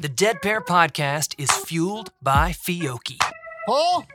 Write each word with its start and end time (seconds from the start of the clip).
The 0.00 0.08
Dead 0.08 0.40
Pair 0.40 0.62
podcast 0.62 1.34
is 1.36 1.50
fueled 1.50 2.10
by 2.22 2.52
Fiocchi. 2.52 3.18
Paul? 3.66 4.06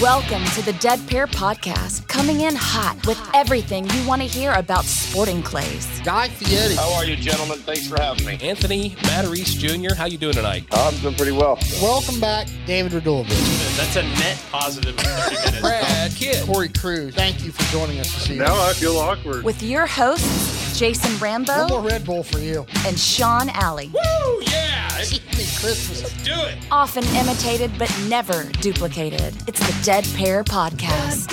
Welcome 0.00 0.42
to 0.54 0.62
the 0.62 0.74
Dead 0.80 1.06
Pair 1.06 1.26
Podcast, 1.26 2.08
coming 2.08 2.40
in 2.40 2.54
hot 2.56 3.06
with 3.06 3.20
everything 3.34 3.86
you 3.90 4.08
want 4.08 4.22
to 4.22 4.26
hear 4.26 4.54
about 4.54 4.86
sporting 4.86 5.42
clays. 5.42 6.00
Guy 6.00 6.28
Fieri. 6.28 6.76
How 6.76 6.94
are 6.94 7.04
you, 7.04 7.14
gentlemen? 7.14 7.58
Thanks 7.58 7.86
for 7.86 8.00
having 8.00 8.24
me. 8.24 8.38
Anthony 8.40 8.90
Matarese 9.02 9.58
Jr., 9.58 9.94
how 9.94 10.06
you 10.06 10.16
doing 10.16 10.32
tonight? 10.32 10.64
I'm 10.72 10.96
doing 11.00 11.14
pretty 11.14 11.32
well. 11.32 11.58
Welcome 11.82 12.20
back, 12.20 12.48
David 12.64 12.92
Radulovich. 12.92 13.76
That's 13.76 13.96
a 13.96 14.02
net 14.02 14.42
positive 14.50 14.96
30 14.96 15.34
minutes. 15.36 15.60
Brad 15.60 16.10
Kidd. 16.12 16.46
Corey 16.46 16.70
Cruz. 16.70 17.14
Thank 17.14 17.44
you 17.44 17.52
for 17.52 17.62
joining 17.70 18.00
us 18.00 18.12
this 18.14 18.30
evening. 18.30 18.48
Now 18.48 18.66
I 18.66 18.72
feel 18.72 18.96
awkward. 18.96 19.44
With 19.44 19.62
your 19.62 19.84
hosts, 19.86 20.53
Jason 20.74 21.16
Rambo. 21.18 21.52
One 21.52 21.68
more 21.68 21.78
Rambo 21.78 21.88
Red 21.90 22.04
Bull 22.04 22.22
for 22.22 22.38
you. 22.38 22.66
and 22.86 22.98
Sean 22.98 23.48
Alley. 23.50 23.88
Woo, 23.94 24.40
yeah! 24.42 24.88
Merry 24.96 25.18
Christmas. 25.60 26.02
Do 26.24 26.32
it. 26.34 26.56
Often 26.70 27.04
imitated 27.16 27.70
but 27.78 27.94
never 28.08 28.44
duplicated. 28.60 29.34
It's 29.46 29.60
the 29.60 29.84
Dead 29.84 30.04
Pair 30.16 30.42
Podcast. 30.44 31.32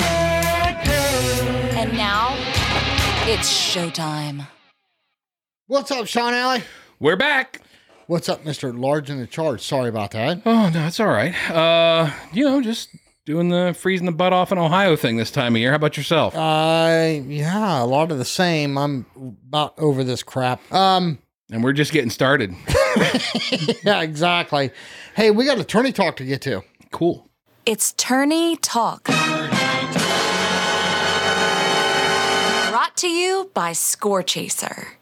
And 1.73 1.93
now, 1.93 2.35
it's 3.27 3.51
showtime. 3.51 4.47
What's 5.67 5.89
up, 5.91 6.05
Sean 6.07 6.33
Alley? 6.33 6.63
We're 6.99 7.15
back. 7.15 7.61
What's 8.07 8.27
up, 8.29 8.43
Mr. 8.43 8.77
Large 8.77 9.09
in 9.09 9.19
the 9.19 9.27
Charge? 9.27 9.61
Sorry 9.61 9.89
about 9.89 10.11
that. 10.11 10.41
Oh, 10.45 10.69
no, 10.69 10.85
it's 10.85 10.99
all 10.99 11.07
right. 11.07 11.33
Uh, 11.49 12.11
you 12.33 12.43
know, 12.43 12.61
just 12.61 12.89
doing 13.25 13.49
the 13.49 13.75
freezing 13.77 14.05
the 14.05 14.11
butt 14.11 14.33
off 14.33 14.51
in 14.51 14.57
Ohio 14.57 14.95
thing 14.95 15.17
this 15.17 15.31
time 15.31 15.55
of 15.55 15.59
year. 15.61 15.71
How 15.71 15.75
about 15.75 15.97
yourself? 15.97 16.35
Uh, 16.35 17.19
yeah, 17.25 17.81
a 17.81 17.85
lot 17.85 18.11
of 18.11 18.17
the 18.17 18.25
same. 18.25 18.77
I'm 18.77 19.05
about 19.47 19.77
over 19.77 20.03
this 20.03 20.23
crap. 20.23 20.59
Um, 20.73 21.19
and 21.51 21.63
we're 21.63 21.73
just 21.73 21.91
getting 21.91 22.09
started. 22.09 22.55
yeah, 23.83 24.01
exactly. 24.01 24.71
Hey, 25.15 25.31
we 25.31 25.45
got 25.45 25.59
attorney 25.59 25.91
talk 25.91 26.15
to 26.17 26.25
get 26.25 26.41
to. 26.43 26.63
Cool. 26.91 27.27
It's 27.65 27.93
Tourney 27.93 28.57
Talk. 28.57 29.03
Brought 29.05 29.37
to 32.97 33.07
you 33.07 33.51
by 33.53 33.73
Score 33.73 34.23
Chaser. 34.23 34.97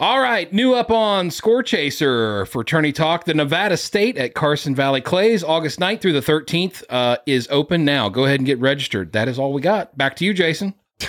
All 0.00 0.18
right, 0.18 0.50
new 0.50 0.72
up 0.72 0.90
on 0.90 1.30
Score 1.30 1.62
Chaser 1.62 2.46
for 2.46 2.64
Tourney 2.64 2.90
Talk. 2.90 3.26
The 3.26 3.34
Nevada 3.34 3.76
State 3.76 4.16
at 4.16 4.32
Carson 4.32 4.74
Valley 4.74 5.02
Clays, 5.02 5.44
August 5.44 5.78
9th 5.78 6.00
through 6.00 6.14
the 6.14 6.22
13th, 6.22 6.82
uh, 6.88 7.18
is 7.26 7.46
open 7.50 7.84
now. 7.84 8.08
Go 8.08 8.24
ahead 8.24 8.40
and 8.40 8.46
get 8.46 8.58
registered. 8.60 9.12
That 9.12 9.28
is 9.28 9.38
all 9.38 9.52
we 9.52 9.60
got. 9.60 9.98
Back 9.98 10.16
to 10.16 10.24
you, 10.24 10.32
Jason. 10.34 10.74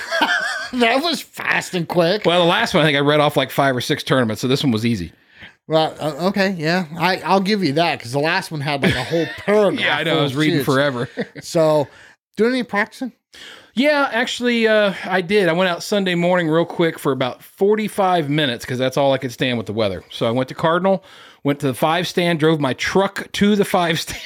That 0.74 1.04
was 1.04 1.22
fast 1.22 1.74
and 1.74 1.86
quick. 1.86 2.26
Well, 2.26 2.40
the 2.40 2.50
last 2.50 2.74
one, 2.74 2.84
I 2.84 2.88
think 2.88 2.96
I 2.96 3.02
read 3.02 3.20
off 3.20 3.36
like 3.36 3.52
five 3.52 3.76
or 3.76 3.82
six 3.82 4.04
tournaments, 4.04 4.42
so 4.42 4.48
this 4.48 4.64
one 4.64 4.72
was 4.72 4.86
easy. 4.86 5.12
Well, 5.68 5.94
uh, 6.00 6.28
okay, 6.30 6.52
yeah, 6.52 6.86
I, 6.98 7.18
I'll 7.18 7.42
give 7.42 7.62
you 7.62 7.74
that 7.74 8.00
because 8.00 8.14
the 8.14 8.20
last 8.20 8.52
one 8.52 8.62
had 8.62 8.82
like 8.82 8.96
a 8.96 9.04
whole 9.04 9.26
paragraph. 9.36 9.80
Yeah, 9.86 9.98
I 9.98 10.04
know. 10.04 10.20
I 10.20 10.22
was 10.24 10.34
reading 10.34 10.64
forever. 10.64 11.10
So, 11.42 11.90
doing 12.38 12.54
any 12.54 12.64
practicing? 12.64 13.12
Yeah, 13.74 14.10
actually, 14.12 14.68
uh, 14.68 14.94
I 15.06 15.22
did. 15.22 15.48
I 15.48 15.54
went 15.54 15.70
out 15.70 15.82
Sunday 15.84 16.16
morning 16.16 16.50
real 16.50 16.66
quick 16.66 17.00
for 17.00 17.12
about 17.12 17.42
45 17.42 18.30
minutes 18.30 18.66
because 18.66 18.78
that's 18.80 18.98
all 18.98 19.14
I 19.14 19.18
could 19.18 19.32
stand 19.32 19.58
with 19.58 19.68
the 19.68 19.74
weather. 19.74 20.04
So 20.10 20.26
I 20.28 20.32
went 20.32 20.50
to 20.50 20.56
Cardinal, 20.56 21.04
went 21.44 21.60
to 21.62 21.68
the 21.68 21.74
five 21.74 22.08
stand, 22.08 22.40
drove 22.40 22.60
my 22.60 22.74
truck 22.74 23.32
to 23.34 23.56
the 23.56 23.66
five 23.66 24.00
stand, 24.00 24.22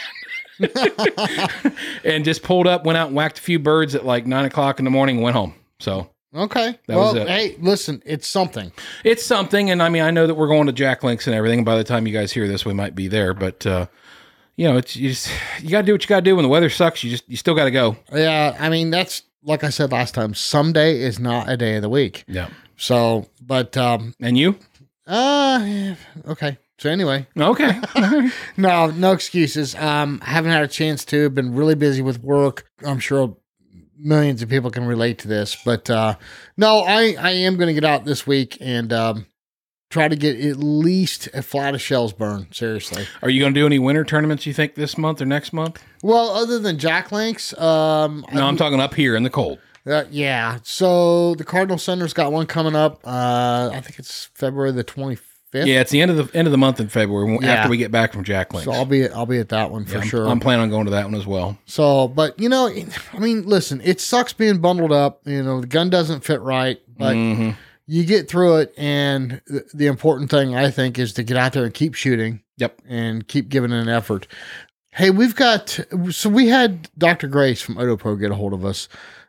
and 2.03 2.25
just 2.25 2.43
pulled 2.43 2.67
up, 2.67 2.85
went 2.85 2.97
out 2.97 3.07
and 3.07 3.15
whacked 3.15 3.39
a 3.39 3.41
few 3.41 3.59
birds 3.59 3.95
at 3.95 4.05
like 4.05 4.25
nine 4.25 4.45
o'clock 4.45 4.79
in 4.79 4.85
the 4.85 4.91
morning, 4.91 5.17
and 5.17 5.23
went 5.23 5.35
home. 5.35 5.53
So 5.79 6.09
Okay. 6.35 6.77
That 6.87 6.97
well, 6.97 7.13
was 7.13 7.21
it. 7.23 7.27
hey, 7.29 7.55
listen, 7.61 8.03
it's 8.05 8.27
something. 8.27 8.71
it's 9.05 9.23
something. 9.23 9.69
And 9.71 9.81
I 9.81 9.87
mean, 9.89 10.01
I 10.01 10.11
know 10.11 10.27
that 10.27 10.35
we're 10.35 10.47
going 10.49 10.67
to 10.67 10.73
Jack 10.73 11.01
Links 11.03 11.27
and 11.27 11.35
everything. 11.35 11.63
By 11.63 11.77
the 11.77 11.83
time 11.83 12.05
you 12.07 12.13
guys 12.13 12.31
hear 12.33 12.47
this, 12.47 12.65
we 12.65 12.73
might 12.73 12.93
be 12.93 13.07
there. 13.07 13.33
But, 13.33 13.65
uh, 13.65 13.85
you 14.57 14.67
know, 14.67 14.75
it's 14.77 14.97
you 14.97 15.09
just, 15.09 15.29
you 15.61 15.69
got 15.69 15.81
to 15.81 15.85
do 15.87 15.93
what 15.93 16.03
you 16.03 16.07
got 16.09 16.17
to 16.17 16.21
do 16.23 16.35
when 16.35 16.43
the 16.43 16.49
weather 16.49 16.69
sucks. 16.69 17.03
You 17.05 17.11
just, 17.11 17.23
you 17.29 17.37
still 17.37 17.55
got 17.55 17.65
to 17.65 17.71
go. 17.71 17.95
Yeah, 18.11 18.55
I 18.59 18.67
mean 18.69 18.89
that's 18.89 19.23
like 19.45 19.63
I 19.63 19.69
said 19.69 19.91
last 19.91 20.13
time. 20.13 20.33
Someday 20.33 20.99
is 20.99 21.19
not 21.19 21.49
a 21.49 21.55
day 21.55 21.75
of 21.75 21.81
the 21.81 21.89
week. 21.89 22.23
Yeah. 22.27 22.49
So, 22.77 23.27
but 23.41 23.77
um, 23.77 24.13
And 24.19 24.37
you? 24.37 24.57
uh, 25.07 25.95
okay. 26.27 26.57
So 26.77 26.89
anyway, 26.89 27.25
Okay. 27.37 27.79
no, 28.57 28.87
no 28.87 29.13
excuses. 29.13 29.75
Um, 29.75 30.19
haven't 30.21 30.51
had 30.51 30.63
a 30.63 30.67
chance 30.67 31.05
to. 31.05 31.29
Been 31.29 31.55
really 31.55 31.75
busy 31.75 32.01
with 32.01 32.21
work. 32.21 32.69
I'm 32.85 32.99
sure 32.99 33.37
millions 33.97 34.41
of 34.41 34.49
people 34.49 34.69
can 34.71 34.85
relate 34.85 35.19
to 35.19 35.29
this, 35.29 35.55
but 35.63 35.89
uh, 35.89 36.15
no, 36.57 36.79
I 36.81 37.15
I 37.17 37.31
am 37.31 37.55
going 37.55 37.67
to 37.67 37.73
get 37.73 37.85
out 37.85 38.03
this 38.03 38.27
week 38.27 38.57
and 38.59 38.91
um, 38.91 39.25
try 39.89 40.07
to 40.07 40.15
get 40.15 40.39
at 40.39 40.57
least 40.57 41.27
a 41.33 41.41
flat 41.41 41.73
of 41.75 41.81
shells 41.81 42.11
burned. 42.13 42.47
Seriously. 42.51 43.05
Are 43.21 43.29
you 43.29 43.39
going 43.39 43.53
to 43.53 43.59
do 43.59 43.65
any 43.65 43.79
winter 43.79 44.03
tournaments, 44.03 44.45
you 44.45 44.53
think, 44.53 44.75
this 44.75 44.97
month 44.97 45.21
or 45.21 45.25
next 45.25 45.53
month? 45.53 45.81
Well, 46.03 46.29
other 46.31 46.59
than 46.59 46.77
Jack 46.77 47.11
Links, 47.11 47.57
um, 47.59 48.25
No, 48.33 48.45
I'm 48.45 48.57
talking 48.57 48.79
up 48.79 48.93
here 48.95 49.15
in 49.15 49.23
the 49.23 49.29
cold. 49.29 49.59
Uh, 49.87 50.03
yeah. 50.09 50.57
So 50.63 51.35
the 51.35 51.43
Cardinal 51.43 51.77
Center's 51.77 52.13
got 52.13 52.31
one 52.31 52.47
coming 52.47 52.75
up. 52.75 52.99
Uh, 53.05 53.69
I 53.71 53.81
think 53.81 53.99
it's 53.99 54.25
February 54.33 54.71
the 54.71 54.83
25th. 54.83 55.21
Yeah, 55.53 55.79
it's 55.79 55.91
the 55.91 56.01
end 56.01 56.11
of 56.11 56.17
the 56.31 56.37
end 56.37 56.47
of 56.49 56.51
the 56.51 56.57
month 56.57 56.81
in 56.81 56.89
February 56.89 57.37
Yeah. 57.41 57.53
after 57.53 57.69
we 57.69 57.77
get 57.77 57.89
back 57.89 58.11
from 58.11 58.25
Jack 58.25 58.53
Links. 58.53 58.65
So 58.65 58.73
I'll 58.73 58.83
be 58.83 59.07
I'll 59.07 59.25
be 59.27 59.37
at 59.39 59.47
that 59.49 59.71
one 59.71 59.85
for 59.85 59.93
Yeah, 59.97 60.01
I'm, 60.01 60.07
sure. 60.07 60.27
I'm 60.27 60.39
planning 60.41 60.63
on 60.63 60.69
going 60.69 60.83
to 60.85 60.91
that 60.91 61.05
one 61.05 61.15
as 61.15 61.25
well. 61.25 61.57
so, 61.65 62.09
but 62.09 62.37
you 62.37 62.49
know, 62.49 62.67
I 62.67 63.19
mean, 63.19 63.43
listen, 63.45 63.79
it 63.85 64.01
sucks 64.01 64.33
being 64.33 64.57
bundled 64.57 64.91
up. 64.91 65.21
You 65.25 65.43
know, 65.43 65.61
the 65.61 65.67
gun 65.67 65.89
doesn't 65.89 66.25
fit 66.25 66.41
right, 66.41 66.81
but 66.97 67.15
Mhm. 67.15 67.55
You 67.87 68.03
get 68.05 68.27
through 68.29 68.57
it. 68.57 68.73
And 68.77 69.41
the, 69.47 69.65
the 69.73 69.87
important 69.87 70.29
thing 70.31 70.55
I 70.55 70.71
think 70.71 70.97
is 70.99 71.13
to 71.13 71.23
get 71.23 71.37
out 71.37 71.53
there 71.53 71.65
and 71.65 71.73
keep 71.73 71.93
shooting 71.93 72.41
Yep. 72.57 72.81
and 72.87 73.27
keep 73.27 73.49
giving 73.49 73.71
an 73.73 73.89
effort. 73.89 74.27
Hey, 74.91 75.09
we've 75.09 75.35
got 75.35 75.77
so 76.11 76.29
we 76.29 76.47
had 76.47 76.89
Dr. 76.97 77.27
Grace 77.27 77.61
from 77.61 77.75
Otopro 77.75 78.17
get 78.19 78.31
a 78.31 78.35
hold 78.35 78.53
of 78.53 78.63
us. 78.63 78.87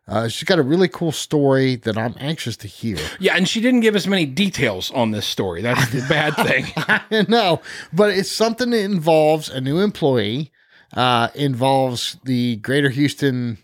Uh, 0.09 0.29
she's 0.29 0.45
got 0.45 0.61
a 0.61 0.63
really 0.63 0.87
cool 0.87 1.11
story 1.11 1.75
that 1.75 1.99
I'm 1.99 2.15
anxious 2.21 2.57
to 2.59 2.69
hear. 2.69 2.97
Yeah, 3.19 3.35
and 3.37 3.49
she 3.49 3.61
didn't 3.61 3.81
give 3.81 3.97
us 3.97 4.07
many 4.07 4.25
details 4.25 4.93
on 4.93 5.11
this 5.11 5.27
story. 5.27 5.63
That's 5.63 5.91
the 5.91 6.01
bad 6.09 6.37
thing. 6.37 6.67
I 6.77 7.27
know, 7.29 7.61
but 7.93 8.11
it's 8.17 8.31
something 8.31 8.71
that 8.71 8.83
involves 8.85 9.49
a 9.49 9.61
new 9.61 9.81
employee, 9.81 10.53
uh, 10.95 11.31
involves 11.35 12.19
the 12.23 12.55
Greater 12.59 12.89
Houston, 12.91 13.59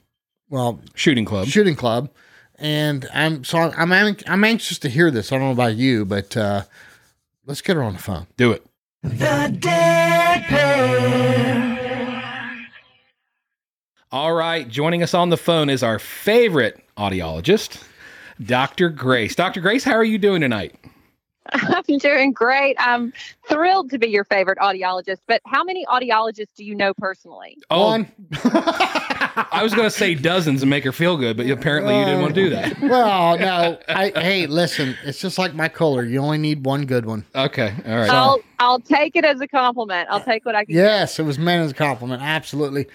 well, 0.51 0.81
Shooting 0.97 1.25
club. 1.25 1.47
shooting 1.47 1.77
club, 1.77 2.11
and 2.59 3.09
I'm 3.13 3.45
so 3.45 3.59
I'm 3.59 3.93
I'm, 3.93 4.17
I'm 4.27 4.45
anxious 4.45 4.79
to 4.81 4.89
hear 4.89 5.11
this. 5.11 5.33
I 5.33 5.37
don't 5.37 5.47
know 5.47 5.53
about 5.53 5.77
you, 5.77 6.05
but 6.05 6.37
uh, 6.37 6.63
let's 7.47 7.63
get 7.63 7.77
her 7.77 7.83
on 7.83 7.95
the 7.95 7.99
phone. 7.99 8.27
Do 8.37 8.53
it. 8.53 8.65
The 9.03 9.57
dead. 9.59 10.13
All 14.13 14.35
right, 14.35 14.69
joining 14.69 15.03
us 15.03 15.15
on 15.15 15.31
the 15.31 15.39
phone 15.39 15.71
is 15.71 15.83
our 15.83 15.99
favorite 15.99 16.85
audiologist, 16.99 17.83
Dr. 18.45 18.91
Grace. 18.91 19.35
Dr. 19.35 19.63
Grace, 19.63 19.85
how 19.85 19.95
are 19.95 20.05
you 20.05 20.19
doing 20.19 20.43
tonight? 20.43 20.75
I'm 21.53 21.99
doing 21.99 22.33
great. 22.33 22.77
I'm 22.79 23.13
thrilled 23.49 23.91
to 23.91 23.99
be 23.99 24.09
your 24.09 24.25
favorite 24.25 24.59
audiologist. 24.59 25.19
But 25.27 25.41
how 25.47 25.65
many 25.65 25.85
audiologists 25.87 26.55
do 26.57 26.65
you 26.65 26.75
know 26.75 26.95
personally? 26.95 27.59
Oh, 27.71 27.87
One. 27.87 28.13
I 28.45 29.61
was 29.63 29.75
going 29.75 29.87
to 29.87 29.91
say 29.91 30.15
dozens 30.15 30.63
and 30.63 30.71
make 30.71 30.85
her 30.85 30.93
feel 30.93 31.17
good, 31.17 31.37
but 31.37 31.49
apparently 31.49 31.99
you 31.99 32.05
didn't 32.05 32.21
want 32.21 32.35
to 32.35 32.43
do 32.43 32.51
that. 32.51 32.81
well, 32.83 33.39
no, 33.39 33.79
I 33.89 34.13
hey, 34.15 34.47
listen, 34.47 34.97
it's 35.05 35.21
just 35.21 35.39
like 35.39 35.55
my 35.55 35.69
color. 35.69 36.05
You 36.05 36.21
only 36.21 36.39
need 36.39 36.65
one 36.65 36.87
good 36.87 37.07
one. 37.07 37.25
Okay, 37.35 37.75
all 37.87 37.97
right. 37.97 38.11
I'll 38.11 38.41
I'll 38.59 38.81
take 38.81 39.17
it 39.17 39.25
as 39.25 39.41
a 39.41 39.49
compliment. 39.49 40.09
I'll 40.11 40.23
take 40.23 40.45
what 40.45 40.55
I 40.55 40.65
can. 40.65 40.75
Yes, 40.75 41.19
it 41.19 41.23
was 41.23 41.39
meant 41.39 41.65
as 41.65 41.71
a 41.71 41.75
compliment. 41.75 42.23
Absolutely. 42.23 42.87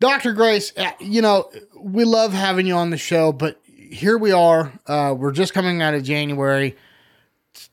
Dr. 0.00 0.32
Grace, 0.32 0.72
uh, 0.76 0.90
you 1.00 1.22
know, 1.22 1.50
we 1.78 2.04
love 2.04 2.32
having 2.32 2.66
you 2.66 2.74
on 2.74 2.90
the 2.90 2.98
show, 2.98 3.32
but 3.32 3.60
here 3.94 4.18
we 4.18 4.32
are. 4.32 4.72
Uh, 4.86 5.14
we're 5.16 5.32
just 5.32 5.54
coming 5.54 5.80
out 5.80 5.94
of 5.94 6.02
January. 6.02 6.76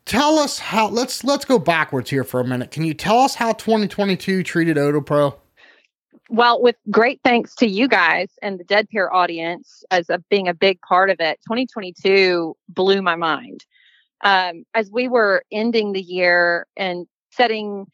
Tell 0.06 0.40
us 0.40 0.60
how 0.60 0.90
let's 0.90 1.24
let's 1.24 1.46
go 1.46 1.58
backwards 1.58 2.10
here 2.10 2.24
for 2.24 2.40
a 2.40 2.44
minute. 2.44 2.72
Can 2.72 2.84
you 2.84 2.94
tell 2.94 3.20
us 3.20 3.36
how 3.36 3.54
2022 3.54 4.44
treated 4.44 4.78
Otopro? 4.78 5.38
Well, 6.30 6.62
with 6.62 6.78
great 6.90 7.20
thanks 7.24 7.56
to 7.56 7.68
you 7.68 7.88
guys 7.88 8.30
and 8.42 8.60
the 8.60 8.64
Dead 8.64 8.90
Pair 8.90 9.14
audience 9.14 9.84
as 9.92 10.10
a, 10.10 10.20
being 10.30 10.48
a 10.48 10.54
big 10.54 10.80
part 10.82 11.10
of 11.10 11.20
it, 11.20 11.40
2022 11.48 12.56
blew 12.70 13.02
my 13.02 13.16
mind. 13.16 13.66
Um, 14.24 14.64
as 14.74 14.90
we 14.92 15.08
were 15.08 15.44
ending 15.52 15.92
the 15.92 16.02
year 16.02 16.68
and 16.78 17.06
setting 17.32 17.86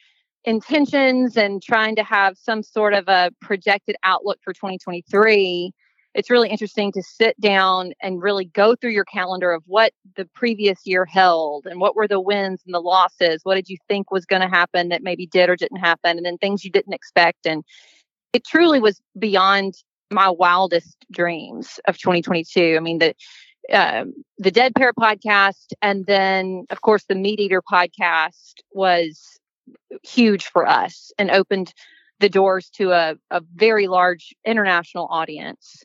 intentions 0.43 1.35
and 1.35 1.63
trying 1.63 1.95
to 1.95 2.03
have 2.03 2.37
some 2.37 2.61
sort 2.61 2.93
of 2.93 3.07
a 3.07 3.31
projected 3.41 3.95
outlook 4.03 4.37
for 4.43 4.53
2023, 4.53 5.73
it's 6.17 6.31
really 6.31 6.49
interesting 6.49 6.91
to 6.91 7.03
sit 7.03 7.39
down 7.39 7.93
and 8.01 8.23
really 8.23 8.45
go 8.45 8.75
through 8.75 8.89
your 8.89 9.05
calendar 9.05 9.51
of 9.51 9.61
what 9.67 9.93
the 10.15 10.25
previous 10.33 10.79
year 10.83 11.05
held 11.05 11.67
and 11.67 11.79
what 11.79 11.95
were 11.95 12.07
the 12.07 12.19
wins 12.19 12.63
and 12.65 12.73
the 12.73 12.81
losses. 12.81 13.41
What 13.43 13.53
did 13.53 13.69
you 13.69 13.77
think 13.87 14.09
was 14.09 14.25
going 14.25 14.41
to 14.41 14.47
happen 14.47 14.89
that 14.89 15.03
maybe 15.03 15.27
did 15.27 15.47
or 15.47 15.55
didn't 15.55 15.77
happen? 15.77 16.17
And 16.17 16.25
then 16.25 16.39
things 16.39 16.65
you 16.65 16.71
didn't 16.71 16.93
expect. 16.93 17.45
And 17.45 17.63
it 18.33 18.43
truly 18.43 18.79
was 18.79 18.99
beyond 19.19 19.75
my 20.09 20.27
wildest 20.27 21.05
dreams 21.11 21.79
of 21.87 21.99
2022. 21.99 22.75
I 22.75 22.79
mean, 22.79 22.97
that 22.97 23.15
um, 23.71 24.13
the 24.39 24.49
Dead 24.49 24.73
Pair 24.73 24.93
podcast, 24.93 25.73
and 25.83 26.07
then 26.07 26.65
of 26.71 26.81
course 26.81 27.05
the 27.07 27.15
Meat 27.15 27.39
Eater 27.39 27.61
podcast 27.61 28.55
was 28.71 29.21
huge 30.01 30.45
for 30.45 30.67
us 30.67 31.11
and 31.19 31.29
opened 31.29 31.75
the 32.19 32.29
doors 32.29 32.71
to 32.71 32.91
a, 32.91 33.15
a 33.29 33.41
very 33.53 33.87
large 33.87 34.33
international 34.45 35.07
audience. 35.11 35.83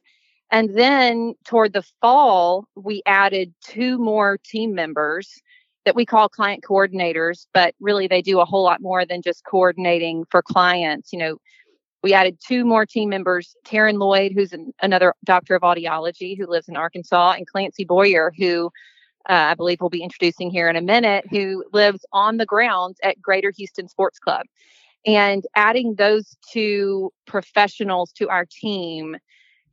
And 0.53 0.77
then 0.77 1.35
toward 1.47 1.73
the 1.73 1.83
fall, 2.03 2.67
we 2.77 3.03
added 3.07 3.55
two 3.65 3.97
more 3.97 4.39
team 4.45 4.75
members 4.75 5.41
that 5.87 5.97
we 5.97 6.05
call 6.05 6.29
client 6.29 6.63
coordinators, 6.63 7.47
but 7.55 7.75
really 7.81 8.07
they 8.07 8.21
do 8.21 8.39
a 8.39 8.45
whole 8.45 8.63
lot 8.63 8.83
more 8.83 9.05
than 9.07 9.23
just 9.23 9.45
coordinating 9.45 10.25
for 10.31 10.43
clients. 10.43 11.11
You 11.13 11.19
know, 11.19 11.37
we 12.03 12.13
added 12.13 12.39
two 12.47 12.67
more 12.67 12.85
team 12.85 13.09
members 13.09 13.57
Taryn 13.67 13.99
Lloyd, 13.99 14.33
who's 14.35 14.53
an, 14.53 14.73
another 14.83 15.15
doctor 15.25 15.55
of 15.55 15.63
audiology 15.63 16.37
who 16.37 16.47
lives 16.47 16.69
in 16.69 16.77
Arkansas, 16.77 17.33
and 17.33 17.47
Clancie 17.49 17.87
Boire, 17.87 18.31
who 18.37 18.71
uh, 19.29 19.33
I 19.33 19.55
believe 19.55 19.81
we'll 19.81 19.89
be 19.89 20.03
introducing 20.03 20.51
here 20.51 20.69
in 20.69 20.77
a 20.77 20.83
minute, 20.83 21.25
who 21.31 21.65
lives 21.73 22.05
on 22.13 22.37
the 22.37 22.47
grounds 22.47 22.99
at 23.03 23.23
Greater 23.23 23.53
Houston 23.57 23.89
Sports 23.89 24.19
Club. 24.19 24.43
And 25.07 25.45
adding 25.57 25.95
those 25.95 26.37
two 26.53 27.11
professionals 27.27 28.13
to 28.13 28.29
our 28.29 28.47
team 28.47 29.17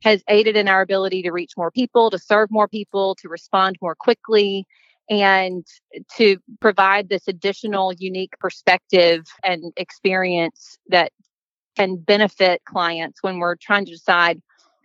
has 0.02 0.22
aided 0.28 0.56
in 0.56 0.68
our 0.68 0.80
ability 0.80 1.22
to 1.22 1.30
reach 1.30 1.52
more 1.56 1.70
people, 1.70 2.10
to 2.10 2.18
serve 2.18 2.50
more 2.50 2.68
people, 2.68 3.14
to 3.16 3.28
respond 3.28 3.76
more 3.82 3.94
quickly, 3.94 4.66
and 5.08 5.66
to 6.16 6.38
provide 6.60 7.08
this 7.08 7.26
additional 7.26 7.92
unique 7.92 8.34
perspective 8.38 9.26
and 9.42 9.72
experience 9.76 10.78
that 10.88 11.12
can 11.76 11.96
benefit 11.96 12.62
clients 12.64 13.22
when 13.22 13.38
we're 13.38 13.56
trying 13.56 13.84
to 13.84 13.92
decide 13.92 14.40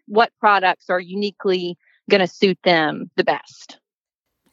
what 0.07 0.31
products 0.39 0.89
are 0.89 0.99
uniquely 0.99 1.77
going 2.09 2.21
to 2.21 2.27
suit 2.27 2.57
them 2.63 3.09
the 3.15 3.23
best. 3.23 3.79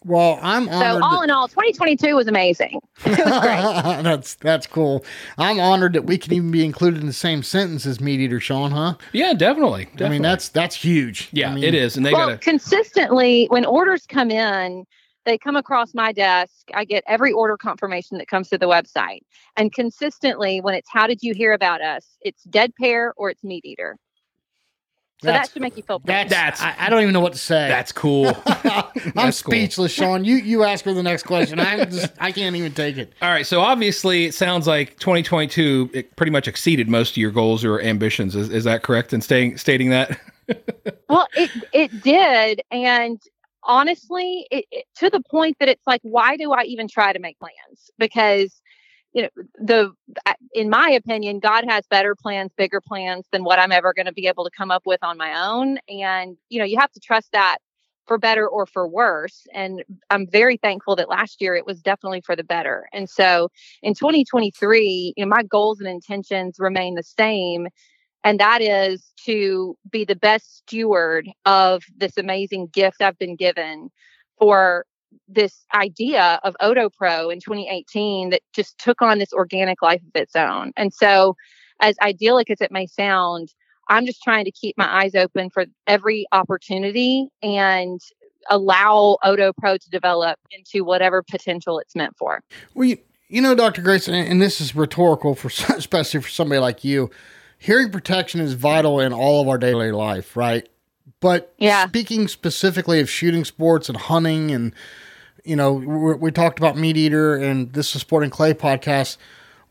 Well, 0.04 0.38
I'm 0.42 0.66
So 0.66 0.72
honored. 0.72 1.02
all 1.02 1.22
in 1.22 1.30
all, 1.30 1.48
2022 1.48 2.14
was 2.16 2.26
amazing. 2.26 2.80
It 3.04 3.18
was 3.18 3.40
great. 3.40 4.02
that's 4.02 4.34
that's 4.34 4.66
cool. 4.66 5.04
I'm 5.38 5.60
honored 5.60 5.92
that 5.94 6.04
we 6.04 6.18
can 6.18 6.32
even 6.32 6.50
be 6.50 6.64
included 6.64 7.00
in 7.00 7.06
the 7.06 7.12
same 7.12 7.42
sentence 7.42 7.86
as 7.86 8.00
Meat 8.00 8.20
Eater 8.20 8.40
Sean, 8.40 8.70
huh? 8.70 8.94
Yeah, 9.12 9.32
definitely. 9.34 9.84
definitely. 9.84 10.06
I 10.06 10.08
mean, 10.10 10.22
that's 10.22 10.48
that's 10.48 10.76
huge. 10.76 11.28
yeah, 11.32 11.50
I 11.50 11.54
mean, 11.54 11.64
it 11.64 11.74
is, 11.74 11.96
and 11.96 12.04
they 12.06 12.12
well, 12.12 12.30
got 12.30 12.40
consistently 12.40 13.46
when 13.50 13.64
orders 13.64 14.06
come 14.06 14.30
in, 14.30 14.84
they 15.24 15.38
come 15.38 15.56
across 15.56 15.94
my 15.94 16.12
desk. 16.12 16.52
I 16.74 16.84
get 16.84 17.04
every 17.06 17.32
order 17.32 17.56
confirmation 17.56 18.18
that 18.18 18.28
comes 18.28 18.48
to 18.50 18.58
the 18.58 18.66
website, 18.66 19.20
and 19.56 19.72
consistently 19.72 20.60
when 20.60 20.74
it's 20.74 20.88
"How 20.90 21.06
did 21.06 21.22
you 21.22 21.34
hear 21.34 21.52
about 21.52 21.80
us?" 21.80 22.06
It's 22.22 22.44
Dead 22.44 22.72
Pair 22.80 23.14
or 23.16 23.30
it's 23.30 23.42
Meat 23.44 23.64
Eater. 23.64 23.96
So 25.22 25.28
That's- 25.28 25.46
that 25.46 25.52
should 25.52 25.62
make 25.62 25.76
you 25.76 25.84
feel 25.84 26.00
better. 26.00 26.28
That's, 26.28 26.58
That's- 26.60 26.76
I, 26.80 26.86
I 26.86 26.90
don't 26.90 27.00
even 27.02 27.12
know 27.12 27.20
what 27.20 27.32
to 27.32 27.38
say. 27.38 27.68
That's 27.68 27.92
cool. 27.92 28.26
I'm 28.46 29.12
that's 29.14 29.40
cool. 29.40 29.52
speechless, 29.52 29.92
Sean. 29.92 30.24
You 30.24 30.34
you 30.36 30.64
ask 30.64 30.84
her 30.84 30.92
the 30.92 31.02
next 31.02 31.22
question. 31.22 31.60
I 31.60 31.84
just 31.84 32.12
I 32.18 32.32
can't 32.32 32.56
even 32.56 32.72
take 32.72 32.96
it. 32.96 33.12
All 33.22 33.30
right, 33.30 33.46
so 33.46 33.60
obviously 33.60 34.24
it 34.24 34.34
sounds 34.34 34.66
like 34.66 34.98
2022 34.98 35.90
it 35.92 36.16
pretty 36.16 36.32
much 36.32 36.48
exceeded 36.48 36.88
most 36.88 37.12
of 37.12 37.16
your 37.18 37.30
goals 37.30 37.64
or 37.64 37.80
ambitions. 37.80 38.34
Is, 38.34 38.50
is 38.50 38.64
that 38.64 38.82
correct 38.82 39.12
in 39.12 39.20
staying 39.20 39.58
stating 39.58 39.90
that? 39.90 40.18
well, 41.08 41.28
it 41.34 41.50
it 41.72 42.02
did, 42.02 42.62
and 42.72 43.20
honestly, 43.64 44.46
it, 44.50 44.64
it, 44.70 44.86
to 44.96 45.08
the 45.10 45.20
point 45.30 45.56
that 45.60 45.68
it's 45.68 45.86
like, 45.86 46.00
why 46.02 46.36
do 46.36 46.52
I 46.52 46.62
even 46.64 46.88
try 46.88 47.12
to 47.12 47.18
make 47.18 47.38
plans? 47.38 47.90
Because 47.98 48.60
you 49.12 49.22
know, 49.22 49.28
the 49.58 49.92
in 50.54 50.70
my 50.70 50.90
opinion, 50.90 51.38
God 51.38 51.64
has 51.68 51.86
better 51.88 52.14
plans, 52.14 52.50
bigger 52.56 52.80
plans 52.80 53.26
than 53.32 53.44
what 53.44 53.58
I'm 53.58 53.72
ever 53.72 53.92
going 53.92 54.06
to 54.06 54.12
be 54.12 54.26
able 54.26 54.44
to 54.44 54.50
come 54.50 54.70
up 54.70 54.82
with 54.86 55.02
on 55.02 55.16
my 55.18 55.48
own, 55.48 55.78
and 55.88 56.36
you 56.48 56.58
know, 56.58 56.64
you 56.64 56.78
have 56.78 56.92
to 56.92 57.00
trust 57.00 57.32
that 57.32 57.58
for 58.06 58.18
better 58.18 58.48
or 58.48 58.66
for 58.66 58.88
worse. 58.88 59.46
And 59.54 59.84
I'm 60.10 60.26
very 60.26 60.56
thankful 60.56 60.96
that 60.96 61.08
last 61.08 61.40
year 61.40 61.54
it 61.54 61.64
was 61.64 61.80
definitely 61.80 62.20
for 62.20 62.34
the 62.34 62.42
better. 62.42 62.88
And 62.92 63.08
so 63.08 63.48
in 63.80 63.94
2023, 63.94 65.14
you 65.16 65.24
know, 65.24 65.28
my 65.28 65.44
goals 65.44 65.78
and 65.78 65.88
intentions 65.88 66.56
remain 66.58 66.96
the 66.96 67.04
same 67.04 67.68
and 68.24 68.38
that 68.38 68.62
is 68.62 69.12
to 69.24 69.76
be 69.90 70.04
the 70.04 70.16
best 70.16 70.58
steward 70.58 71.28
of 71.44 71.82
this 71.96 72.16
amazing 72.16 72.68
gift 72.68 73.02
I've 73.02 73.18
been 73.18 73.36
given 73.36 73.90
for 74.38 74.86
this 75.28 75.64
idea 75.74 76.40
of 76.44 76.56
OtoPro 76.60 77.32
in 77.32 77.40
2018 77.40 78.30
that 78.30 78.42
just 78.52 78.78
took 78.78 79.02
on 79.02 79.18
this 79.18 79.32
organic 79.32 79.82
life 79.82 80.02
of 80.02 80.20
its 80.20 80.36
own. 80.36 80.72
And 80.76 80.92
so, 80.92 81.36
as 81.80 81.96
idyllic 82.00 82.50
as 82.50 82.60
it 82.60 82.70
may 82.70 82.86
sound, 82.86 83.52
I'm 83.88 84.06
just 84.06 84.22
trying 84.22 84.44
to 84.44 84.52
keep 84.52 84.76
my 84.78 85.02
eyes 85.02 85.14
open 85.14 85.50
for 85.50 85.66
every 85.86 86.26
opportunity 86.32 87.28
and 87.42 88.00
allow 88.50 89.18
OtoPro 89.24 89.78
to 89.78 89.90
develop 89.90 90.38
into 90.50 90.84
whatever 90.84 91.22
potential 91.22 91.78
it's 91.78 91.94
meant 91.94 92.16
for. 92.16 92.42
Well, 92.74 92.88
you, 92.88 92.98
you 93.28 93.40
know, 93.40 93.54
Dr. 93.54 93.82
Grayson, 93.82 94.14
and, 94.14 94.40
this 94.40 94.60
is 94.60 94.74
rhetorical 94.74 95.34
for 95.34 95.48
especially 95.74 96.20
for 96.20 96.28
somebody 96.28 96.60
like 96.60 96.84
you. 96.84 97.10
Hearing 97.58 97.90
protection 97.90 98.40
is 98.40 98.54
vital 98.54 98.98
in 98.98 99.12
all 99.12 99.40
of 99.40 99.48
our 99.48 99.58
daily 99.58 99.92
life, 99.92 100.36
right? 100.36 100.68
But 101.22 101.54
Yeah. 101.56 101.86
speaking 101.86 102.28
specifically 102.28 103.00
of 103.00 103.08
shooting 103.08 103.44
sports 103.46 103.88
and 103.88 103.96
hunting, 103.96 104.50
and 104.50 104.74
you 105.44 105.56
know, 105.56 105.72
we, 105.72 106.14
we 106.14 106.30
talked 106.32 106.58
about 106.58 106.76
Meat 106.76 106.96
Eater 106.98 107.36
and 107.36 107.72
this 107.72 107.94
is 107.94 108.02
Sporting 108.02 108.28
Clay 108.28 108.52
podcast. 108.52 109.16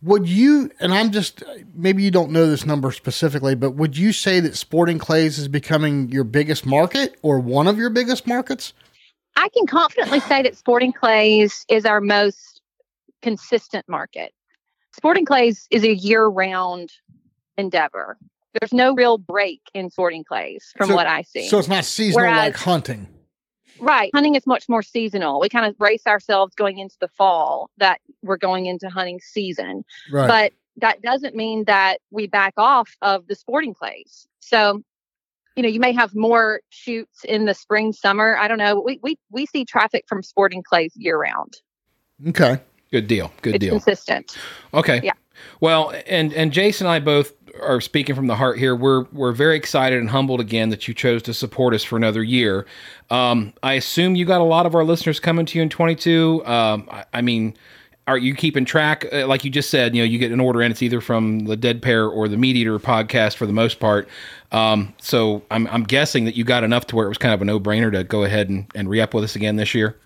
Would 0.01 0.27
you, 0.27 0.71
and 0.79 0.93
I'm 0.93 1.11
just, 1.11 1.43
maybe 1.75 2.01
you 2.01 2.09
don't 2.09 2.31
know 2.31 2.47
this 2.47 2.65
number 2.65 2.91
specifically, 2.91 3.53
but 3.53 3.71
would 3.71 3.95
you 3.95 4.13
say 4.13 4.39
that 4.39 4.55
Sporting 4.55 4.97
Clays 4.97 5.37
is 5.37 5.47
becoming 5.47 6.09
your 6.09 6.23
biggest 6.23 6.65
market 6.65 7.17
or 7.21 7.39
one 7.39 7.67
of 7.67 7.77
your 7.77 7.91
biggest 7.91 8.25
markets? 8.25 8.73
I 9.35 9.49
can 9.49 9.67
confidently 9.67 10.21
say 10.21 10.41
that 10.41 10.57
Sporting 10.57 10.93
Clays 10.93 11.65
is 11.69 11.85
our 11.85 12.01
most 12.01 12.61
consistent 13.21 13.87
market. 13.87 14.33
Sporting 14.93 15.25
Clays 15.25 15.67
is 15.69 15.83
a 15.83 15.95
year 15.95 16.25
round 16.25 16.91
endeavor. 17.57 18.17
There's 18.59 18.73
no 18.73 18.93
real 18.93 19.17
break 19.17 19.61
in 19.73 19.89
Sporting 19.89 20.23
Clays 20.23 20.73
from 20.77 20.89
So- 20.89 20.95
what 20.95 21.07
I 21.07 21.21
see. 21.21 21.47
So 21.47 21.57
it's 21.59 21.67
not 21.67 21.85
seasonal 21.85 22.25
Whereas- 22.27 22.37
like 22.37 22.55
hunting. 22.55 23.07
right. 23.79 24.11
Hunting 24.13 24.35
is 24.35 24.45
much 24.45 24.67
more 24.67 24.83
seasonal. 24.83 25.39
We 25.39 25.49
kind 25.49 25.65
of 25.65 25.77
brace 25.77 26.05
ourselves 26.05 26.53
going 26.55 26.77
into 26.79 26.95
the 26.99 27.07
fall 27.07 27.69
that 27.77 27.99
we're 28.21 28.37
going 28.37 28.65
into 28.65 28.89
hunting 28.89 29.19
season. 29.19 29.83
Right. 30.11 30.27
But 30.27 30.53
that 30.77 31.01
doesn't 31.01 31.35
mean 31.35 31.65
that 31.65 31.99
we 32.11 32.27
back 32.27 32.53
off 32.57 32.95
of 33.01 33.27
the 33.27 33.35
sporting 33.35 33.73
clays. 33.73 34.27
So, 34.39 34.81
you 35.55 35.63
know, 35.63 35.69
you 35.69 35.79
may 35.79 35.91
have 35.93 36.15
more 36.15 36.61
shoots 36.69 37.23
in 37.25 37.45
the 37.45 37.53
spring, 37.53 37.91
summer. 37.93 38.37
I 38.37 38.47
don't 38.47 38.57
know. 38.57 38.79
We 38.81 38.99
we 39.03 39.17
we 39.31 39.45
see 39.45 39.65
traffic 39.65 40.05
from 40.07 40.23
sporting 40.23 40.63
clays 40.63 40.93
year 40.95 41.17
round. 41.17 41.57
okay. 42.29 42.59
Good 42.91 43.07
deal. 43.07 43.31
Good 43.41 43.55
it's 43.55 43.61
deal. 43.61 43.71
consistent. 43.73 44.37
Okay. 44.73 44.99
Yeah. 45.03 45.13
Well, 45.59 45.93
and 46.07 46.33
and 46.33 46.51
Jason 46.51 46.87
and 46.87 46.93
I 46.93 46.99
both 46.99 47.33
are 47.61 47.81
speaking 47.81 48.15
from 48.15 48.27
the 48.27 48.35
heart 48.35 48.57
here. 48.57 48.75
We're 48.75 49.03
we're 49.11 49.31
very 49.31 49.55
excited 49.55 49.99
and 49.99 50.09
humbled 50.09 50.39
again 50.39 50.69
that 50.69 50.87
you 50.87 50.93
chose 50.93 51.21
to 51.23 51.33
support 51.33 51.73
us 51.73 51.83
for 51.83 51.97
another 51.97 52.23
year. 52.23 52.65
Um, 53.09 53.53
I 53.63 53.73
assume 53.73 54.15
you 54.15 54.25
got 54.25 54.41
a 54.41 54.45
lot 54.45 54.65
of 54.65 54.75
our 54.75 54.83
listeners 54.83 55.19
coming 55.19 55.45
to 55.47 55.57
you 55.57 55.63
in 55.63 55.69
22. 55.69 56.45
Um, 56.45 56.87
I, 56.91 57.05
I 57.13 57.21
mean, 57.21 57.55
are 58.07 58.17
you 58.17 58.35
keeping 58.35 58.65
track? 58.65 59.05
Uh, 59.11 59.27
like 59.27 59.43
you 59.43 59.51
just 59.51 59.69
said, 59.69 59.95
you 59.95 60.01
know, 60.01 60.05
you 60.05 60.17
get 60.19 60.31
an 60.31 60.39
order 60.39 60.61
and 60.61 60.71
it's 60.71 60.81
either 60.81 61.01
from 61.01 61.45
the 61.45 61.55
Dead 61.55 61.81
Pair 61.81 62.07
or 62.07 62.27
the 62.27 62.37
Meat 62.37 62.55
Eater 62.55 62.79
podcast 62.79 63.35
for 63.35 63.45
the 63.45 63.53
most 63.53 63.79
part. 63.79 64.07
Um, 64.51 64.93
so 64.99 65.43
I'm 65.51 65.67
I'm 65.67 65.83
guessing 65.83 66.25
that 66.25 66.35
you 66.35 66.43
got 66.43 66.63
enough 66.63 66.87
to 66.87 66.95
where 66.95 67.05
it 67.05 67.09
was 67.09 67.17
kind 67.17 67.33
of 67.33 67.41
a 67.41 67.45
no 67.45 67.59
brainer 67.59 67.91
to 67.91 68.03
go 68.03 68.23
ahead 68.23 68.49
and 68.49 68.65
and 68.75 68.89
re 68.89 69.01
up 69.01 69.13
with 69.13 69.23
us 69.23 69.35
again 69.35 69.55
this 69.55 69.73
year. 69.75 69.97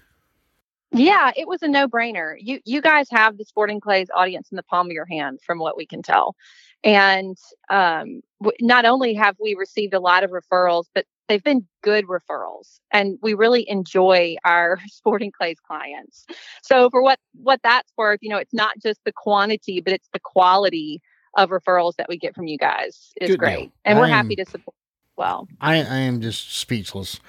Yeah, 0.95 1.31
it 1.35 1.47
was 1.47 1.61
a 1.61 1.67
no-brainer. 1.67 2.35
You 2.39 2.59
you 2.65 2.81
guys 2.81 3.07
have 3.11 3.37
the 3.37 3.45
Sporting 3.45 3.79
Clays 3.79 4.07
audience 4.15 4.49
in 4.51 4.55
the 4.55 4.63
palm 4.63 4.87
of 4.87 4.93
your 4.93 5.05
hand, 5.05 5.39
from 5.45 5.59
what 5.59 5.75
we 5.77 5.85
can 5.85 6.01
tell. 6.01 6.35
And 6.83 7.37
um, 7.69 8.21
w- 8.41 8.57
not 8.61 8.85
only 8.85 9.13
have 9.15 9.35
we 9.41 9.55
received 9.55 9.93
a 9.93 9.99
lot 9.99 10.23
of 10.23 10.31
referrals, 10.31 10.85
but 10.93 11.05
they've 11.27 11.43
been 11.43 11.67
good 11.83 12.05
referrals, 12.05 12.79
and 12.91 13.17
we 13.21 13.33
really 13.33 13.69
enjoy 13.69 14.35
our 14.45 14.79
Sporting 14.87 15.31
Clays 15.31 15.57
clients. 15.59 16.25
So 16.63 16.89
for 16.89 17.01
what 17.01 17.19
what 17.33 17.59
that's 17.63 17.91
worth, 17.97 18.19
you 18.21 18.29
know, 18.29 18.37
it's 18.37 18.53
not 18.53 18.79
just 18.81 18.99
the 19.03 19.11
quantity, 19.11 19.81
but 19.81 19.93
it's 19.93 20.09
the 20.13 20.19
quality 20.19 21.01
of 21.37 21.49
referrals 21.49 21.95
that 21.97 22.07
we 22.07 22.17
get 22.17 22.33
from 22.33 22.47
you 22.47 22.57
guys 22.57 23.11
is 23.19 23.31
Good 23.31 23.31
deal. 23.31 23.37
great, 23.39 23.71
and 23.83 23.99
we're 23.99 24.05
I 24.05 24.09
happy 24.09 24.35
to 24.37 24.45
support. 24.45 24.75
Well, 25.17 25.47
I, 25.61 25.75
I 25.77 25.97
am 25.99 26.21
just 26.21 26.57
speechless. 26.57 27.19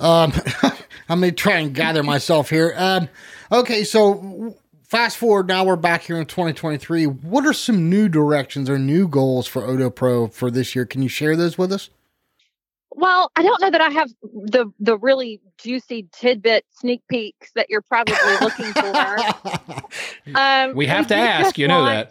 Um, 0.00 0.32
I'm 1.08 1.20
gonna 1.20 1.32
try 1.32 1.58
and 1.58 1.74
gather 1.74 2.02
myself 2.02 2.50
here. 2.50 2.74
Um, 2.76 3.08
okay, 3.52 3.84
so 3.84 4.56
fast 4.84 5.16
forward. 5.18 5.46
Now 5.48 5.64
we're 5.64 5.76
back 5.76 6.02
here 6.02 6.16
in 6.18 6.26
2023. 6.26 7.06
What 7.06 7.44
are 7.46 7.52
some 7.52 7.90
new 7.90 8.08
directions 8.08 8.70
or 8.70 8.78
new 8.78 9.06
goals 9.08 9.46
for 9.46 9.62
OtoPro 9.62 10.32
for 10.32 10.50
this 10.50 10.74
year? 10.74 10.86
Can 10.86 11.02
you 11.02 11.08
share 11.08 11.36
those 11.36 11.58
with 11.58 11.72
us? 11.72 11.90
Well, 12.92 13.30
I 13.36 13.42
don't 13.42 13.60
know 13.60 13.70
that 13.70 13.80
I 13.80 13.90
have 13.90 14.10
the 14.22 14.72
the 14.80 14.98
really 14.98 15.40
juicy 15.58 16.08
tidbit 16.12 16.64
sneak 16.70 17.02
peeks 17.08 17.50
that 17.54 17.66
you're 17.70 17.82
probably 17.82 18.16
looking 18.40 18.72
for. 18.72 19.16
Um, 20.34 20.76
We 20.76 20.86
have 20.86 21.06
to 21.08 21.14
ask. 21.16 21.46
just 21.46 21.58
You 21.58 21.66
know 21.68 21.80
launch- 21.80 22.10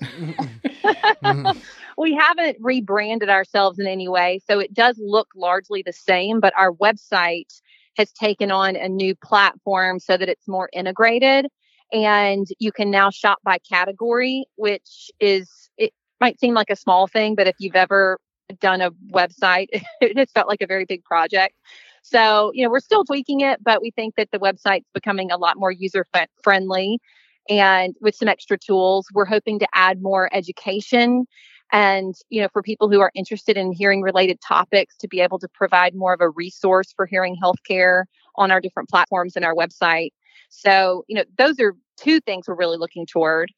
that. 0.84 1.58
we 1.98 2.13
haven't 2.15 2.58
rebranded 2.60 3.29
ourselves 3.29 3.79
in 3.79 3.88
any 3.88 4.08
way, 4.10 4.41
so 4.46 4.60
it 4.60 4.74
does 4.74 4.98
look 5.01 5.29
largely 5.36 5.81
the 5.86 5.93
same. 5.93 6.39
But 6.41 6.53
our 6.58 6.72
website 6.74 7.62
has 8.00 8.12
taken 8.13 8.50
on 8.50 8.77
a 8.77 8.88
new 8.88 9.13
platform 9.13 10.00
so 10.00 10.15
that 10.15 10.29
it's 10.29 10.48
more 10.48 10.70
integrated 10.72 11.48
and 11.91 12.48
you 12.58 12.72
can 12.72 12.89
now 12.89 13.10
shop 13.10 13.39
by 13.44 13.58
category, 13.70 14.46
which 14.56 15.12
is, 15.20 15.70
it 15.77 15.91
might 16.22 16.39
seem 16.39 16.53
like 16.53 16.70
a 16.70 16.77
small 16.77 17.08
thing, 17.08 17.36
but 17.36 17.46
if 17.46 17.56
you've 17.60 17.75
ever 17.75 18.18
done 18.62 18.79
a 18.79 18.91
website, 19.13 19.68
it 20.01 20.29
felt 20.29 20.48
like 20.48 20.62
a 20.62 20.68
very 20.68 20.86
big 20.86 21.03
project. 21.03 21.56
So, 22.01 22.51
you 22.53 22.63
know, 22.63 22.72
we're 22.72 22.79
still 22.79 23.03
tweaking 23.03 23.41
it, 23.41 23.62
but 23.62 23.82
we 23.82 23.91
think 23.91 24.15
that 24.15 24.29
the 24.32 24.39
website's 24.39 24.88
becoming 24.94 25.29
a 25.29 25.38
lot 25.38 25.58
more 25.58 25.72
user 25.72 26.06
friendly 26.41 27.00
and 27.50 27.96
with 28.00 28.15
some 28.15 28.29
extra 28.29 28.58
tools. 28.58 29.08
We're 29.13 29.25
hoping 29.25 29.60
to 29.60 29.68
add 29.74 30.01
more 30.01 30.29
education 30.34 31.25
and 31.71 32.15
you 32.29 32.41
know 32.41 32.47
for 32.51 32.61
people 32.61 32.89
who 32.89 32.99
are 32.99 33.11
interested 33.15 33.57
in 33.57 33.71
hearing 33.71 34.01
related 34.01 34.39
topics 34.45 34.95
to 34.97 35.07
be 35.07 35.19
able 35.19 35.39
to 35.39 35.47
provide 35.49 35.95
more 35.95 36.13
of 36.13 36.21
a 36.21 36.29
resource 36.29 36.93
for 36.95 37.05
hearing 37.05 37.35
healthcare 37.41 38.05
on 38.35 38.51
our 38.51 38.61
different 38.61 38.89
platforms 38.89 39.35
and 39.35 39.45
our 39.45 39.55
website 39.55 40.11
so 40.49 41.03
you 41.07 41.15
know 41.15 41.23
those 41.38 41.59
are 41.59 41.75
two 41.97 42.19
things 42.21 42.47
we're 42.47 42.55
really 42.55 42.77
looking 42.77 43.05
toward 43.05 43.51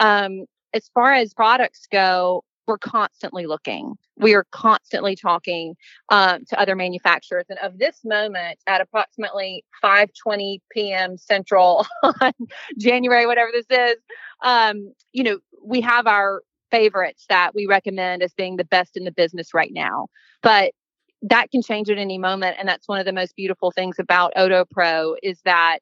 um, 0.00 0.44
as 0.74 0.90
far 0.94 1.12
as 1.12 1.34
products 1.34 1.86
go 1.90 2.42
we're 2.68 2.78
constantly 2.78 3.46
looking. 3.46 3.94
We 4.18 4.34
are 4.34 4.44
constantly 4.52 5.16
talking 5.16 5.74
um, 6.10 6.44
to 6.50 6.60
other 6.60 6.76
manufacturers. 6.76 7.46
And 7.48 7.58
of 7.60 7.78
this 7.78 8.00
moment, 8.04 8.58
at 8.66 8.80
approximately 8.80 9.64
5:20 9.82 10.60
p.m. 10.70 11.16
Central 11.16 11.86
on 12.02 12.32
January, 12.78 13.26
whatever 13.26 13.50
this 13.52 13.66
is, 13.70 13.96
um, 14.44 14.92
you 15.12 15.24
know, 15.24 15.38
we 15.64 15.80
have 15.80 16.06
our 16.06 16.42
favorites 16.70 17.24
that 17.28 17.54
we 17.54 17.66
recommend 17.66 18.22
as 18.22 18.32
being 18.34 18.56
the 18.56 18.64
best 18.64 18.96
in 18.96 19.04
the 19.04 19.12
business 19.12 19.54
right 19.54 19.72
now. 19.72 20.08
But 20.42 20.72
that 21.22 21.50
can 21.50 21.62
change 21.62 21.90
at 21.90 21.98
any 21.98 22.18
moment, 22.18 22.56
and 22.58 22.68
that's 22.68 22.88
one 22.88 23.00
of 23.00 23.06
the 23.06 23.12
most 23.12 23.34
beautiful 23.36 23.70
things 23.70 23.96
about 23.98 24.32
OtoPro 24.36 25.16
is 25.22 25.40
that 25.44 25.78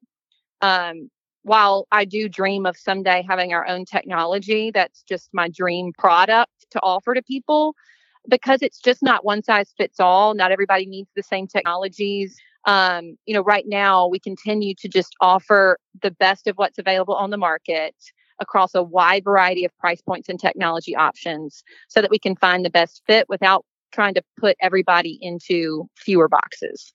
um, 0.63 1.11
while 1.43 1.87
I 1.93 2.05
do 2.05 2.29
dream 2.29 2.67
of 2.67 2.77
someday 2.77 3.25
having 3.29 3.53
our 3.53 3.67
own 3.67 3.85
technology, 3.85 4.71
that's 4.73 5.03
just 5.03 5.29
my 5.33 5.49
dream 5.49 5.93
product 5.97 6.51
to 6.71 6.81
offer 6.83 7.15
to 7.15 7.23
people 7.23 7.75
because 8.29 8.63
it's 8.63 8.81
just 8.81 9.03
not 9.03 9.25
one 9.25 9.43
size 9.43 9.73
fits 9.77 10.01
all. 10.01 10.35
Not 10.35 10.51
everybody 10.51 10.87
needs 10.87 11.11
the 11.15 11.23
same 11.23 11.47
technologies. 11.47 12.37
Um, 12.67 13.17
you 13.27 13.35
know, 13.35 13.43
right 13.43 13.65
now 13.67 14.09
we 14.09 14.19
continue 14.19 14.75
to 14.79 14.89
just 14.89 15.15
offer 15.21 15.79
the 16.03 16.11
best 16.11 16.49
of 16.49 16.57
what's 16.57 16.79
available 16.79 17.15
on 17.15 17.31
the 17.31 17.37
market 17.37 17.95
across 18.41 18.75
a 18.75 18.83
wide 18.83 19.25
variety 19.25 19.65
of 19.65 19.77
price 19.79 20.01
points 20.01 20.29
and 20.29 20.39
technology 20.39 20.95
options 20.95 21.65
so 21.89 22.01
that 22.01 22.11
we 22.11 22.19
can 22.19 22.37
find 22.37 22.65
the 22.65 22.71
best 22.71 23.03
fit 23.07 23.29
without 23.29 23.65
trying 23.93 24.15
to 24.15 24.23
put 24.39 24.57
everybody 24.61 25.19
into 25.21 25.89
fewer 25.97 26.29
boxes. 26.29 26.93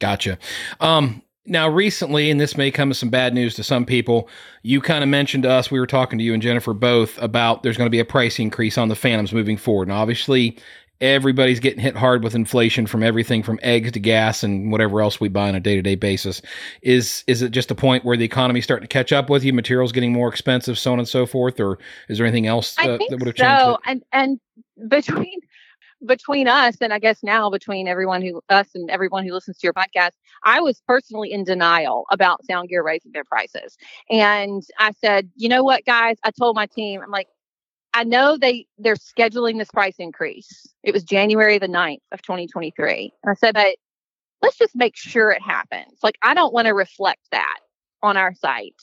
Gotcha. 0.00 0.38
Um, 0.80 1.22
now, 1.44 1.68
recently, 1.68 2.30
and 2.30 2.40
this 2.40 2.56
may 2.56 2.70
come 2.70 2.90
as 2.92 2.98
some 2.98 3.10
bad 3.10 3.34
news 3.34 3.54
to 3.56 3.64
some 3.64 3.84
people, 3.84 4.28
you 4.62 4.80
kind 4.80 5.02
of 5.02 5.10
mentioned 5.10 5.42
to 5.42 5.50
us, 5.50 5.72
we 5.72 5.80
were 5.80 5.88
talking 5.88 6.18
to 6.18 6.24
you 6.24 6.32
and 6.34 6.42
Jennifer 6.42 6.72
both 6.72 7.20
about 7.20 7.62
there's 7.62 7.76
going 7.76 7.86
to 7.86 7.90
be 7.90 7.98
a 7.98 8.04
price 8.04 8.38
increase 8.38 8.78
on 8.78 8.88
the 8.88 8.94
Phantoms 8.94 9.32
moving 9.32 9.56
forward. 9.56 9.88
And 9.88 9.96
obviously, 9.96 10.56
everybody's 11.02 11.58
getting 11.58 11.80
hit 11.80 11.96
hard 11.96 12.22
with 12.22 12.34
inflation 12.34 12.86
from 12.86 13.02
everything 13.02 13.42
from 13.42 13.58
eggs 13.62 13.90
to 13.90 13.98
gas 13.98 14.44
and 14.44 14.70
whatever 14.70 15.02
else 15.02 15.20
we 15.20 15.28
buy 15.28 15.48
on 15.48 15.54
a 15.54 15.60
day-to-day 15.60 15.96
basis 15.96 16.40
is 16.80 17.24
is 17.26 17.42
it 17.42 17.50
just 17.50 17.70
a 17.72 17.74
point 17.74 18.04
where 18.04 18.16
the 18.16 18.24
economy's 18.24 18.62
starting 18.62 18.86
to 18.86 18.92
catch 18.92 19.12
up 19.12 19.28
with 19.28 19.42
you 19.42 19.52
materials 19.52 19.90
getting 19.90 20.12
more 20.12 20.28
expensive 20.28 20.78
so 20.78 20.92
on 20.92 21.00
and 21.00 21.08
so 21.08 21.26
forth 21.26 21.58
or 21.58 21.76
is 22.08 22.18
there 22.18 22.26
anything 22.26 22.46
else 22.46 22.78
uh, 22.78 22.86
that 22.86 23.18
would 23.18 23.26
have 23.26 23.34
changed 23.34 23.60
so. 23.60 23.78
and 23.84 24.02
and 24.12 24.40
between 24.88 25.40
between 26.06 26.48
us 26.48 26.76
and 26.80 26.92
I 26.92 26.98
guess 26.98 27.22
now 27.22 27.50
between 27.50 27.88
everyone 27.88 28.22
who 28.22 28.42
us 28.48 28.68
and 28.74 28.90
everyone 28.90 29.24
who 29.24 29.32
listens 29.32 29.58
to 29.58 29.66
your 29.66 29.72
podcast, 29.72 30.12
I 30.44 30.60
was 30.60 30.82
personally 30.86 31.32
in 31.32 31.44
denial 31.44 32.06
about 32.10 32.44
Sound 32.44 32.68
Gear 32.68 32.82
raising 32.82 33.12
their 33.12 33.24
prices. 33.24 33.76
And 34.10 34.62
I 34.78 34.92
said, 34.92 35.30
you 35.36 35.48
know 35.48 35.62
what, 35.62 35.84
guys? 35.84 36.16
I 36.24 36.30
told 36.30 36.56
my 36.56 36.66
team, 36.66 37.00
I'm 37.02 37.10
like, 37.10 37.28
I 37.94 38.04
know 38.04 38.36
they 38.36 38.66
they're 38.78 38.96
scheduling 38.96 39.58
this 39.58 39.70
price 39.70 39.96
increase. 39.98 40.66
It 40.82 40.92
was 40.92 41.04
January 41.04 41.58
the 41.58 41.68
9th 41.68 41.98
of 42.10 42.22
2023. 42.22 43.12
And 43.22 43.30
I 43.30 43.34
said, 43.34 43.54
but 43.54 43.76
let's 44.40 44.58
just 44.58 44.74
make 44.74 44.96
sure 44.96 45.30
it 45.30 45.42
happens. 45.42 45.98
Like 46.02 46.16
I 46.22 46.34
don't 46.34 46.52
want 46.52 46.66
to 46.66 46.74
reflect 46.74 47.20
that 47.32 47.58
on 48.02 48.16
our 48.16 48.34
site. 48.34 48.76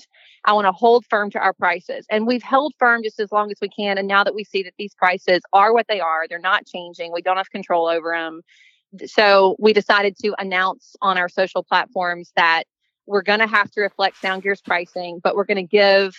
I 0.46 0.54
want 0.54 0.66
to 0.66 0.72
hold 0.72 1.06
firm 1.10 1.30
to 1.32 1.40
our 1.40 1.54
prices. 1.54 2.06
And 2.10 2.26
we've 2.26 2.44
held 2.44 2.74
firm 2.80 3.04
just 3.04 3.20
as 3.20 3.32
long 3.32 3.52
as 3.52 3.58
we 3.62 3.70
can. 3.70 3.98
And 3.98 4.08
now 4.08 4.24
that 4.24 4.34
we 4.36 4.44
see 4.44 4.64
that 4.64 4.74
these 4.78 4.96
prices 4.96 5.42
are 5.52 5.74
what 5.74 5.88
they 5.90 6.00
are, 6.00 6.28
they're 6.28 6.40
not 6.40 6.66
changing, 6.66 7.12
we 7.12 7.22
don't 7.22 7.38
have 7.38 7.50
control 7.50 7.88
over 7.88 8.12
them. 8.12 8.42
So 9.06 9.56
we 9.60 9.74
decided 9.74 10.18
to 10.20 10.34
announce 10.40 10.96
on 11.02 11.18
our 11.18 11.30
social 11.30 11.64
platforms 11.64 12.32
that 12.36 12.64
we're 13.06 13.22
going 13.22 13.40
to 13.40 13.48
have 13.48 13.70
to 13.72 13.82
reflect 13.82 14.18
Sound 14.18 14.44
Gear's 14.44 14.62
pricing, 14.62 15.20
but 15.22 15.36
we're 15.36 15.44
going 15.44 15.58
to 15.58 15.64
give 15.64 16.16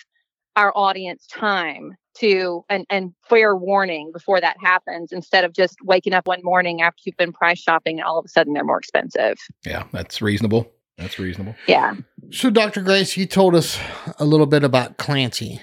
our 0.56 0.72
audience 0.76 1.26
time 1.26 1.96
to 2.14 2.64
and, 2.68 2.86
and 2.90 3.12
fair 3.28 3.56
warning 3.56 4.10
before 4.12 4.40
that 4.40 4.56
happens 4.60 5.12
instead 5.12 5.44
of 5.44 5.52
just 5.52 5.76
waking 5.82 6.12
up 6.12 6.26
one 6.26 6.40
morning 6.42 6.82
after 6.82 7.02
you've 7.04 7.16
been 7.16 7.32
price 7.32 7.58
shopping 7.58 7.98
and 7.98 8.04
all 8.04 8.18
of 8.18 8.24
a 8.24 8.28
sudden 8.28 8.52
they're 8.52 8.64
more 8.64 8.78
expensive. 8.78 9.38
Yeah, 9.64 9.84
that's 9.92 10.20
reasonable. 10.20 10.70
That's 10.98 11.18
reasonable. 11.18 11.54
Yeah. 11.66 11.94
So, 12.30 12.50
Dr. 12.50 12.82
Grace, 12.82 13.16
you 13.16 13.26
told 13.26 13.54
us 13.54 13.78
a 14.18 14.24
little 14.24 14.46
bit 14.46 14.62
about 14.64 14.98
Clancie 14.98 15.60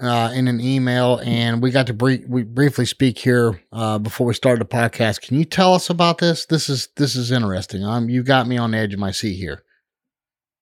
uh, 0.00 0.30
in 0.34 0.46
an 0.46 0.60
email, 0.60 1.20
and 1.24 1.62
we 1.62 1.70
got 1.70 1.86
to 1.86 1.94
brief, 1.94 2.26
we 2.28 2.42
briefly 2.42 2.84
speak 2.84 3.18
here 3.18 3.60
uh, 3.72 3.98
before 3.98 4.26
we 4.26 4.34
started 4.34 4.60
the 4.60 4.70
podcast. 4.70 5.22
Can 5.22 5.38
you 5.38 5.44
tell 5.44 5.74
us 5.74 5.88
about 5.88 6.18
this? 6.18 6.46
This 6.46 6.68
is 6.68 6.88
this 6.96 7.16
is 7.16 7.30
interesting. 7.30 7.82
Um, 7.82 8.08
you 8.08 8.22
got 8.22 8.46
me 8.46 8.58
on 8.58 8.72
the 8.72 8.78
edge 8.78 8.92
of 8.92 9.00
my 9.00 9.10
seat 9.10 9.36
here. 9.36 9.62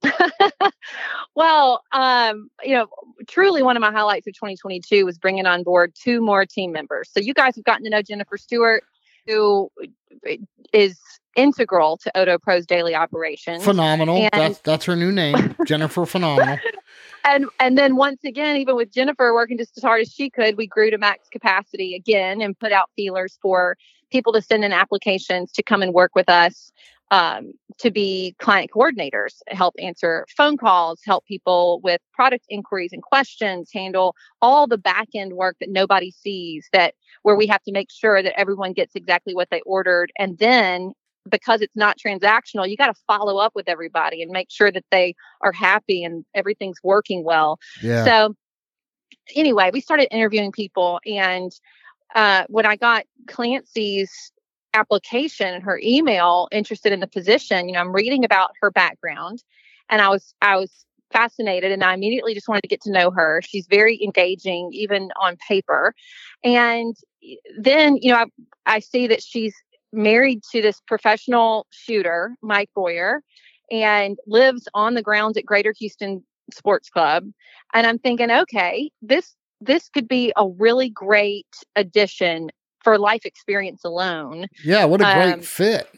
well, 1.35 1.83
um, 1.93 2.49
you 2.63 2.75
know, 2.75 2.87
truly 3.27 3.63
one 3.63 3.77
of 3.77 3.81
my 3.81 3.91
highlights 3.91 4.27
of 4.27 4.35
2022 4.35 5.05
was 5.07 5.19
bringing 5.19 5.47
on 5.47 5.63
board 5.63 5.95
two 5.95 6.21
more 6.21 6.45
team 6.45 6.73
members. 6.73 7.11
So 7.13 7.21
you 7.21 7.35
guys 7.35 7.57
have 7.57 7.65
gotten 7.65 7.85
to 7.85 7.91
know 7.91 8.03
Jennifer 8.03 8.37
Stewart, 8.37 8.85
who 9.27 9.71
is 10.73 10.99
integral 11.37 11.97
to 11.99 12.13
OtoPro's 12.15 12.67
daily 12.67 12.95
operations. 12.95 13.65
Phenomenal. 13.65 14.17
And, 14.17 14.31
that's 14.33 14.59
that's 14.61 14.85
her 14.85 14.97
new 14.97 15.13
name, 15.13 15.55
Jennifer 15.67 16.07
Phenomenal. 16.07 16.59
And 17.25 17.47
and 17.61 17.79
then 17.79 17.95
once 17.95 18.25
again, 18.25 18.57
even 18.57 18.75
with 18.75 18.93
Jennifer 18.93 19.33
working 19.33 19.57
just 19.57 19.77
as 19.77 19.85
hard 19.85 20.01
as 20.01 20.13
she 20.13 20.29
could, 20.29 20.57
we 20.57 20.67
grew 20.67 20.91
to 20.91 20.99
max 20.99 21.29
capacity 21.29 21.95
again 21.95 22.41
and 22.41 22.59
put 22.59 22.73
out 22.73 22.91
feelers 22.97 23.39
for 23.41 23.77
people 24.11 24.33
to 24.33 24.43
send 24.43 24.65
in 24.65 24.73
applications 24.73 25.53
to 25.53 25.63
come 25.63 25.83
and 25.83 25.95
work 25.95 26.17
with 26.17 26.29
us 26.29 26.73
um, 27.13 27.53
to 27.79 27.91
be 27.91 28.35
client 28.39 28.71
coordinators, 28.75 29.35
help 29.49 29.75
answer 29.79 30.27
phone 30.35 30.57
calls, 30.57 31.01
help 31.05 31.27
people 31.27 31.79
with 31.85 32.01
product 32.15 32.47
inquiries 32.49 32.91
and 32.91 33.03
questions, 33.03 33.69
handle 33.73 34.17
all 34.41 34.67
the 34.67 34.79
back 34.79 35.09
end 35.15 35.35
work 35.35 35.57
that 35.61 35.69
nobody 35.69 36.11
sees, 36.11 36.67
that 36.73 36.95
where 37.23 37.37
we 37.37 37.47
have 37.47 37.63
to 37.65 37.73
make 37.73 37.91
sure 37.93 38.23
that 38.23 38.39
everyone 38.41 38.73
gets 38.73 38.95
exactly 38.95 39.35
what 39.35 39.49
they 39.51 39.61
ordered. 39.67 40.11
And 40.19 40.39
then 40.39 40.93
because 41.29 41.61
it's 41.61 41.77
not 41.77 41.99
transactional, 41.99 42.67
you 42.67 42.79
got 42.79 42.87
to 42.87 43.01
follow 43.07 43.37
up 43.37 43.53
with 43.55 43.69
everybody 43.69 44.23
and 44.23 44.31
make 44.31 44.51
sure 44.51 44.73
that 44.73 44.85
they 44.91 45.15
are 45.43 45.53
happy 45.53 46.03
and 46.03 46.25
everything's 46.35 46.79
working 46.83 47.25
well. 47.25 47.59
Yeah. 47.83 48.05
So 48.07 48.35
anyway, 49.37 49.71
we 49.71 49.83
started 49.83 50.09
interviewing 50.11 50.51
people 50.51 50.99
and 51.05 51.53
uh, 52.15 52.45
when 52.49 52.67
I 52.67 52.77
got 52.77 53.05
Clancie's 53.27 54.32
application 54.75 55.49
and 55.49 55.63
her 55.63 55.81
email 55.83 56.49
interested 56.51 56.93
in 56.93 57.01
the 57.01 57.07
position 57.07 57.69
you 57.69 57.75
know 57.75 57.81
i'm 57.81 57.93
reading 57.93 58.25
about 58.25 58.51
her 58.61 58.71
background 58.71 59.43
and 59.91 60.01
i 60.01 60.09
was 60.09 60.35
i 60.41 60.57
was 60.57 60.85
fascinated 61.13 61.71
and 61.71 61.85
i 61.85 61.95
immediately 61.95 62.35
just 62.35 62.49
wanted 62.49 62.63
to 62.63 62.69
get 62.69 62.81
to 62.81 62.91
know 62.91 63.11
her. 63.11 63.41
She's 63.45 63.67
very 63.67 64.03
engaging 64.03 64.71
even 64.73 65.11
on 65.21 65.37
paper. 65.37 65.95
And 66.43 66.97
then 67.59 67.99
you 68.01 68.13
know 68.13 68.19
i, 68.19 68.27
I 68.67 68.79
see 68.81 69.07
that 69.07 69.23
she's 69.23 69.55
married 69.93 70.43
to 70.51 70.63
this 70.63 70.81
professional 70.87 71.67
shooter 71.71 72.35
mike 72.43 72.71
Boire 72.75 73.21
and 73.71 74.19
lives 74.27 74.67
on 74.75 74.95
the 74.95 75.03
grounds 75.03 75.37
at 75.37 75.47
greater 75.47 75.75
houston 75.79 76.25
sports 76.53 76.89
club. 76.91 77.31
And 77.75 77.87
i'm 77.87 77.99
thinking 77.99 78.31
okay 78.31 78.91
this 79.03 79.37
this 79.61 79.89
could 79.89 80.09
be 80.09 80.33
a 80.37 80.49
really 80.49 80.89
great 80.89 81.47
addition 81.77 82.51
for 82.83 82.99
life 82.99 83.25
experience 83.25 83.85
alone. 83.85 84.47
Yeah, 84.65 84.85
what 84.85 85.01
a 85.01 85.05
great 85.05 85.33
um, 85.33 85.41
fit. 85.41 85.89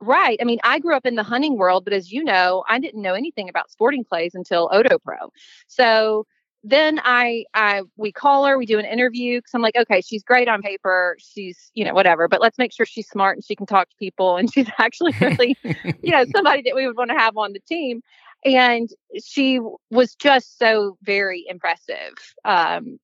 Right. 0.00 0.38
I 0.40 0.44
mean, 0.44 0.58
I 0.62 0.78
grew 0.78 0.94
up 0.94 1.06
in 1.06 1.14
the 1.14 1.22
hunting 1.22 1.56
world, 1.56 1.84
but 1.84 1.92
as 1.92 2.12
you 2.12 2.22
know, 2.22 2.64
I 2.68 2.78
didn't 2.78 3.00
know 3.00 3.14
anything 3.14 3.48
about 3.48 3.70
sporting 3.70 4.04
clays 4.04 4.34
until 4.34 4.68
OtoPro. 4.68 5.30
So 5.68 6.26
then 6.62 7.00
I, 7.02 7.44
I, 7.54 7.82
we 7.96 8.12
call 8.12 8.44
her, 8.44 8.58
we 8.58 8.66
do 8.66 8.78
an 8.78 8.84
interview 8.84 9.38
because 9.38 9.54
I'm 9.54 9.62
like, 9.62 9.76
okay, 9.76 10.00
she's 10.00 10.22
great 10.22 10.48
on 10.48 10.62
paper, 10.62 11.16
she's, 11.18 11.70
you 11.74 11.84
know, 11.84 11.94
whatever, 11.94 12.26
but 12.28 12.40
let's 12.40 12.58
make 12.58 12.72
sure 12.72 12.84
she's 12.84 13.08
smart 13.08 13.36
and 13.36 13.44
she 13.44 13.54
can 13.54 13.66
talk 13.66 13.88
to 13.88 13.96
people, 13.96 14.36
and 14.36 14.52
she's 14.52 14.68
actually 14.78 15.14
really, 15.20 15.56
you 16.02 16.10
know, 16.10 16.24
somebody 16.34 16.62
that 16.62 16.74
we 16.74 16.86
would 16.86 16.96
want 16.96 17.10
to 17.10 17.16
have 17.16 17.36
on 17.36 17.52
the 17.52 17.60
team. 17.60 18.02
And 18.44 18.90
she 19.24 19.60
was 19.90 20.14
just 20.16 20.58
so 20.58 20.98
very 21.02 21.44
impressive. 21.48 22.14
Um, 22.44 22.98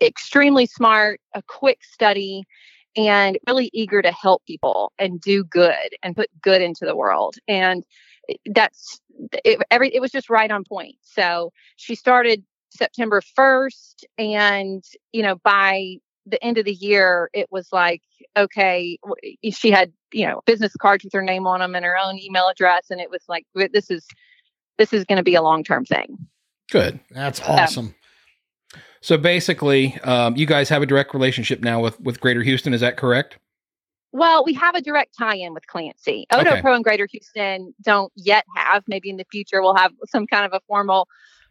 extremely 0.00 0.66
smart, 0.66 1.20
a 1.34 1.42
quick 1.42 1.84
study, 1.84 2.44
and 2.96 3.38
really 3.46 3.70
eager 3.72 4.02
to 4.02 4.12
help 4.12 4.44
people 4.46 4.92
and 4.98 5.20
do 5.20 5.44
good 5.44 5.94
and 6.02 6.16
put 6.16 6.28
good 6.40 6.62
into 6.62 6.84
the 6.86 6.96
world. 6.96 7.36
And 7.46 7.84
that's 8.46 9.00
it, 9.44 9.62
every 9.70 9.94
it 9.94 10.00
was 10.00 10.10
just 10.10 10.30
right 10.30 10.50
on 10.50 10.64
point. 10.64 10.96
So 11.02 11.52
she 11.76 11.94
started 11.94 12.44
September 12.70 13.22
1st 13.38 14.04
and 14.18 14.84
you 15.12 15.22
know 15.22 15.36
by 15.36 15.96
the 16.26 16.42
end 16.44 16.58
of 16.58 16.64
the 16.64 16.74
year 16.74 17.30
it 17.32 17.46
was 17.50 17.68
like 17.72 18.02
okay 18.36 18.98
she 19.50 19.70
had 19.70 19.92
you 20.12 20.26
know 20.26 20.42
business 20.44 20.72
cards 20.76 21.04
with 21.04 21.12
her 21.12 21.22
name 21.22 21.46
on 21.46 21.60
them 21.60 21.74
and 21.74 21.84
her 21.84 21.96
own 21.96 22.18
email 22.18 22.48
address 22.48 22.86
and 22.90 23.00
it 23.00 23.08
was 23.08 23.22
like 23.28 23.46
this 23.54 23.88
is 23.88 24.04
this 24.78 24.92
is 24.92 25.04
going 25.04 25.16
to 25.16 25.22
be 25.22 25.34
a 25.34 25.42
long-term 25.42 25.84
thing. 25.84 26.18
Good. 26.70 27.00
That's 27.10 27.40
awesome. 27.40 27.94
So 29.00 29.16
basically, 29.16 29.98
um, 30.00 30.36
you 30.36 30.46
guys 30.46 30.68
have 30.68 30.82
a 30.82 30.86
direct 30.86 31.14
relationship 31.14 31.60
now 31.60 31.80
with 31.80 32.00
with 32.00 32.20
Greater 32.20 32.42
Houston. 32.42 32.74
Is 32.74 32.80
that 32.80 32.96
correct? 32.96 33.38
Well, 34.12 34.44
we 34.44 34.54
have 34.54 34.74
a 34.74 34.80
direct 34.80 35.14
tie-in 35.18 35.52
with 35.52 35.64
Clancie. 35.66 36.24
Odo 36.32 36.52
Okay. 36.52 36.60
Pro 36.62 36.74
and 36.74 36.82
Greater 36.82 37.06
Houston 37.10 37.74
don't 37.82 38.12
yet 38.16 38.44
have. 38.56 38.82
Maybe 38.88 39.10
in 39.10 39.16
the 39.16 39.26
future 39.30 39.60
we'll 39.60 39.76
have 39.76 39.92
some 40.08 40.26
kind 40.26 40.46
of 40.46 40.52
a 40.54 40.60
formal 40.66 41.06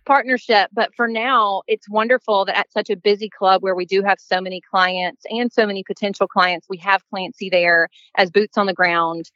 partnership. 0.05 0.69
But 0.73 0.93
for 0.95 1.07
now, 1.07 1.63
it's 1.67 1.89
wonderful 1.89 2.45
that 2.45 2.57
at 2.57 2.71
such 2.71 2.89
a 2.89 2.95
busy 2.95 3.29
club 3.29 3.61
where 3.61 3.75
we 3.75 3.85
do 3.85 4.01
have 4.03 4.19
so 4.19 4.39
many 4.39 4.61
clients 4.61 5.23
and 5.29 5.51
so 5.51 5.65
many 5.65 5.83
potential 5.83 6.27
clients, 6.27 6.67
we 6.69 6.77
have 6.77 7.03
Clancie 7.13 7.51
there 7.51 7.89
as 8.17 8.31
boots 8.31 8.57
on 8.57 8.65
the 8.65 8.73
ground 8.73 9.29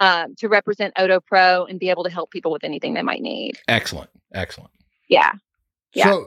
um, 0.00 0.34
to 0.38 0.48
represent 0.48 0.94
OtoPro 0.96 1.68
and 1.68 1.78
be 1.78 1.90
able 1.90 2.04
to 2.04 2.10
help 2.10 2.30
people 2.30 2.52
with 2.52 2.64
anything 2.64 2.94
they 2.94 3.02
might 3.02 3.22
need. 3.22 3.58
Excellent. 3.68 4.10
Excellent. 4.34 4.70
Yeah. 5.08 5.32
Yeah. 5.94 6.10
So, 6.10 6.26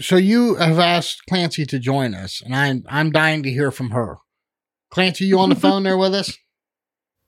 so 0.00 0.16
you 0.16 0.54
have 0.56 0.78
asked 0.78 1.22
Clancie 1.30 1.68
to 1.68 1.78
join 1.78 2.14
us, 2.14 2.42
and 2.44 2.54
I'm 2.54 2.84
I'm 2.88 3.10
dying 3.10 3.42
to 3.42 3.50
hear 3.50 3.70
from 3.70 3.90
her. 3.90 4.16
Clancie, 4.92 5.26
you 5.26 5.38
on 5.38 5.50
the 5.50 5.54
phone 5.56 5.82
there 5.82 5.98
with 5.98 6.14
us? 6.14 6.36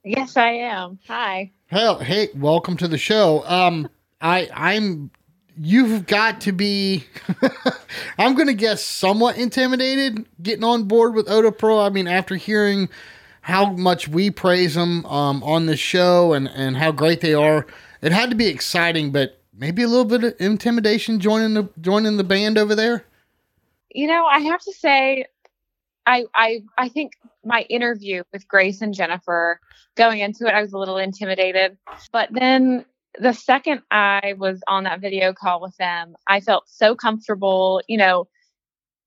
Yes, 0.04 0.36
I 0.36 0.52
am. 0.52 0.98
Hi. 1.06 1.52
Hell, 1.66 1.98
hey, 1.98 2.28
welcome 2.34 2.76
to 2.78 2.88
the 2.88 2.98
show. 2.98 3.44
Um, 3.46 3.88
I 4.20 4.48
I'm 4.54 5.10
you've 5.56 6.06
got 6.06 6.40
to 6.42 6.52
be 6.52 7.04
I'm 8.18 8.34
gonna 8.34 8.54
guess 8.54 8.82
somewhat 8.82 9.36
intimidated 9.36 10.26
getting 10.42 10.64
on 10.64 10.84
board 10.84 11.14
with 11.14 11.26
OtoPro. 11.26 11.86
I 11.86 11.90
mean, 11.90 12.08
after 12.08 12.36
hearing 12.36 12.88
how 13.42 13.72
much 13.72 14.08
we 14.08 14.30
praise 14.30 14.74
them 14.74 15.04
um 15.06 15.42
on 15.42 15.66
the 15.66 15.76
show 15.76 16.32
and 16.32 16.48
and 16.48 16.76
how 16.76 16.90
great 16.92 17.20
they 17.20 17.34
are, 17.34 17.66
it 18.00 18.12
had 18.12 18.30
to 18.30 18.36
be 18.36 18.46
exciting, 18.46 19.12
but 19.12 19.41
maybe 19.52 19.82
a 19.82 19.88
little 19.88 20.04
bit 20.04 20.24
of 20.24 20.34
intimidation 20.38 21.20
joining 21.20 21.54
the 21.54 21.68
joining 21.80 22.16
the 22.16 22.24
band 22.24 22.58
over 22.58 22.74
there. 22.74 23.04
You 23.90 24.06
know, 24.06 24.24
I 24.24 24.40
have 24.40 24.60
to 24.62 24.72
say, 24.72 25.26
I 26.06 26.24
I 26.34 26.62
I 26.78 26.88
think 26.88 27.12
my 27.44 27.62
interview 27.68 28.22
with 28.32 28.48
Grace 28.48 28.80
and 28.80 28.94
Jennifer 28.94 29.60
going 29.96 30.20
into 30.20 30.46
it, 30.46 30.54
I 30.54 30.62
was 30.62 30.72
a 30.72 30.78
little 30.78 30.96
intimidated, 30.96 31.76
but 32.12 32.28
then 32.32 32.84
the 33.18 33.32
second 33.32 33.82
I 33.90 34.34
was 34.38 34.62
on 34.68 34.84
that 34.84 35.00
video 35.00 35.34
call 35.34 35.60
with 35.60 35.76
them, 35.76 36.16
I 36.26 36.40
felt 36.40 36.64
so 36.66 36.94
comfortable. 36.94 37.82
You 37.88 37.98
know, 37.98 38.28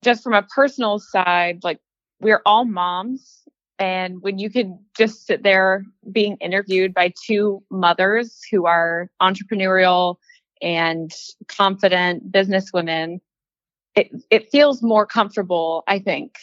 just 0.03 0.23
from 0.23 0.33
a 0.33 0.43
personal 0.43 0.99
side, 0.99 1.63
like 1.63 1.79
we're 2.19 2.41
all 2.45 2.65
moms. 2.65 3.41
And 3.77 4.21
when 4.21 4.39
you 4.39 4.49
can 4.49 4.79
just 4.95 5.27
sit 5.27 5.43
there 5.43 5.83
being 6.09 6.37
interviewed 6.37 6.93
by 6.93 7.13
two 7.25 7.61
mothers 7.69 8.39
who 8.49 8.65
are 8.65 9.09
entrepreneurial 9.21 10.15
and 10.65 11.13
confident 11.47 12.29
businesswomen, 12.31 13.21
it 13.95 14.09
it 14.29 14.51
feels 14.51 14.81
more 14.81 15.05
comfortable, 15.05 15.83
I 15.87 15.99
think, 15.99 16.35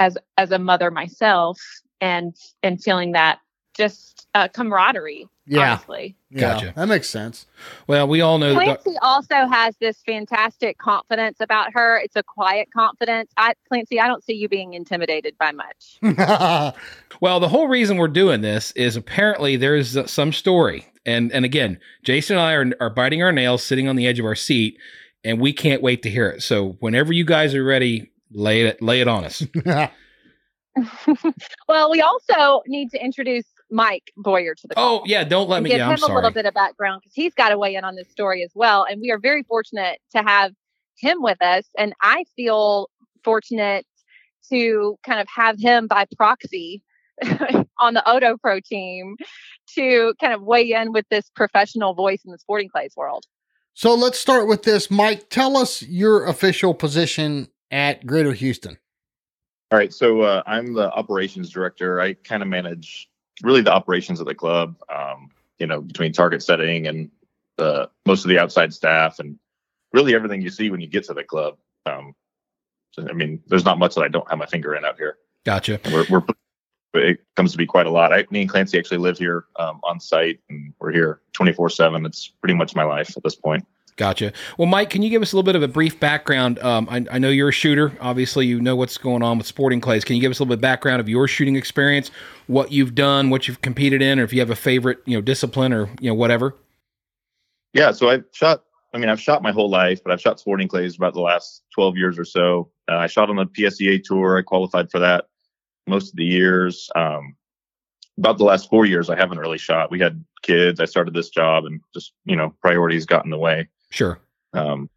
as 0.00 0.18
as 0.36 0.50
a 0.50 0.58
mother 0.58 0.90
myself, 0.90 1.60
and 2.00 2.34
and 2.64 2.82
feeling 2.82 3.12
that 3.12 3.38
just 3.76 4.26
uh, 4.34 4.48
camaraderie. 4.48 5.28
Yeah. 5.48 5.74
honestly. 5.74 6.16
Yeah, 6.30 6.40
Gotcha. 6.40 6.72
that 6.74 6.88
makes 6.88 7.08
sense. 7.08 7.46
Well, 7.86 8.08
we 8.08 8.20
all 8.20 8.38
know 8.38 8.54
that. 8.54 8.82
Clancie 8.84 8.96
also 9.00 9.46
has 9.46 9.76
this 9.80 10.02
fantastic 10.04 10.76
confidence 10.78 11.36
about 11.38 11.72
her. 11.72 12.00
It's 12.00 12.16
a 12.16 12.24
quiet 12.24 12.66
confidence. 12.76 13.30
I, 13.36 13.54
Clancie, 13.72 14.00
I 14.00 14.08
don't 14.08 14.24
see 14.24 14.32
you 14.32 14.48
being 14.48 14.74
intimidated 14.74 15.36
by 15.38 15.52
much. 15.52 16.00
Well, 17.20 17.40
the 17.40 17.48
whole 17.48 17.68
reason 17.68 17.96
we're 17.96 18.08
doing 18.08 18.40
this 18.42 18.72
is 18.72 18.96
apparently 18.96 19.56
there's 19.56 19.96
uh, 19.96 20.06
some 20.06 20.32
story, 20.32 20.86
and 21.06 21.32
and 21.32 21.44
again, 21.44 21.78
Jason 22.04 22.36
and 22.36 22.44
I 22.44 22.52
are, 22.52 22.72
are 22.80 22.90
biting 22.90 23.22
our 23.22 23.32
nails, 23.32 23.62
sitting 23.62 23.88
on 23.88 23.96
the 23.96 24.06
edge 24.06 24.18
of 24.18 24.26
our 24.26 24.34
seat, 24.34 24.76
and 25.24 25.40
we 25.40 25.52
can't 25.52 25.80
wait 25.80 26.02
to 26.02 26.10
hear 26.10 26.28
it. 26.28 26.42
So 26.42 26.76
whenever 26.80 27.12
you 27.12 27.24
guys 27.24 27.54
are 27.54 27.64
ready, 27.64 28.10
lay 28.32 28.62
it 28.62 28.82
lay 28.82 29.00
it 29.00 29.08
on 29.08 29.24
us. 29.24 29.46
well, 31.68 31.90
we 31.90 32.02
also 32.02 32.62
need 32.66 32.90
to 32.90 33.02
introduce 33.02 33.46
Mike 33.70 34.12
Boire 34.18 34.54
to 34.54 34.66
the 34.68 34.74
oh, 34.74 34.74
call. 34.74 34.98
oh 34.98 35.02
yeah, 35.06 35.24
don't 35.24 35.48
let 35.48 35.62
me. 35.62 35.70
give 35.70 35.78
Yeah, 35.78 35.86
him 35.86 35.98
I'm 36.04 36.10
a 36.10 36.14
little 36.14 36.30
bit 36.30 36.46
of 36.46 36.54
background 36.54 37.00
because 37.02 37.14
he's 37.14 37.34
got 37.34 37.50
to 37.50 37.58
weigh 37.58 37.76
in 37.76 37.84
on 37.84 37.96
this 37.96 38.10
story 38.10 38.42
as 38.42 38.52
well. 38.54 38.84
And 38.88 39.00
we 39.00 39.10
are 39.10 39.18
very 39.18 39.42
fortunate 39.44 40.00
to 40.14 40.22
have 40.22 40.52
him 40.98 41.22
with 41.22 41.40
us. 41.42 41.64
And 41.78 41.94
I 42.02 42.24
feel 42.34 42.90
fortunate 43.24 43.86
to 44.50 44.96
kind 45.04 45.20
of 45.20 45.26
have 45.34 45.58
him 45.58 45.86
by 45.86 46.06
proxy 46.16 46.82
on 47.78 47.94
the 47.94 48.02
OtoPro 48.06 48.62
team 48.62 49.16
to 49.74 50.14
kind 50.20 50.32
of 50.32 50.42
weigh 50.42 50.72
in 50.72 50.92
with 50.92 51.06
this 51.10 51.30
professional 51.34 51.94
voice 51.94 52.24
in 52.24 52.32
the 52.32 52.38
sporting 52.38 52.68
clays 52.68 52.94
world. 52.96 53.24
so 53.74 53.94
let's 53.94 54.18
start 54.18 54.46
with 54.46 54.62
this, 54.62 54.90
Mike. 54.90 55.28
Tell 55.30 55.56
us 55.56 55.82
your 55.82 56.26
official 56.26 56.74
position 56.74 57.48
at 57.70 58.06
Greater 58.06 58.32
Houston. 58.32 58.78
All 59.70 59.78
right, 59.78 59.92
so 59.92 60.22
uh, 60.22 60.42
I'm 60.46 60.74
the 60.74 60.92
operations 60.92 61.50
director. 61.50 62.00
I 62.00 62.14
kind 62.14 62.42
of 62.42 62.48
manage 62.48 63.08
really 63.42 63.62
the 63.62 63.72
operations 63.72 64.20
of 64.20 64.26
the 64.26 64.34
club. 64.34 64.76
Um, 64.94 65.30
you 65.58 65.66
know, 65.66 65.80
between 65.80 66.12
target 66.12 66.42
setting 66.42 66.86
and 66.86 67.10
the 67.56 67.90
most 68.04 68.24
of 68.24 68.28
the 68.28 68.38
outside 68.38 68.72
staff, 68.72 69.18
and 69.18 69.38
really 69.92 70.14
everything 70.14 70.42
you 70.42 70.50
see 70.50 70.70
when 70.70 70.80
you 70.80 70.86
get 70.86 71.04
to 71.04 71.14
the 71.14 71.24
club. 71.24 71.56
Um, 71.86 72.14
so, 72.92 73.06
I 73.08 73.12
mean, 73.12 73.42
there's 73.46 73.64
not 73.64 73.78
much 73.78 73.94
that 73.94 74.02
I 74.02 74.08
don't 74.08 74.28
have 74.28 74.38
my 74.38 74.46
finger 74.46 74.74
in 74.74 74.84
out 74.84 74.96
here. 74.96 75.16
Gotcha. 75.44 75.80
And 75.84 75.94
we're, 75.94 76.06
we're 76.10 76.22
it 76.96 77.20
comes 77.36 77.52
to 77.52 77.58
be 77.58 77.66
quite 77.66 77.86
a 77.86 77.90
lot. 77.90 78.12
I, 78.12 78.26
me 78.30 78.42
and 78.42 78.50
Clancie 78.50 78.78
actually 78.78 78.98
live 78.98 79.18
here 79.18 79.44
um, 79.56 79.80
on 79.84 80.00
site, 80.00 80.40
and 80.48 80.72
we're 80.80 80.92
here 80.92 81.20
24 81.32 81.70
seven. 81.70 82.06
It's 82.06 82.28
pretty 82.28 82.54
much 82.54 82.74
my 82.74 82.84
life 82.84 83.16
at 83.16 83.22
this 83.22 83.34
point. 83.34 83.66
Gotcha. 83.96 84.32
Well, 84.58 84.66
Mike, 84.66 84.90
can 84.90 85.00
you 85.00 85.08
give 85.08 85.22
us 85.22 85.32
a 85.32 85.36
little 85.36 85.46
bit 85.46 85.56
of 85.56 85.62
a 85.62 85.68
brief 85.68 85.98
background? 85.98 86.58
Um, 86.58 86.86
I, 86.90 87.06
I 87.12 87.18
know 87.18 87.30
you're 87.30 87.48
a 87.48 87.52
shooter. 87.52 87.96
Obviously, 88.00 88.46
you 88.46 88.60
know 88.60 88.76
what's 88.76 88.98
going 88.98 89.22
on 89.22 89.38
with 89.38 89.46
sporting 89.46 89.80
clays. 89.80 90.04
Can 90.04 90.16
you 90.16 90.20
give 90.20 90.30
us 90.30 90.38
a 90.38 90.42
little 90.42 90.50
bit 90.50 90.58
of 90.58 90.60
background 90.60 91.00
of 91.00 91.08
your 91.08 91.26
shooting 91.26 91.56
experience, 91.56 92.10
what 92.46 92.70
you've 92.70 92.94
done, 92.94 93.30
what 93.30 93.48
you've 93.48 93.62
competed 93.62 94.02
in, 94.02 94.20
or 94.20 94.24
if 94.24 94.34
you 94.34 94.40
have 94.40 94.50
a 94.50 94.56
favorite, 94.56 94.98
you 95.06 95.16
know, 95.16 95.22
discipline 95.22 95.72
or 95.72 95.88
you 95.98 96.10
know 96.10 96.14
whatever? 96.14 96.54
Yeah, 97.72 97.92
so 97.92 98.10
I've 98.10 98.24
shot. 98.32 98.64
I 98.92 98.98
mean, 98.98 99.08
I've 99.08 99.20
shot 99.20 99.42
my 99.42 99.52
whole 99.52 99.70
life, 99.70 100.02
but 100.04 100.12
I've 100.12 100.20
shot 100.20 100.40
sporting 100.40 100.68
clays 100.68 100.96
about 100.96 101.14
the 101.14 101.20
last 101.20 101.62
12 101.74 101.96
years 101.96 102.18
or 102.18 102.24
so. 102.24 102.70
Uh, 102.88 102.96
I 102.96 103.06
shot 103.06 103.30
on 103.30 103.36
the 103.36 103.46
PSEA 103.46 104.02
tour. 104.02 104.38
I 104.38 104.42
qualified 104.42 104.90
for 104.90 104.98
that 104.98 105.26
most 105.86 106.10
of 106.10 106.16
the 106.16 106.24
years. 106.24 106.90
Um, 106.94 107.36
about 108.18 108.38
the 108.38 108.44
last 108.44 108.70
four 108.70 108.86
years, 108.86 109.10
I 109.10 109.16
haven't 109.16 109.38
really 109.38 109.58
shot. 109.58 109.90
We 109.90 110.00
had 110.00 110.24
kids. 110.42 110.80
I 110.80 110.86
started 110.86 111.14
this 111.14 111.28
job, 111.28 111.64
and 111.64 111.80
just 111.92 112.12
you 112.24 112.36
know, 112.36 112.54
priorities 112.62 113.06
got 113.06 113.24
in 113.24 113.30
the 113.30 113.38
way. 113.38 113.68
Sure. 113.90 114.18
Um, 114.52 114.88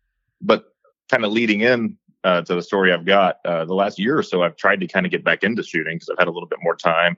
but 0.42 0.74
kind 1.10 1.26
of 1.26 1.32
leading 1.32 1.62
in 1.62 1.98
uh, 2.24 2.42
to 2.44 2.56
the 2.56 2.62
story 2.62 2.94
I've 2.94 3.06
got, 3.06 3.40
uh, 3.46 3.66
the 3.66 3.74
last 3.74 4.00
year 4.00 4.18
or 4.18 4.24
so, 4.24 4.44
I've 4.44 4.56
tried 4.56 4.80
to 4.82 4.88
kind 4.88 5.06
of 5.06 5.12
get 5.12 5.24
back 5.24 5.44
into 5.44 5.64
shooting 5.64 5.96
because 5.96 6.10
I've 6.10 6.20
had 6.20 6.28
a 6.28 6.32
little 6.32 6.48
bit 6.48 6.60
more 6.62 6.76
time, 6.76 7.18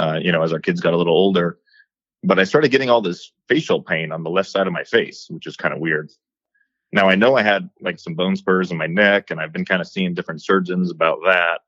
uh, 0.00 0.18
you 0.22 0.32
know, 0.32 0.42
as 0.42 0.52
our 0.52 0.60
kids 0.60 0.80
got 0.80 0.94
a 0.94 0.96
little 0.96 1.16
older. 1.16 1.58
But 2.24 2.38
I 2.38 2.44
started 2.44 2.70
getting 2.70 2.90
all 2.90 3.00
this 3.00 3.32
facial 3.48 3.82
pain 3.82 4.12
on 4.12 4.22
the 4.22 4.30
left 4.30 4.50
side 4.50 4.66
of 4.66 4.72
my 4.72 4.84
face, 4.84 5.26
which 5.30 5.46
is 5.46 5.56
kind 5.56 5.74
of 5.74 5.80
weird. 5.80 6.10
Now 6.92 7.08
I 7.08 7.16
know 7.16 7.36
I 7.36 7.42
had 7.42 7.68
like 7.80 7.98
some 7.98 8.14
bone 8.14 8.36
spurs 8.36 8.70
in 8.70 8.76
my 8.76 8.86
neck, 8.86 9.30
and 9.30 9.40
I've 9.40 9.52
been 9.52 9.64
kind 9.64 9.80
of 9.80 9.88
seeing 9.88 10.14
different 10.14 10.42
surgeons 10.42 10.90
about 10.90 11.18
that, 11.24 11.60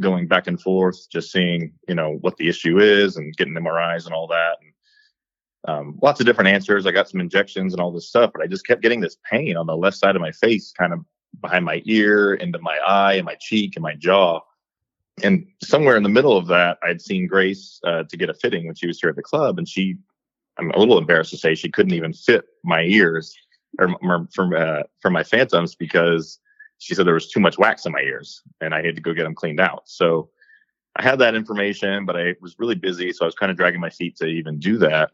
going 0.00 0.26
back 0.26 0.46
and 0.46 0.60
forth, 0.60 1.08
just 1.10 1.32
seeing, 1.32 1.72
you 1.88 1.94
know, 1.94 2.18
what 2.20 2.36
the 2.36 2.48
issue 2.48 2.78
is 2.78 3.16
and 3.16 3.36
getting 3.36 3.54
MRIs 3.54 4.04
and 4.04 4.14
all 4.14 4.28
that. 4.28 4.56
And 4.60 4.72
um, 5.66 5.98
lots 6.02 6.20
of 6.20 6.26
different 6.26 6.48
answers. 6.48 6.86
I 6.86 6.92
got 6.92 7.08
some 7.08 7.20
injections 7.20 7.72
and 7.72 7.80
all 7.80 7.92
this 7.92 8.08
stuff, 8.08 8.30
but 8.32 8.42
I 8.42 8.46
just 8.46 8.66
kept 8.66 8.82
getting 8.82 9.00
this 9.00 9.16
pain 9.28 9.56
on 9.56 9.66
the 9.66 9.76
left 9.76 9.96
side 9.96 10.16
of 10.16 10.22
my 10.22 10.32
face, 10.32 10.72
kind 10.72 10.92
of 10.92 11.00
behind 11.40 11.64
my 11.64 11.82
ear, 11.84 12.34
into 12.34 12.58
my 12.60 12.78
eye, 12.86 13.14
and 13.14 13.24
my 13.24 13.36
cheek, 13.40 13.74
and 13.76 13.82
my 13.82 13.94
jaw. 13.94 14.40
And 15.22 15.46
somewhere 15.62 15.96
in 15.96 16.04
the 16.04 16.08
middle 16.08 16.36
of 16.36 16.46
that, 16.46 16.78
I'd 16.82 17.02
seen 17.02 17.26
Grace 17.26 17.80
uh, 17.84 18.04
to 18.04 18.16
get 18.16 18.30
a 18.30 18.34
fitting 18.34 18.66
when 18.66 18.76
she 18.76 18.86
was 18.86 19.00
here 19.00 19.10
at 19.10 19.16
the 19.16 19.22
club, 19.22 19.58
and 19.58 19.68
she, 19.68 19.96
I'm 20.58 20.70
a 20.70 20.78
little 20.78 20.98
embarrassed 20.98 21.30
to 21.30 21.36
say, 21.36 21.54
she 21.54 21.70
couldn't 21.70 21.94
even 21.94 22.12
fit 22.12 22.44
my 22.62 22.82
ears 22.82 23.36
or, 23.78 24.28
for 24.32 24.56
uh, 24.56 24.82
for 25.00 25.10
my 25.10 25.22
phantoms 25.22 25.74
because 25.74 26.38
she 26.78 26.94
said 26.94 27.06
there 27.06 27.14
was 27.14 27.30
too 27.30 27.40
much 27.40 27.58
wax 27.58 27.86
in 27.86 27.92
my 27.92 28.00
ears, 28.00 28.42
and 28.60 28.74
I 28.74 28.84
had 28.84 28.96
to 28.96 29.02
go 29.02 29.12
get 29.12 29.24
them 29.24 29.34
cleaned 29.34 29.60
out. 29.60 29.82
So 29.86 30.30
I 30.96 31.02
had 31.02 31.18
that 31.20 31.34
information, 31.34 32.06
but 32.06 32.16
I 32.16 32.34
was 32.40 32.56
really 32.58 32.74
busy, 32.74 33.12
so 33.12 33.24
I 33.24 33.26
was 33.26 33.34
kind 33.34 33.50
of 33.50 33.56
dragging 33.56 33.80
my 33.80 33.90
feet 33.90 34.16
to 34.16 34.26
even 34.26 34.58
do 34.58 34.78
that 34.78 35.10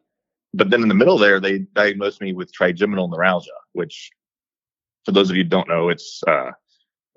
but 0.54 0.70
then 0.70 0.82
in 0.82 0.88
the 0.88 0.94
middle 0.94 1.18
there, 1.18 1.40
they 1.40 1.58
diagnosed 1.58 2.20
me 2.20 2.32
with 2.32 2.52
trigeminal 2.52 3.08
neuralgia, 3.08 3.50
which, 3.72 4.10
for 5.04 5.10
those 5.10 5.28
of 5.28 5.36
you 5.36 5.42
don't 5.42 5.68
know, 5.68 5.88
it's 5.88 6.22
uh, 6.28 6.52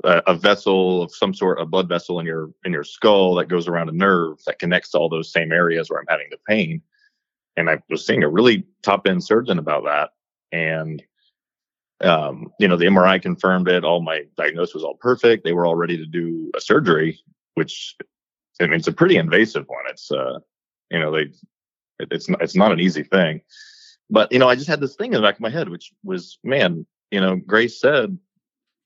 a, 0.03 0.23
a 0.25 0.33
vessel 0.33 1.03
of 1.03 1.13
some 1.13 1.35
sort, 1.35 1.61
a 1.61 1.65
blood 1.65 1.87
vessel 1.87 2.19
in 2.19 2.25
your 2.25 2.49
in 2.65 2.73
your 2.73 2.83
skull 2.83 3.35
that 3.35 3.47
goes 3.47 3.67
around 3.67 3.89
a 3.89 3.93
nerve 3.93 4.39
that 4.47 4.57
connects 4.57 4.89
to 4.91 4.97
all 4.97 5.07
those 5.07 5.31
same 5.31 5.51
areas 5.51 5.89
where 5.89 5.99
I'm 5.99 6.07
having 6.09 6.27
the 6.31 6.39
pain. 6.49 6.81
and 7.55 7.69
I 7.69 7.81
was 7.89 8.05
seeing 8.05 8.23
a 8.23 8.29
really 8.29 8.65
top 8.81 9.07
end 9.07 9.23
surgeon 9.23 9.59
about 9.59 9.83
that. 9.85 10.09
And, 10.51 11.03
um, 12.01 12.51
you 12.59 12.67
know, 12.67 12.77
the 12.77 12.85
MRI 12.85 13.21
confirmed 13.21 13.67
it. 13.67 13.83
All 13.83 14.01
my 14.01 14.23
diagnosis 14.37 14.75
was 14.75 14.83
all 14.83 14.95
perfect. 14.95 15.43
They 15.43 15.53
were 15.53 15.65
all 15.65 15.75
ready 15.75 15.97
to 15.97 16.05
do 16.05 16.51
a 16.55 16.61
surgery, 16.61 17.19
which 17.55 17.95
I 18.61 18.65
mean, 18.65 18.75
it's 18.75 18.87
a 18.87 18.93
pretty 18.93 19.17
invasive 19.17 19.65
one. 19.67 19.83
It's, 19.89 20.11
uh, 20.11 20.39
you 20.91 20.99
know, 20.99 21.11
they, 21.11 21.31
it, 21.99 22.09
it's 22.11 22.29
not, 22.29 22.41
it's 22.41 22.55
not 22.55 22.71
an 22.71 22.79
easy 22.79 23.03
thing, 23.03 23.41
but 24.09 24.31
you 24.31 24.39
know, 24.39 24.47
I 24.47 24.55
just 24.55 24.67
had 24.67 24.79
this 24.79 24.95
thing 24.95 25.13
in 25.13 25.21
the 25.21 25.27
back 25.27 25.35
of 25.35 25.41
my 25.41 25.49
head, 25.49 25.69
which 25.69 25.91
was, 26.03 26.37
man, 26.43 26.85
you 27.11 27.21
know, 27.21 27.35
Grace 27.35 27.79
said 27.79 28.17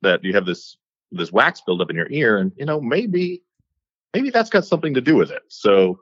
that 0.02 0.24
you 0.24 0.34
have 0.34 0.46
this, 0.46 0.78
this 1.12 1.32
wax 1.32 1.62
buildup 1.62 1.90
in 1.90 1.96
your 1.96 2.10
ear 2.10 2.38
and, 2.38 2.52
you 2.56 2.66
know, 2.66 2.80
maybe, 2.80 3.44
maybe 4.14 4.30
that's 4.30 4.50
got 4.50 4.66
something 4.66 4.94
to 4.94 5.02
do 5.02 5.16
with 5.16 5.32
it. 5.32 5.44
So, 5.48 6.00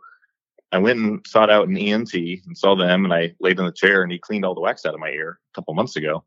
I 0.72 0.78
went 0.78 1.00
and 1.00 1.26
sought 1.26 1.50
out 1.50 1.68
an 1.68 1.78
ENT 1.78 2.14
and 2.14 2.56
saw 2.56 2.76
them, 2.76 3.06
and 3.06 3.14
I 3.14 3.34
laid 3.40 3.58
in 3.58 3.66
the 3.66 3.72
chair, 3.72 4.04
and 4.04 4.12
he 4.12 4.20
cleaned 4.20 4.46
all 4.46 4.54
the 4.54 4.62
wax 4.62 4.86
out 4.86 4.94
of 4.94 5.00
my 5.00 5.10
ear 5.10 5.40
a 5.52 5.56
couple 5.56 5.74
months 5.74 5.96
ago, 5.96 6.24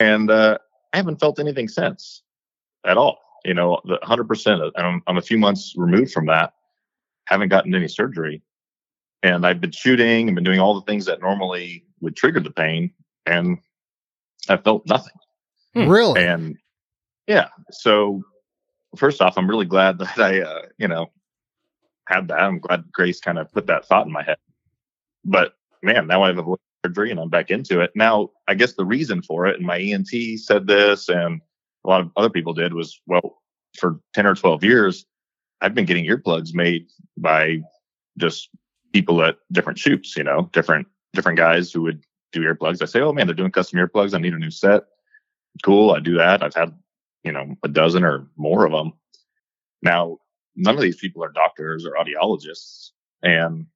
and 0.00 0.30
uh, 0.30 0.58
I 0.92 0.96
haven't 0.96 1.20
felt 1.20 1.38
anything 1.38 1.68
since 1.68 2.22
at 2.84 2.96
all. 2.96 3.18
You 3.44 3.54
know, 3.54 3.80
the 3.84 3.98
100%. 4.02 4.72
I'm, 4.76 5.02
I'm 5.06 5.18
a 5.18 5.22
few 5.22 5.38
months 5.38 5.74
removed 5.76 6.12
from 6.12 6.26
that. 6.26 6.54
Haven't 7.26 7.48
gotten 7.48 7.74
any 7.74 7.88
surgery, 7.88 8.42
and 9.22 9.46
I've 9.46 9.60
been 9.60 9.72
shooting 9.72 10.28
and 10.28 10.34
been 10.34 10.44
doing 10.44 10.60
all 10.60 10.74
the 10.74 10.86
things 10.86 11.06
that 11.06 11.20
normally 11.20 11.84
would 12.00 12.16
trigger 12.16 12.40
the 12.40 12.50
pain, 12.50 12.92
and 13.24 13.58
I 14.48 14.56
felt 14.56 14.86
nothing. 14.86 15.14
Hmm. 15.74 15.88
Really? 15.88 16.24
And 16.24 16.56
yeah, 17.26 17.48
so 17.70 18.22
first 18.96 19.20
off, 19.20 19.36
I'm 19.36 19.48
really 19.48 19.66
glad 19.66 19.98
that 19.98 20.18
I, 20.18 20.40
uh, 20.40 20.62
you 20.78 20.88
know, 20.88 21.10
had 22.08 22.28
that. 22.28 22.40
I'm 22.40 22.58
glad 22.58 22.84
Grace 22.92 23.20
kind 23.20 23.38
of 23.38 23.52
put 23.52 23.66
that 23.66 23.86
thought 23.86 24.06
in 24.06 24.12
my 24.12 24.22
head. 24.22 24.38
But 25.24 25.54
man, 25.82 26.06
now 26.06 26.22
I 26.22 26.28
have 26.28 26.38
avoided 26.38 26.60
surgery 26.86 27.10
and 27.10 27.20
I'm 27.20 27.28
back 27.28 27.50
into 27.50 27.80
it. 27.80 27.90
Now, 27.94 28.30
I 28.48 28.54
guess 28.54 28.74
the 28.74 28.84
reason 28.84 29.22
for 29.22 29.46
it, 29.46 29.56
and 29.56 29.66
my 29.66 29.78
ENT 29.78 30.08
said 30.38 30.66
this, 30.66 31.08
and 31.08 31.40
a 31.84 31.88
lot 31.88 32.00
of 32.00 32.10
other 32.16 32.30
people 32.30 32.54
did, 32.54 32.74
was 32.74 33.00
well, 33.06 33.42
for 33.78 34.00
10 34.14 34.26
or 34.26 34.34
12 34.34 34.64
years, 34.64 35.04
I've 35.60 35.74
been 35.74 35.84
getting 35.84 36.06
earplugs 36.06 36.54
made 36.54 36.86
by 37.16 37.60
just 38.18 38.48
people 38.92 39.22
at 39.22 39.38
different 39.52 39.78
shoots, 39.78 40.16
you 40.16 40.24
know, 40.24 40.48
different 40.52 40.86
different 41.12 41.38
guys 41.38 41.72
who 41.72 41.82
would 41.82 42.02
do 42.32 42.42
earplugs. 42.42 42.82
I 42.82 42.84
say, 42.84 43.00
oh 43.00 43.12
man, 43.12 43.26
they're 43.26 43.34
doing 43.34 43.50
custom 43.50 43.78
earplugs. 43.78 44.14
I 44.14 44.18
need 44.18 44.34
a 44.34 44.38
new 44.38 44.50
set. 44.50 44.82
Cool, 45.64 45.92
I 45.92 46.00
do 46.00 46.16
that. 46.18 46.42
I've 46.42 46.54
had, 46.54 46.74
you 47.24 47.32
know, 47.32 47.56
a 47.62 47.68
dozen 47.68 48.04
or 48.04 48.28
more 48.36 48.66
of 48.66 48.72
them. 48.72 48.92
Now, 49.82 50.18
none 50.54 50.74
of 50.74 50.82
these 50.82 50.96
people 50.96 51.24
are 51.24 51.32
doctors 51.32 51.86
or 51.86 51.96
audiologists. 51.98 52.90
And 53.22 53.66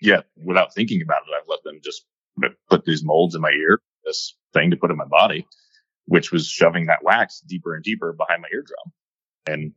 yet, 0.00 0.26
without 0.44 0.74
thinking 0.74 1.00
about 1.00 1.22
it, 1.22 1.34
I've 1.34 1.48
let 1.48 1.62
them 1.64 1.80
just 1.82 2.04
put 2.68 2.84
these 2.84 3.04
molds 3.04 3.34
in 3.34 3.40
my 3.40 3.50
ear, 3.50 3.80
this 4.04 4.36
thing 4.52 4.70
to 4.70 4.76
put 4.76 4.90
in 4.90 4.96
my 4.96 5.06
body, 5.06 5.46
which 6.06 6.32
was 6.32 6.46
shoving 6.46 6.86
that 6.86 7.02
wax 7.02 7.40
deeper 7.40 7.74
and 7.74 7.84
deeper 7.84 8.12
behind 8.12 8.42
my 8.42 8.48
eardrum 8.52 8.92
and 9.46 9.72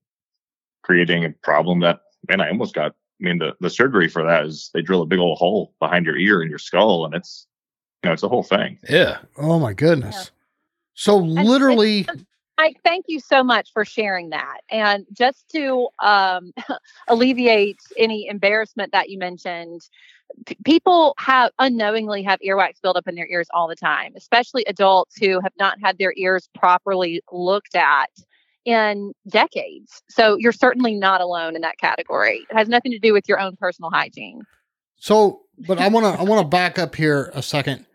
creating 0.83 1.25
a 1.25 1.31
problem 1.43 1.79
that, 1.81 2.01
man, 2.27 2.41
I 2.41 2.49
almost 2.49 2.75
got. 2.75 2.93
I 3.21 3.23
mean, 3.23 3.37
the, 3.37 3.53
the 3.61 3.69
surgery 3.69 4.09
for 4.09 4.25
that 4.25 4.45
is 4.45 4.69
they 4.73 4.81
drill 4.81 5.01
a 5.01 5.05
big 5.05 5.19
old 5.19 5.37
hole 5.37 5.73
behind 5.79 6.05
your 6.05 6.17
ear 6.17 6.41
and 6.41 6.49
your 6.49 6.59
skull, 6.59 7.05
and 7.05 7.13
it's, 7.13 7.47
you 8.03 8.09
know, 8.09 8.13
it's 8.13 8.23
a 8.23 8.27
whole 8.27 8.43
thing. 8.43 8.77
Yeah. 8.89 9.19
oh 9.37 9.57
my 9.57 9.71
goodness. 9.71 10.31
So 10.95 11.15
literally, 11.17 12.05
I 12.57 12.73
thank 12.83 13.05
you 13.07 13.19
so 13.19 13.43
much 13.43 13.71
for 13.73 13.83
sharing 13.85 14.29
that. 14.29 14.59
And 14.69 15.05
just 15.13 15.49
to 15.51 15.87
um, 16.01 16.53
alleviate 17.07 17.79
any 17.97 18.27
embarrassment 18.27 18.91
that 18.93 19.09
you 19.09 19.17
mentioned, 19.17 19.81
people 20.63 21.13
have 21.17 21.51
unknowingly 21.59 22.23
have 22.23 22.39
earwax 22.39 22.81
buildup 22.81 23.07
in 23.07 23.15
their 23.15 23.27
ears 23.27 23.47
all 23.53 23.67
the 23.67 23.75
time, 23.75 24.13
especially 24.15 24.63
adults 24.67 25.17
who 25.17 25.39
have 25.41 25.53
not 25.59 25.77
had 25.81 25.97
their 25.97 26.13
ears 26.17 26.49
properly 26.55 27.21
looked 27.31 27.75
at 27.75 28.09
in 28.65 29.13
decades. 29.29 30.01
So 30.09 30.37
you're 30.39 30.51
certainly 30.51 30.95
not 30.95 31.21
alone 31.21 31.55
in 31.55 31.61
that 31.61 31.77
category. 31.77 32.45
It 32.49 32.55
has 32.55 32.67
nothing 32.67 32.91
to 32.91 32.99
do 32.99 33.13
with 33.13 33.29
your 33.29 33.39
own 33.39 33.55
personal 33.55 33.91
hygiene. 33.91 34.41
So, 34.97 35.41
but 35.67 35.79
I 35.79 35.87
want 35.87 36.05
to 36.05 36.19
I 36.19 36.23
want 36.23 36.41
to 36.41 36.47
back 36.47 36.79
up 36.79 36.95
here 36.95 37.31
a 37.33 37.41
second. 37.41 37.85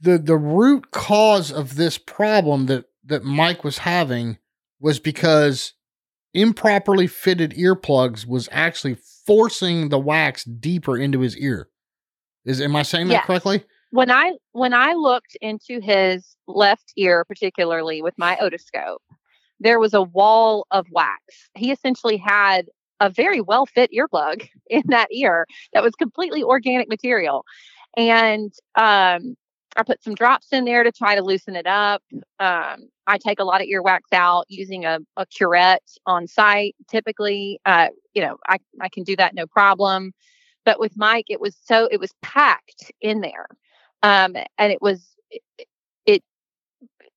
The 0.00 0.18
the 0.18 0.36
root 0.36 0.90
cause 0.90 1.52
of 1.52 1.76
this 1.76 1.98
problem 1.98 2.66
that 2.66 2.86
that 3.04 3.24
Mike 3.24 3.64
was 3.64 3.78
having 3.78 4.38
was 4.80 4.98
because 4.98 5.74
improperly 6.34 7.06
fitted 7.06 7.52
earplugs 7.52 8.26
was 8.26 8.48
actually 8.52 8.96
forcing 9.26 9.88
the 9.88 9.98
wax 9.98 10.44
deeper 10.44 10.96
into 10.96 11.20
his 11.20 11.36
ear. 11.36 11.68
Is 12.44 12.60
am 12.60 12.74
I 12.74 12.82
saying 12.82 13.08
that 13.08 13.24
correctly? 13.24 13.64
when 13.92 14.10
I 14.10 14.32
when 14.52 14.72
I 14.72 14.94
looked 14.94 15.36
into 15.40 15.80
his 15.80 16.34
left 16.48 16.92
ear, 16.96 17.24
particularly 17.24 18.02
with 18.02 18.14
my 18.16 18.36
otoscope, 18.42 18.98
there 19.60 19.78
was 19.78 19.94
a 19.94 20.02
wall 20.02 20.66
of 20.70 20.86
wax. 20.90 21.22
He 21.54 21.70
essentially 21.70 22.16
had 22.16 22.66
a 23.00 23.10
very 23.10 23.40
well 23.40 23.66
fit 23.66 23.90
earplug 23.92 24.48
in 24.70 24.82
that 24.88 25.08
ear 25.12 25.46
that 25.74 25.82
was 25.82 25.94
completely 25.94 26.42
organic 26.42 26.88
material, 26.88 27.44
and 27.96 28.52
um, 28.76 29.36
I 29.76 29.82
put 29.82 30.02
some 30.02 30.14
drops 30.14 30.48
in 30.52 30.64
there 30.64 30.84
to 30.84 30.92
try 30.92 31.14
to 31.14 31.22
loosen 31.22 31.56
it 31.56 31.66
up. 31.66 32.02
Um, 32.38 32.88
I 33.06 33.18
take 33.18 33.40
a 33.40 33.44
lot 33.44 33.60
of 33.60 33.68
earwax 33.68 34.00
out 34.12 34.44
using 34.48 34.84
a, 34.84 34.98
a 35.16 35.26
curette 35.26 35.82
on 36.06 36.26
site. 36.26 36.76
Typically, 36.88 37.58
uh, 37.64 37.88
you 38.14 38.22
know, 38.22 38.36
I 38.46 38.58
I 38.80 38.88
can 38.88 39.04
do 39.04 39.16
that 39.16 39.34
no 39.34 39.46
problem. 39.46 40.12
But 40.64 40.78
with 40.78 40.96
Mike, 40.96 41.26
it 41.28 41.40
was 41.40 41.56
so 41.64 41.88
it 41.90 41.98
was 41.98 42.12
packed 42.22 42.92
in 43.00 43.20
there 43.20 43.46
um, 44.02 44.34
and 44.58 44.72
it 44.72 44.82
was 44.82 45.06
it, 45.30 45.42
it 46.06 46.22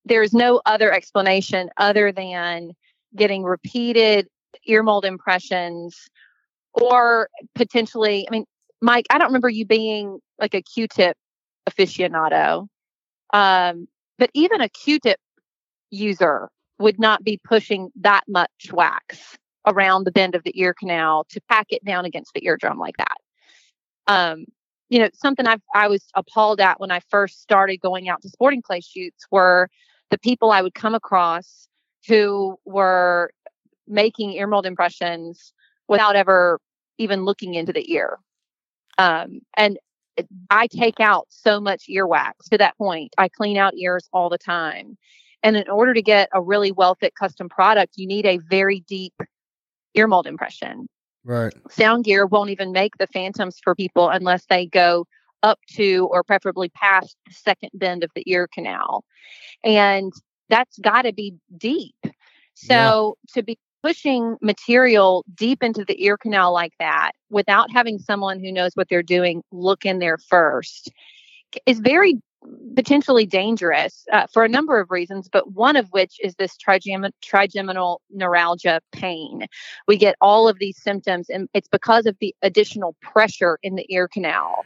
there's 0.05 0.33
no 0.33 0.61
other 0.65 0.91
explanation 0.91 1.69
other 1.77 2.11
than 2.11 2.71
getting 3.15 3.43
repeated 3.43 4.27
ear 4.65 4.83
mold 4.83 5.05
impressions 5.05 6.07
or 6.73 7.29
potentially 7.55 8.25
i 8.27 8.31
mean 8.31 8.45
mike 8.81 9.05
i 9.09 9.17
don't 9.17 9.27
remember 9.27 9.49
you 9.49 9.65
being 9.65 10.19
like 10.39 10.53
a 10.53 10.61
q-tip 10.61 11.17
aficionado 11.69 12.67
um, 13.33 13.87
but 14.17 14.29
even 14.33 14.61
a 14.61 14.69
q-tip 14.69 15.19
user 15.89 16.49
would 16.79 16.99
not 16.99 17.23
be 17.23 17.39
pushing 17.43 17.89
that 17.95 18.23
much 18.27 18.71
wax 18.71 19.37
around 19.67 20.03
the 20.03 20.11
bend 20.11 20.35
of 20.35 20.43
the 20.43 20.59
ear 20.59 20.73
canal 20.73 21.25
to 21.29 21.41
pack 21.49 21.67
it 21.69 21.83
down 21.83 22.05
against 22.05 22.33
the 22.33 22.45
eardrum 22.45 22.77
like 22.77 22.97
that 22.97 23.17
um, 24.07 24.45
you 24.89 24.99
know, 24.99 25.09
something 25.13 25.47
I 25.47 25.57
I 25.73 25.87
was 25.87 26.05
appalled 26.15 26.59
at 26.59 26.79
when 26.79 26.91
I 26.91 26.99
first 27.09 27.41
started 27.41 27.77
going 27.77 28.07
out 28.07 28.21
to 28.21 28.29
sporting 28.29 28.61
clay 28.61 28.81
shoots 28.81 29.25
were 29.31 29.69
the 30.11 30.17
people 30.17 30.51
I 30.51 30.61
would 30.61 30.75
come 30.75 30.93
across 30.93 31.67
who 32.07 32.57
were 32.65 33.31
making 33.87 34.33
ear 34.33 34.47
mold 34.47 34.65
impressions 34.65 35.53
without 35.87 36.15
ever 36.15 36.59
even 36.97 37.25
looking 37.25 37.55
into 37.55 37.73
the 37.73 37.91
ear. 37.91 38.19
Um, 38.97 39.41
and 39.57 39.77
I 40.49 40.67
take 40.67 40.99
out 40.99 41.27
so 41.29 41.59
much 41.59 41.87
earwax 41.89 42.49
to 42.51 42.57
that 42.57 42.77
point. 42.77 43.13
I 43.17 43.27
clean 43.27 43.57
out 43.57 43.73
ears 43.75 44.07
all 44.13 44.29
the 44.29 44.37
time. 44.37 44.97
And 45.43 45.55
in 45.55 45.69
order 45.69 45.93
to 45.93 46.01
get 46.01 46.29
a 46.33 46.41
really 46.41 46.71
well 46.71 46.95
fit 46.95 47.13
custom 47.15 47.49
product, 47.49 47.93
you 47.97 48.07
need 48.07 48.25
a 48.25 48.39
very 48.49 48.79
deep 48.87 49.13
ear 49.93 50.07
mold 50.07 50.27
impression 50.27 50.87
Right. 51.25 51.53
sound 51.71 52.05
gear 52.05 52.27
won't 52.27 52.51
even 52.51 52.71
make 52.71 52.97
the 52.97 53.07
phantoms 53.07 53.57
for 53.63 53.73
people 53.73 54.09
unless 54.09 54.45
they 54.45 54.67
go 54.67 55.07
up 55.41 55.57
to 55.71 56.07
or 56.11 56.23
preferably 56.23 56.69
past 56.69 57.15
the 57.25 57.33
second 57.33 57.71
bend 57.73 58.03
of 58.03 58.11
the 58.15 58.23
ear 58.27 58.47
canal 58.53 59.03
and 59.63 60.13
that's 60.49 60.77
got 60.77 61.01
to 61.01 61.13
be 61.13 61.33
deep 61.57 61.95
so 62.53 63.17
to 63.33 63.41
be 63.41 63.57
pushing 63.85 64.35
material 64.41 65.23
deep 65.35 65.61
into 65.61 65.85
the 65.85 66.03
ear 66.03 66.17
canal 66.17 66.51
like 66.51 66.73
that 66.79 67.11
without 67.29 67.71
having 67.71 67.99
someone 67.99 68.39
who 68.39 68.51
knows 68.51 68.71
what 68.73 68.89
they're 68.89 69.03
doing 69.03 69.43
look 69.51 69.85
in 69.85 69.99
there 69.99 70.17
first 70.17 70.91
is 71.67 71.79
very 71.79 72.15
potentially 72.75 73.27
dangerous 73.27 74.05
uh, 74.11 74.25
for 74.33 74.43
a 74.43 74.49
number 74.49 74.79
of 74.79 74.89
reasons, 74.89 75.29
but 75.31 75.51
one 75.51 75.75
of 75.75 75.87
which 75.91 76.15
is 76.19 76.33
this 76.35 76.57
trigem- 76.57 77.11
trigeminal 77.21 78.01
neuralgia 78.09 78.81
pain. 78.91 79.45
We 79.87 79.97
get 79.97 80.15
all 80.19 80.47
of 80.47 80.57
these 80.57 80.81
symptoms, 80.81 81.29
and 81.29 81.47
it's 81.53 81.67
because 81.67 82.07
of 82.07 82.17
the 82.19 82.33
additional 82.41 82.95
pressure 83.03 83.59
in 83.61 83.75
the 83.75 83.85
ear 83.93 84.07
canal 84.07 84.65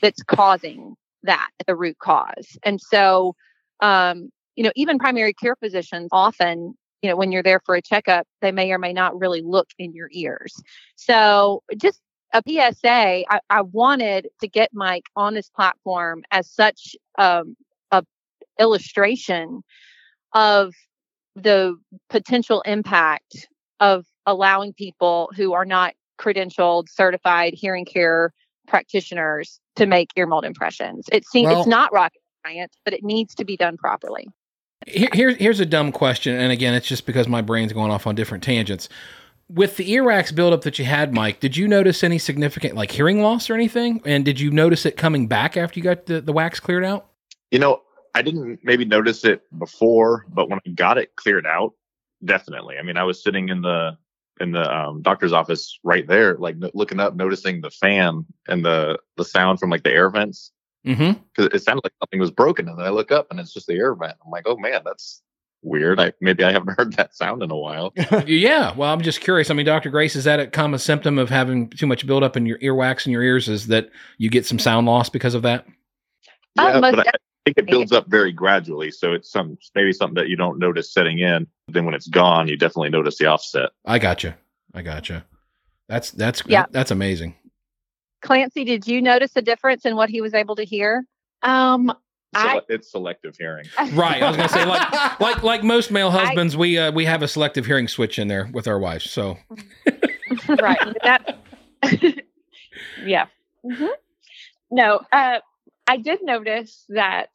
that's 0.00 0.22
causing 0.22 0.94
that, 1.24 1.50
the 1.66 1.74
root 1.74 1.98
cause. 1.98 2.56
And 2.62 2.80
so, 2.80 3.34
um, 3.80 4.30
you 4.54 4.62
know, 4.62 4.72
even 4.76 4.98
primary 4.98 5.32
care 5.32 5.56
physicians 5.56 6.08
often, 6.12 6.74
you 7.02 7.08
know, 7.08 7.16
when 7.16 7.32
you're 7.32 7.42
there 7.42 7.60
for 7.64 7.74
a 7.74 7.82
checkup, 7.82 8.26
they 8.40 8.52
may 8.52 8.70
or 8.72 8.78
may 8.78 8.92
not 8.92 9.18
really 9.18 9.42
look 9.42 9.68
in 9.78 9.94
your 9.94 10.08
ears. 10.12 10.54
So 10.96 11.62
just 11.76 12.00
a 12.32 12.42
PSA, 12.46 13.24
I, 13.28 13.40
I 13.48 13.62
wanted 13.62 14.28
to 14.40 14.48
get 14.48 14.70
Mike 14.72 15.06
on 15.16 15.34
this 15.34 15.48
platform 15.48 16.22
as 16.30 16.48
such 16.50 16.94
um, 17.18 17.56
a 17.90 18.04
illustration 18.58 19.62
of 20.32 20.74
the 21.34 21.76
potential 22.08 22.60
impact 22.62 23.48
of 23.80 24.04
allowing 24.26 24.72
people 24.72 25.30
who 25.34 25.54
are 25.54 25.64
not 25.64 25.94
credentialed, 26.18 26.88
certified 26.88 27.54
hearing 27.54 27.84
care 27.84 28.32
practitioners 28.68 29.58
to 29.76 29.86
make 29.86 30.10
ear 30.16 30.26
mold 30.26 30.44
impressions. 30.44 31.06
It 31.10 31.26
seems 31.26 31.46
Well- 31.46 31.60
it's 31.60 31.68
not 31.68 31.92
rocket 31.92 32.20
science, 32.46 32.74
but 32.84 32.94
it 32.94 33.02
needs 33.02 33.34
to 33.36 33.44
be 33.44 33.56
done 33.56 33.76
properly. 33.76 34.28
Here, 34.86 35.08
here, 35.12 35.30
here's 35.34 35.60
a 35.60 35.66
dumb 35.66 35.92
question, 35.92 36.36
and 36.36 36.50
again, 36.50 36.74
it's 36.74 36.86
just 36.86 37.04
because 37.04 37.28
my 37.28 37.42
brain's 37.42 37.72
going 37.72 37.90
off 37.90 38.06
on 38.06 38.14
different 38.14 38.42
tangents. 38.42 38.88
With 39.48 39.76
the 39.76 39.90
earwax 39.90 40.34
buildup 40.34 40.62
that 40.62 40.78
you 40.78 40.84
had, 40.84 41.12
Mike, 41.12 41.40
did 41.40 41.56
you 41.56 41.68
notice 41.68 42.02
any 42.02 42.18
significant 42.18 42.76
like 42.76 42.90
hearing 42.90 43.20
loss 43.20 43.50
or 43.50 43.54
anything? 43.54 44.00
And 44.04 44.24
did 44.24 44.40
you 44.40 44.50
notice 44.50 44.86
it 44.86 44.96
coming 44.96 45.26
back 45.26 45.56
after 45.56 45.78
you 45.78 45.84
got 45.84 46.06
the, 46.06 46.20
the 46.20 46.32
wax 46.32 46.60
cleared 46.60 46.84
out? 46.84 47.08
You 47.50 47.58
know, 47.58 47.82
I 48.14 48.22
didn't 48.22 48.60
maybe 48.62 48.84
notice 48.84 49.24
it 49.24 49.42
before, 49.58 50.24
but 50.28 50.48
when 50.48 50.60
I 50.66 50.70
got 50.70 50.98
it 50.98 51.14
cleared 51.16 51.46
out, 51.46 51.74
definitely. 52.24 52.78
I 52.78 52.82
mean, 52.82 52.96
I 52.96 53.04
was 53.04 53.22
sitting 53.22 53.48
in 53.48 53.60
the 53.60 53.98
in 54.40 54.52
the 54.52 54.74
um, 54.74 55.02
doctor's 55.02 55.32
office 55.34 55.78
right 55.84 56.06
there, 56.06 56.36
like 56.38 56.56
no- 56.56 56.70
looking 56.72 57.00
up, 57.00 57.14
noticing 57.14 57.60
the 57.60 57.70
fan 57.70 58.24
and 58.48 58.64
the 58.64 58.98
the 59.16 59.24
sound 59.24 59.58
from 59.58 59.68
like 59.68 59.82
the 59.82 59.92
air 59.92 60.08
vents 60.10 60.52
Mm-hmm. 60.86 61.20
because 61.34 61.54
it 61.54 61.62
sounded 61.62 61.84
like 61.84 61.92
something 62.02 62.20
was 62.20 62.30
broken. 62.30 62.68
And 62.68 62.78
then 62.78 62.86
I 62.86 62.90
look 62.90 63.12
up 63.12 63.26
and 63.30 63.38
it's 63.38 63.52
just 63.52 63.66
the 63.66 63.74
air 63.74 63.94
vent. 63.94 64.16
I'm 64.24 64.30
like, 64.30 64.44
oh 64.46 64.56
man, 64.56 64.80
that's 64.84 65.22
weird. 65.62 66.00
I 66.00 66.12
maybe 66.20 66.42
I 66.42 66.52
haven't 66.52 66.74
heard 66.78 66.94
that 66.94 67.14
sound 67.14 67.42
in 67.42 67.50
a 67.50 67.56
while. 67.56 67.92
yeah. 68.26 68.74
Well, 68.74 68.92
I'm 68.92 69.02
just 69.02 69.20
curious. 69.20 69.50
I 69.50 69.54
mean, 69.54 69.66
Dr. 69.66 69.90
Grace, 69.90 70.16
is 70.16 70.24
that 70.24 70.40
a 70.40 70.46
common 70.46 70.78
symptom 70.78 71.18
of 71.18 71.28
having 71.28 71.68
too 71.68 71.86
much 71.86 72.06
buildup 72.06 72.36
in 72.36 72.46
your 72.46 72.58
earwax 72.58 73.04
in 73.06 73.12
your 73.12 73.22
ears? 73.22 73.48
Is 73.48 73.66
that 73.66 73.90
you 74.18 74.30
get 74.30 74.46
some 74.46 74.58
sound 74.58 74.86
loss 74.86 75.08
because 75.10 75.34
of 75.34 75.42
that? 75.42 75.66
Yeah, 76.56 76.80
but 76.80 76.98
I, 76.98 77.02
I 77.02 77.12
think 77.44 77.58
it 77.58 77.66
builds 77.66 77.92
up 77.92 78.06
very 78.08 78.32
gradually. 78.32 78.90
So 78.90 79.12
it's 79.12 79.30
some 79.30 79.56
maybe 79.74 79.92
something 79.92 80.14
that 80.16 80.28
you 80.28 80.36
don't 80.36 80.58
notice 80.58 80.92
setting 80.92 81.18
in. 81.18 81.46
Then 81.68 81.84
when 81.84 81.94
it's 81.94 82.08
gone, 82.08 82.48
you 82.48 82.56
definitely 82.56 82.90
notice 82.90 83.18
the 83.18 83.26
offset. 83.26 83.70
I 83.84 83.98
gotcha. 83.98 84.36
I 84.74 84.82
gotcha. 84.82 85.24
That's 85.88 86.10
that's 86.10 86.42
Yeah. 86.46 86.66
that's 86.70 86.90
amazing. 86.90 87.34
Clancie, 88.22 88.66
did 88.66 88.86
you 88.86 89.00
notice 89.00 89.32
a 89.36 89.42
difference 89.42 89.84
in 89.84 89.96
what 89.96 90.10
he 90.10 90.20
was 90.20 90.34
able 90.34 90.56
to 90.56 90.64
hear? 90.64 91.04
Um, 91.42 91.92
I 92.34 92.60
it's 92.68 92.90
selective 92.90 93.36
hearing. 93.36 93.66
Right. 93.92 94.22
I 94.22 94.28
was 94.28 94.36
gonna 94.36 94.48
say 94.48 94.64
like 94.64 94.92
like 95.20 95.42
like 95.42 95.64
most 95.64 95.90
male 95.90 96.10
husbands, 96.10 96.56
we 96.56 96.78
uh, 96.78 96.92
we 96.92 97.04
have 97.04 97.22
a 97.22 97.28
selective 97.28 97.66
hearing 97.66 97.88
switch 97.88 98.18
in 98.18 98.28
there 98.28 98.48
with 98.52 98.68
our 98.68 98.78
wives. 98.78 99.10
So 99.10 99.36
right 100.60 100.78
that 101.02 101.36
yeah 103.04 103.26
Mhm. 103.64 103.88
no 104.70 105.00
uh 105.12 105.40
i 105.86 105.96
did 105.96 106.20
notice 106.22 106.84
that 106.88 107.30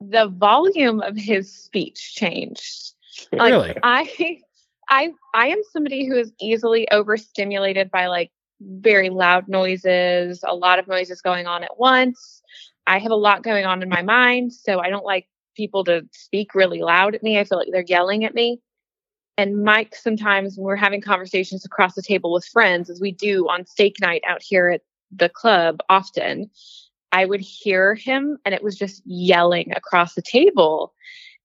the 0.00 0.28
volume 0.28 1.00
of 1.00 1.16
his 1.16 1.52
speech 1.52 2.14
changed 2.14 2.94
like 3.32 3.52
really, 3.52 3.74
i 3.82 4.38
i 4.88 5.12
i 5.34 5.46
am 5.48 5.60
somebody 5.72 6.06
who 6.06 6.16
is 6.16 6.32
easily 6.40 6.88
overstimulated 6.90 7.90
by 7.90 8.06
like 8.06 8.30
very 8.80 9.10
loud 9.10 9.48
noises 9.48 10.42
a 10.46 10.54
lot 10.54 10.78
of 10.78 10.88
noises 10.88 11.20
going 11.20 11.46
on 11.46 11.62
at 11.64 11.78
once. 11.78 12.42
I 12.86 12.98
have 12.98 13.12
a 13.12 13.16
lot 13.16 13.42
going 13.42 13.64
on 13.64 13.82
in 13.82 13.88
my 13.88 14.02
mind 14.02 14.52
so 14.52 14.80
i 14.80 14.90
don't 14.90 15.06
like 15.06 15.26
people 15.54 15.84
to 15.84 16.02
speak 16.12 16.54
really 16.54 16.80
loud 16.80 17.14
at 17.14 17.22
me. 17.22 17.38
I 17.38 17.44
feel 17.44 17.58
like 17.58 17.68
they're 17.70 17.84
yelling 17.86 18.24
at 18.24 18.34
me. 18.34 18.60
And 19.36 19.64
Mike 19.64 19.94
sometimes 19.94 20.56
when 20.56 20.64
we're 20.64 20.76
having 20.76 21.00
conversations 21.00 21.64
across 21.64 21.94
the 21.94 22.02
table 22.02 22.32
with 22.32 22.44
friends, 22.44 22.90
as 22.90 23.00
we 23.00 23.12
do 23.12 23.48
on 23.48 23.66
steak 23.66 23.96
night 24.00 24.22
out 24.26 24.42
here 24.42 24.68
at 24.68 24.82
the 25.10 25.28
club 25.28 25.80
often, 25.88 26.50
I 27.12 27.24
would 27.24 27.40
hear 27.40 27.94
him 27.94 28.38
and 28.44 28.54
it 28.54 28.62
was 28.62 28.76
just 28.76 29.02
yelling 29.04 29.72
across 29.74 30.14
the 30.14 30.22
table. 30.22 30.92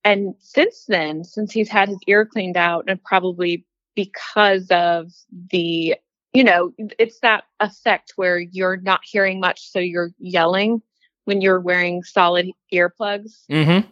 And 0.04 0.36
since 0.40 0.86
then, 0.88 1.24
since 1.24 1.52
he's 1.52 1.70
had 1.70 1.90
his 1.90 2.00
ear 2.08 2.26
cleaned 2.26 2.58
out, 2.58 2.86
and 2.88 3.04
probably 3.04 3.66
because 3.96 4.68
of 4.72 5.12
the, 5.52 5.96
you 6.40 6.46
know, 6.46 6.72
it's 6.98 7.20
that 7.20 7.44
effect 7.60 8.14
where 8.16 8.40
you're 8.40 8.78
not 8.78 9.02
hearing 9.04 9.42
much, 9.42 9.70
so 9.70 9.78
you're 9.78 10.12
yelling 10.20 10.82
when 11.26 11.42
you're 11.42 11.60
wearing 11.60 12.02
solid 12.02 12.50
earplugs. 12.74 13.42
mm-hmm. 13.52 13.86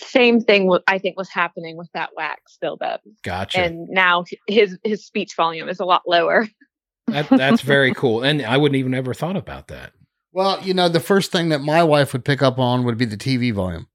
Same 0.00 0.40
thing, 0.40 0.74
I 0.88 0.96
think, 0.96 1.18
was 1.18 1.28
happening 1.28 1.76
with 1.76 1.90
that 1.92 2.10
wax 2.16 2.56
buildup 2.62 3.02
Gotcha. 3.22 3.60
and 3.60 3.86
now 3.90 4.24
his 4.46 4.78
his 4.84 5.04
speech 5.04 5.34
volume 5.36 5.68
is 5.68 5.78
a 5.78 5.84
lot 5.84 6.04
lower. 6.06 6.48
that, 7.08 7.28
that's 7.28 7.60
very 7.60 7.92
cool, 7.92 8.24
and 8.24 8.40
I 8.40 8.56
wouldn't 8.56 8.78
even 8.78 8.94
ever 8.94 9.12
thought 9.12 9.36
about 9.36 9.68
that. 9.68 9.92
Well, 10.32 10.58
you 10.62 10.72
know, 10.72 10.88
the 10.88 10.98
first 10.98 11.30
thing 11.30 11.50
that 11.50 11.60
my 11.60 11.82
wife 11.82 12.14
would 12.14 12.24
pick 12.24 12.40
up 12.40 12.58
on 12.58 12.84
would 12.84 12.96
be 12.96 13.04
the 13.04 13.18
TV 13.18 13.52
volume. 13.52 13.86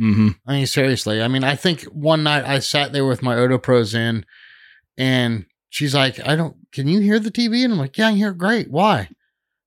Mm-hmm. 0.00 0.28
I 0.46 0.52
mean, 0.52 0.66
seriously. 0.66 1.20
I 1.20 1.26
mean, 1.26 1.42
I 1.42 1.56
think 1.56 1.82
one 1.82 2.22
night 2.22 2.44
I 2.44 2.60
sat 2.60 2.92
there 2.92 3.04
with 3.04 3.22
my 3.22 3.34
OtoPros 3.34 3.92
in, 3.92 4.24
and 4.96 5.46
she's 5.74 5.94
like, 5.94 6.26
"I 6.26 6.36
don't. 6.36 6.56
Can 6.72 6.86
you 6.88 7.00
hear 7.00 7.18
the 7.18 7.30
TV?" 7.30 7.64
And 7.64 7.72
I'm 7.72 7.78
like, 7.78 7.98
"Yeah, 7.98 8.08
I 8.08 8.12
hear 8.12 8.32
great. 8.32 8.70
Why?" 8.70 9.08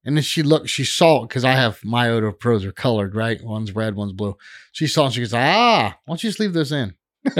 And 0.06 0.16
then 0.16 0.24
she 0.24 0.42
looked. 0.42 0.70
She 0.70 0.86
saw 0.86 1.24
it 1.24 1.28
because 1.30 1.44
I 1.44 1.52
have 1.52 1.84
my 1.84 2.08
OtoPros 2.08 2.64
are 2.64 2.72
colored, 2.72 3.14
right? 3.14 3.44
One's 3.44 3.76
red, 3.76 3.96
one's 3.96 4.14
blue. 4.14 4.38
She 4.72 4.88
saw. 4.88 5.04
it 5.04 5.06
and 5.08 5.14
She 5.16 5.22
goes, 5.22 5.34
"Ah, 5.34 5.98
why 6.06 6.12
don't 6.12 6.24
you 6.24 6.30
just 6.30 6.40
leave 6.40 6.54
those 6.54 6.72
in?" 6.72 6.96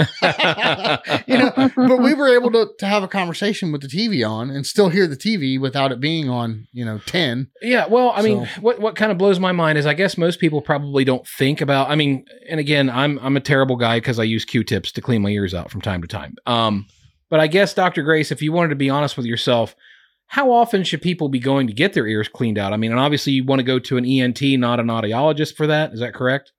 you 1.26 1.38
know, 1.38 1.50
but 1.56 2.02
we 2.02 2.12
were 2.12 2.28
able 2.28 2.50
to, 2.50 2.68
to 2.78 2.86
have 2.86 3.02
a 3.02 3.08
conversation 3.08 3.72
with 3.72 3.80
the 3.80 3.88
TV 3.88 4.28
on 4.28 4.50
and 4.50 4.66
still 4.66 4.90
hear 4.90 5.06
the 5.06 5.16
TV 5.16 5.58
without 5.58 5.92
it 5.92 5.98
being 5.98 6.28
on, 6.28 6.66
you 6.72 6.84
know, 6.84 6.98
10. 7.06 7.48
Yeah, 7.62 7.86
well, 7.86 8.12
I 8.14 8.20
mean, 8.20 8.46
what 8.60 8.80
what 8.80 8.96
kind 8.96 9.10
of 9.10 9.16
blows 9.16 9.40
my 9.40 9.52
mind 9.52 9.78
is 9.78 9.86
I 9.86 9.94
guess 9.94 10.18
most 10.18 10.40
people 10.40 10.60
probably 10.60 11.04
don't 11.04 11.26
think 11.26 11.62
about. 11.62 11.88
I 11.88 11.94
mean, 11.94 12.26
and 12.50 12.60
again, 12.60 12.90
I'm 12.90 13.18
I'm 13.20 13.38
a 13.38 13.40
terrible 13.40 13.76
guy 13.76 13.96
because 13.96 14.18
I 14.18 14.24
use 14.24 14.44
Q-tips 14.44 14.92
to 14.92 15.00
clean 15.00 15.22
my 15.22 15.30
ears 15.30 15.54
out 15.54 15.70
from 15.70 15.80
time 15.80 16.02
to 16.02 16.08
time. 16.08 16.36
Um, 16.44 16.86
but 17.30 17.40
I 17.40 17.46
guess 17.46 17.74
Dr. 17.74 18.02
Grace, 18.02 18.30
if 18.30 18.42
you 18.42 18.52
wanted 18.52 18.70
to 18.70 18.76
be 18.76 18.90
honest 18.90 19.16
with 19.16 19.26
yourself, 19.26 19.76
how 20.26 20.52
often 20.52 20.84
should 20.84 21.02
people 21.02 21.28
be 21.28 21.38
going 21.38 21.66
to 21.66 21.72
get 21.72 21.94
their 21.94 22.06
ears 22.06 22.28
cleaned 22.28 22.58
out? 22.58 22.72
I 22.72 22.76
mean, 22.76 22.90
and 22.90 23.00
obviously 23.00 23.32
you 23.32 23.44
want 23.44 23.60
to 23.60 23.64
go 23.64 23.78
to 23.78 23.96
an 23.96 24.04
ENT, 24.04 24.42
not 24.58 24.80
an 24.80 24.86
audiologist 24.88 25.56
for 25.56 25.66
that. 25.66 25.92
Is 25.92 26.00
that 26.00 26.14
correct? 26.14 26.52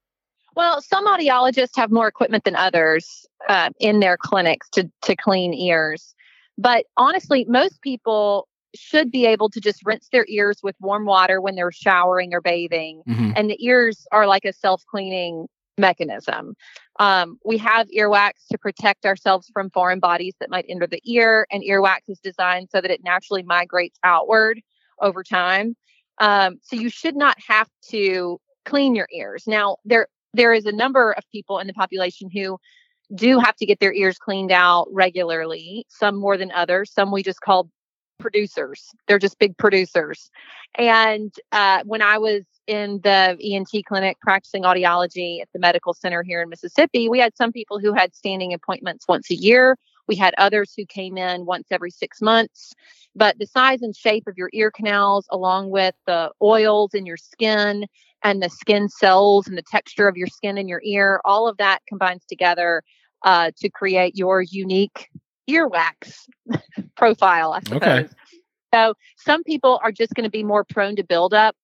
Well, 0.55 0.81
some 0.81 1.07
audiologists 1.07 1.75
have 1.75 1.91
more 1.91 2.07
equipment 2.07 2.43
than 2.43 2.55
others 2.55 3.25
uh, 3.47 3.69
in 3.79 3.99
their 3.99 4.17
clinics 4.17 4.67
to 4.71 4.89
to 5.03 5.15
clean 5.15 5.53
ears. 5.53 6.15
But 6.57 6.85
honestly, 6.97 7.45
most 7.47 7.81
people 7.81 8.47
should 8.75 9.11
be 9.11 9.25
able 9.25 9.49
to 9.49 9.59
just 9.59 9.85
rinse 9.85 10.09
their 10.11 10.25
ears 10.27 10.59
with 10.61 10.75
warm 10.79 11.05
water 11.05 11.39
when 11.39 11.55
they're 11.55 11.71
showering 11.71 12.33
or 12.33 12.41
bathing. 12.41 13.01
Mm-hmm. 13.07 13.31
And 13.35 13.49
the 13.49 13.63
ears 13.65 14.05
are 14.11 14.27
like 14.27 14.45
a 14.45 14.53
self 14.53 14.83
cleaning 14.89 15.47
mechanism. 15.77 16.55
Um, 16.99 17.39
we 17.45 17.57
have 17.57 17.87
earwax 17.97 18.31
to 18.51 18.57
protect 18.57 19.05
ourselves 19.05 19.49
from 19.53 19.69
foreign 19.69 19.99
bodies 19.99 20.35
that 20.39 20.49
might 20.49 20.65
enter 20.67 20.85
the 20.85 21.01
ear, 21.05 21.47
and 21.49 21.63
earwax 21.63 21.99
is 22.09 22.19
designed 22.19 22.69
so 22.71 22.81
that 22.81 22.91
it 22.91 23.03
naturally 23.03 23.41
migrates 23.41 23.97
outward 24.03 24.61
over 25.01 25.23
time. 25.23 25.75
Um, 26.19 26.59
so 26.61 26.75
you 26.75 26.89
should 26.89 27.15
not 27.15 27.37
have 27.47 27.69
to 27.91 28.39
clean 28.65 28.95
your 28.95 29.07
ears. 29.11 29.45
Now, 29.47 29.77
there 29.85 30.07
there 30.33 30.53
is 30.53 30.65
a 30.65 30.71
number 30.71 31.13
of 31.13 31.23
people 31.31 31.57
in 31.59 31.67
the 31.67 31.73
population 31.73 32.29
who 32.31 32.59
do 33.15 33.39
have 33.39 33.55
to 33.55 33.65
get 33.65 33.79
their 33.79 33.93
ears 33.93 34.17
cleaned 34.17 34.51
out 34.51 34.87
regularly, 34.91 35.85
some 35.89 36.15
more 36.15 36.37
than 36.37 36.51
others. 36.51 36.91
Some 36.93 37.11
we 37.11 37.23
just 37.23 37.41
call 37.41 37.69
producers. 38.19 38.89
They're 39.07 39.19
just 39.19 39.39
big 39.39 39.57
producers. 39.57 40.29
And 40.77 41.33
uh, 41.51 41.81
when 41.85 42.01
I 42.01 42.17
was 42.17 42.43
in 42.67 42.99
the 43.03 43.37
ENT 43.41 43.85
clinic 43.87 44.17
practicing 44.21 44.63
audiology 44.63 45.41
at 45.41 45.49
the 45.53 45.59
medical 45.59 45.93
center 45.93 46.21
here 46.21 46.41
in 46.41 46.49
Mississippi, 46.49 47.09
we 47.09 47.19
had 47.19 47.35
some 47.35 47.51
people 47.51 47.79
who 47.79 47.93
had 47.93 48.13
standing 48.15 48.53
appointments 48.53 49.05
once 49.07 49.31
a 49.31 49.35
year. 49.35 49.75
We 50.07 50.15
had 50.15 50.33
others 50.37 50.73
who 50.75 50.85
came 50.85 51.17
in 51.17 51.45
once 51.45 51.67
every 51.71 51.91
six 51.91 52.21
months. 52.21 52.73
But 53.15 53.39
the 53.39 53.47
size 53.47 53.81
and 53.81 53.95
shape 53.95 54.27
of 54.27 54.37
your 54.37 54.49
ear 54.53 54.71
canals, 54.71 55.25
along 55.31 55.71
with 55.71 55.95
the 56.05 56.31
oils 56.41 56.93
in 56.93 57.05
your 57.05 57.17
skin 57.17 57.85
and 58.23 58.41
the 58.41 58.49
skin 58.49 58.89
cells 58.89 59.47
and 59.47 59.57
the 59.57 59.63
texture 59.63 60.07
of 60.07 60.17
your 60.17 60.27
skin 60.27 60.57
in 60.57 60.67
your 60.67 60.81
ear, 60.83 61.21
all 61.25 61.47
of 61.47 61.57
that 61.57 61.79
combines 61.87 62.25
together 62.25 62.83
uh, 63.23 63.51
to 63.57 63.69
create 63.69 64.15
your 64.15 64.41
unique 64.41 65.09
earwax 65.49 66.27
profile, 66.95 67.53
I 67.53 67.59
suppose. 67.61 67.81
Okay. 67.81 68.07
So 68.73 68.93
some 69.17 69.43
people 69.43 69.79
are 69.83 69.91
just 69.91 70.13
going 70.13 70.25
to 70.25 70.29
be 70.29 70.43
more 70.43 70.63
prone 70.63 70.95
to 70.97 71.03
buildup. 71.03 71.55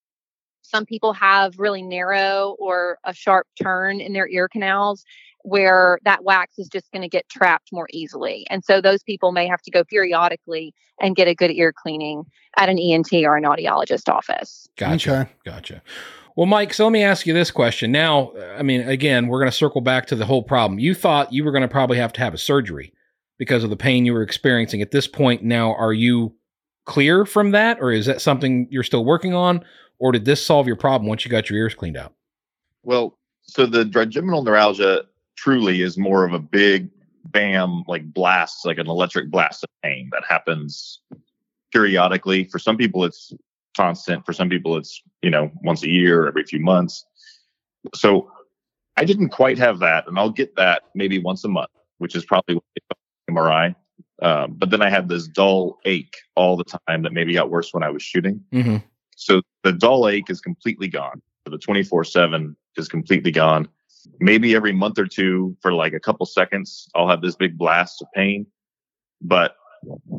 Some 0.63 0.85
people 0.85 1.13
have 1.13 1.59
really 1.59 1.83
narrow 1.83 2.55
or 2.57 2.97
a 3.03 3.13
sharp 3.13 3.47
turn 3.61 4.01
in 4.01 4.13
their 4.13 4.27
ear 4.27 4.47
canals 4.47 5.05
where 5.43 5.99
that 6.03 6.23
wax 6.23 6.57
is 6.57 6.67
just 6.67 6.91
going 6.91 7.03
to 7.03 7.07
get 7.07 7.29
trapped 7.29 7.69
more 7.71 7.87
easily. 7.91 8.47
And 8.49 8.65
so 8.65 8.81
those 8.81 9.03
people 9.03 9.31
may 9.31 9.45
have 9.45 9.61
to 9.61 9.71
go 9.71 9.83
periodically 9.83 10.73
and 10.99 11.15
get 11.15 11.27
a 11.27 11.35
good 11.35 11.51
ear 11.51 11.71
cleaning 11.71 12.23
at 12.57 12.67
an 12.67 12.79
ENT 12.79 13.13
or 13.13 13.37
an 13.37 13.43
audiologist 13.43 14.09
office. 14.09 14.67
Gotcha. 14.75 15.11
Okay. 15.11 15.29
Gotcha. 15.45 15.83
Well, 16.35 16.47
Mike, 16.47 16.73
so 16.73 16.85
let 16.85 16.91
me 16.91 17.03
ask 17.03 17.27
you 17.27 17.33
this 17.33 17.51
question. 17.51 17.91
Now, 17.91 18.33
I 18.57 18.63
mean, 18.63 18.81
again, 18.89 19.27
we're 19.27 19.39
going 19.39 19.51
to 19.51 19.55
circle 19.55 19.81
back 19.81 20.07
to 20.07 20.15
the 20.15 20.25
whole 20.25 20.41
problem. 20.41 20.79
You 20.79 20.95
thought 20.95 21.31
you 21.31 21.43
were 21.45 21.51
going 21.51 21.61
to 21.61 21.67
probably 21.67 21.97
have 21.97 22.11
to 22.13 22.21
have 22.21 22.33
a 22.33 22.39
surgery 22.39 22.91
because 23.37 23.63
of 23.63 23.69
the 23.69 23.77
pain 23.77 24.05
you 24.05 24.13
were 24.13 24.21
experiencing. 24.21 24.81
At 24.81 24.91
this 24.91 25.07
point, 25.07 25.43
now, 25.43 25.73
are 25.75 25.93
you 25.93 26.33
clear 26.85 27.25
from 27.25 27.51
that, 27.51 27.77
or 27.81 27.91
is 27.91 28.05
that 28.05 28.21
something 28.21 28.67
you're 28.69 28.83
still 28.83 29.05
working 29.05 29.33
on, 29.33 29.63
or 29.99 30.11
did 30.11 30.25
this 30.25 30.45
solve 30.45 30.67
your 30.67 30.75
problem 30.75 31.07
once 31.07 31.25
you 31.25 31.31
got 31.31 31.49
your 31.49 31.59
ears 31.59 31.75
cleaned 31.75 31.97
out? 31.97 32.13
Well, 32.83 33.17
so 33.43 33.65
the 33.65 33.85
trigeminal 33.85 34.43
neuralgia 34.43 35.03
truly 35.35 35.81
is 35.81 35.97
more 35.97 36.25
of 36.25 36.33
a 36.33 36.39
big 36.39 36.89
bam, 37.25 37.83
like 37.87 38.13
blast, 38.13 38.65
like 38.65 38.77
an 38.77 38.87
electric 38.87 39.29
blast 39.29 39.63
of 39.63 39.69
pain 39.83 40.09
that 40.11 40.23
happens 40.27 41.01
periodically. 41.71 42.45
For 42.45 42.59
some 42.59 42.77
people, 42.77 43.03
it's 43.03 43.33
constant. 43.75 44.25
For 44.25 44.33
some 44.33 44.49
people, 44.49 44.77
it's 44.77 45.01
you 45.21 45.29
know 45.29 45.51
once 45.63 45.83
a 45.83 45.89
year, 45.89 46.27
every 46.27 46.43
few 46.43 46.59
months. 46.59 47.05
So 47.93 48.31
I 48.97 49.05
didn't 49.05 49.29
quite 49.29 49.57
have 49.57 49.79
that, 49.79 50.07
and 50.07 50.17
I'll 50.17 50.29
get 50.29 50.55
that 50.55 50.83
maybe 50.93 51.19
once 51.19 51.43
a 51.43 51.49
month, 51.49 51.71
which 51.97 52.15
is 52.15 52.25
probably 52.25 52.55
what 52.55 52.63
MRI. 53.29 53.75
Um, 54.21 54.53
but 54.57 54.69
then 54.69 54.81
I 54.81 54.89
had 54.89 55.09
this 55.09 55.27
dull 55.27 55.77
ache 55.85 56.15
all 56.35 56.55
the 56.55 56.63
time 56.87 57.03
that 57.03 57.13
maybe 57.13 57.33
got 57.33 57.49
worse 57.49 57.73
when 57.73 57.83
I 57.83 57.89
was 57.89 58.01
shooting. 58.01 58.41
Mm-hmm. 58.53 58.77
So 59.15 59.41
the 59.63 59.73
dull 59.73 60.07
ache 60.07 60.29
is 60.29 60.41
completely 60.41 60.87
gone. 60.87 61.21
The 61.45 61.57
24 61.57 62.03
7 62.05 62.55
is 62.77 62.87
completely 62.87 63.31
gone. 63.31 63.67
Maybe 64.19 64.55
every 64.55 64.71
month 64.71 64.99
or 64.99 65.07
two 65.07 65.57
for 65.61 65.73
like 65.73 65.93
a 65.93 65.99
couple 65.99 66.25
seconds, 66.25 66.87
I'll 66.95 67.09
have 67.09 67.21
this 67.21 67.35
big 67.35 67.57
blast 67.57 68.01
of 68.01 68.07
pain. 68.13 68.45
But 69.21 69.55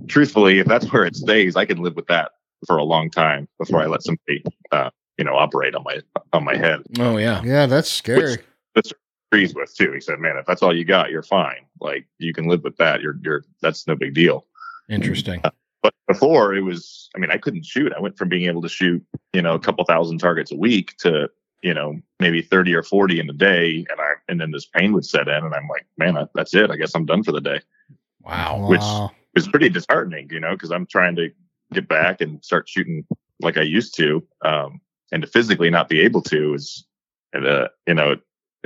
truthfully, 0.09 0.59
if 0.59 0.66
that's 0.66 0.92
where 0.92 1.05
it 1.05 1.16
stays, 1.16 1.57
I 1.57 1.64
can 1.64 1.79
live 1.79 1.97
with 1.97 2.07
that 2.09 2.33
for 2.66 2.77
a 2.77 2.85
long 2.85 3.11
time 3.11 3.49
before 3.59 3.81
I 3.81 3.87
let 3.87 4.03
somebody, 4.03 4.42
uh, 4.73 4.90
you 5.19 5.25
know, 5.25 5.35
operate 5.35 5.75
on 5.75 5.85
my 5.85 6.01
on 6.33 6.45
my 6.45 6.57
head. 6.57 6.81
Oh 6.99 7.16
yeah. 7.16 7.42
Yeah, 7.45 7.66
that's 7.66 7.90
scary. 7.90 8.33
Which 8.33 8.40
that's 8.75 8.92
agrees 9.37 9.55
with 9.55 9.75
too. 9.75 9.92
He 9.92 10.01
said, 10.01 10.18
"Man, 10.18 10.37
if 10.37 10.46
that's 10.46 10.62
all 10.62 10.75
you 10.75 10.85
got, 10.85 11.11
you're 11.11 11.22
fine. 11.22 11.66
Like 11.81 12.07
you 12.18 12.33
can 12.33 12.49
live 12.49 12.64
with 12.64 12.77
that. 12.79 13.01
You're 13.01 13.18
you're 13.22 13.44
that's 13.61 13.87
no 13.87 13.94
big 13.96 14.14
deal." 14.14 14.46
Interesting. 14.88 15.42
But 15.83 15.94
before 16.09 16.55
it 16.55 16.62
was, 16.62 17.11
I 17.14 17.18
mean, 17.18 17.31
I 17.31 17.37
couldn't 17.38 17.64
shoot. 17.64 17.92
I 17.96 18.01
went 18.01 18.16
from 18.18 18.29
being 18.29 18.49
able 18.49 18.62
to 18.62 18.68
shoot, 18.68 19.05
you 19.33 19.42
know, 19.42 19.55
a 19.55 19.59
couple 19.61 19.85
thousand 19.85 20.18
targets 20.18 20.51
a 20.51 20.57
week 20.57 20.96
to, 20.99 21.29
you 21.62 21.75
know, 21.75 22.01
maybe 22.18 22.42
30 22.42 22.75
or 22.75 22.83
40 22.83 23.20
in 23.20 23.31
a 23.31 23.33
day. 23.33 23.87
And 23.88 24.01
I, 24.01 24.12
and 24.29 24.40
then 24.40 24.51
this 24.51 24.66
pain 24.66 24.92
would 24.94 25.05
set 25.05 25.29
in 25.29 25.44
and 25.44 25.55
I'm 25.55 25.68
like, 25.68 25.87
man, 25.96 26.16
I, 26.16 26.27
that's 26.35 26.55
it. 26.55 26.70
I 26.70 26.77
guess 26.77 26.94
I'm 26.94 27.07
done 27.07 27.22
for 27.22 27.31
the 27.31 27.40
day. 27.40 27.61
Wow. 28.22 28.66
Which 28.68 28.81
Wow. 28.81 29.12
was 29.35 29.46
pretty 29.46 29.68
disheartening, 29.68 30.29
you 30.33 30.40
know, 30.40 30.57
cause 30.57 30.72
I'm 30.72 30.87
trying 30.87 31.14
to 31.16 31.31
get 31.72 31.87
back 31.88 32.20
and 32.20 32.44
start 32.44 32.68
shooting 32.68 33.07
like 33.40 33.57
I 33.57 33.62
used 33.62 33.94
to. 33.96 34.27
Um, 34.44 34.81
and 35.12 35.22
to 35.22 35.29
physically 35.29 35.70
not 35.70 35.88
be 35.88 36.01
able 36.01 36.22
to 36.22 36.55
is, 36.55 36.85
uh, 37.33 37.68
you 37.87 37.94
know, 37.94 38.16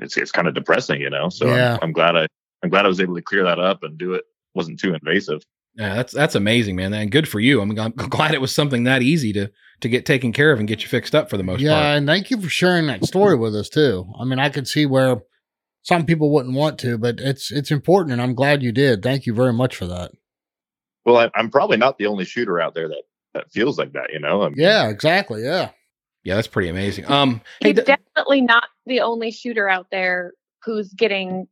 it's, 0.03 0.17
it's 0.17 0.33
kind 0.33 0.49
of 0.49 0.55
depressing, 0.55 1.01
you 1.01 1.11
know? 1.11 1.29
So 1.29 1.47
Yeah. 1.47 1.75
I'm, 1.75 1.79
I'm 1.83 1.93
glad 1.93 2.17
I, 2.17 2.27
I'm 2.63 2.71
glad 2.71 2.85
I 2.85 2.89
was 2.89 3.01
able 3.01 3.15
to 3.17 3.23
clear 3.23 3.45
that 3.45 3.59
up 3.59 3.83
and 3.83 3.99
do 3.99 4.15
it. 4.15 4.25
Wasn't 4.55 4.81
too 4.81 4.95
invasive. 4.95 5.43
Yeah, 5.77 5.95
that's 5.95 6.13
that's 6.13 6.35
amazing, 6.35 6.75
man. 6.75 6.93
And 6.93 7.13
good 7.13 7.29
for 7.29 7.39
you. 7.39 7.61
I'm, 7.61 7.79
I'm 7.79 7.93
glad 7.97 8.35
it 8.35 8.41
was 8.41 8.53
something 8.53 8.85
that 8.85 9.03
easy 9.03 9.33
to 9.35 9.51
to 9.81 9.89
get 9.89 10.05
taken 10.05 10.33
care 10.33 10.51
of 10.51 10.59
and 10.59 10.67
get 10.67 10.83
you 10.83 10.89
fixed 10.89 11.15
up 11.15 11.31
for 11.31 11.37
the 11.37 11.45
most 11.45 11.61
yeah, 11.61 11.71
part. 11.71 11.83
Yeah, 11.83 11.95
and 11.95 12.07
thank 12.07 12.31
you 12.31 12.41
for 12.41 12.49
sharing 12.49 12.89
that 12.89 13.05
story 13.05 13.37
with 13.37 13.55
us 13.55 13.69
too. 13.69 14.13
I 14.21 14.25
mean, 14.25 14.41
I 14.41 14.49
could 14.49 14.67
see 14.67 14.85
where 14.85 15.23
some 15.83 16.05
people 16.05 16.33
wouldn't 16.33 16.57
want 16.57 16.81
to, 16.81 16.99
but 16.99 17.21
it's 17.21 17.53
it's 17.53 17.71
important, 17.71 18.13
and 18.13 18.21
I'm 18.21 18.35
glad 18.35 18.65
you 18.65 18.73
did. 18.73 19.03
Thank 19.03 19.27
you 19.27 19.33
very 19.33 19.53
much 19.53 19.77
for 19.77 19.87
that. 19.87 20.11
Well, 21.05 21.17
I, 21.17 21.31
I'm 21.35 21.51
probably 21.51 21.77
not 21.77 21.99
the 21.99 22.07
only 22.07 22.25
shooter 22.25 22.61
out 22.61 22.75
there 22.75 22.89
that, 22.89 23.03
that 23.35 23.51
feels 23.53 23.79
like 23.79 23.93
that, 23.93 24.13
you 24.13 24.21
know? 24.21 24.43
I 24.43 24.49
mean, 24.49 24.57
Yeah, 24.59 24.89
exactly. 24.89 25.43
Yeah, 25.43 25.71
Yeah, 26.25 26.35
that's 26.35 26.47
pretty 26.47 26.69
amazing. 26.69 27.11
Um, 27.11 27.41
hey, 27.61 27.69
He's 27.71 27.79
d- 27.79 27.85
definitely 27.85 28.43
not 28.43 28.65
the 28.91 29.01
only 29.01 29.31
shooter 29.31 29.69
out 29.69 29.87
there 29.91 30.35
who's 30.63 30.93
getting 30.93 31.47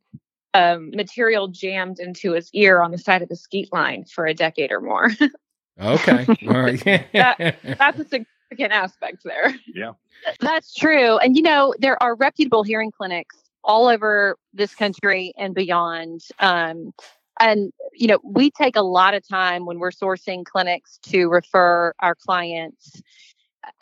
um, 0.53 0.91
material 0.91 1.47
jammed 1.47 1.99
into 1.99 2.33
his 2.33 2.49
ear 2.53 2.81
on 2.81 2.91
the 2.91 2.97
side 2.97 3.21
of 3.21 3.29
the 3.29 3.35
skeet 3.35 3.71
line 3.71 4.03
for 4.05 4.27
a 4.27 4.33
decade 4.33 4.71
or 4.71 4.81
more. 4.81 5.09
okay, 5.81 6.25
all 6.47 6.61
right. 6.61 6.83
That's 7.13 7.99
a 7.99 8.03
significant 8.03 8.73
aspect 8.73 9.23
there. 9.23 9.55
Yeah. 9.73 9.93
That's 10.41 10.73
true. 10.73 11.17
And 11.17 11.35
you 11.35 11.41
know, 11.41 11.73
there 11.79 12.01
are 12.03 12.15
reputable 12.15 12.63
hearing 12.63 12.91
clinics 12.91 13.37
all 13.63 13.87
over 13.87 14.37
this 14.53 14.75
country 14.75 15.33
and 15.37 15.55
beyond. 15.55 16.21
Um, 16.39 16.91
and 17.39 17.71
you 17.93 18.07
know, 18.07 18.19
we 18.23 18.51
take 18.51 18.75
a 18.75 18.81
lot 18.81 19.13
of 19.13 19.25
time 19.25 19.65
when 19.65 19.79
we're 19.79 19.91
sourcing 19.91 20.43
clinics 20.43 20.99
to 21.03 21.29
refer 21.29 21.93
our 22.01 22.15
clients 22.15 23.01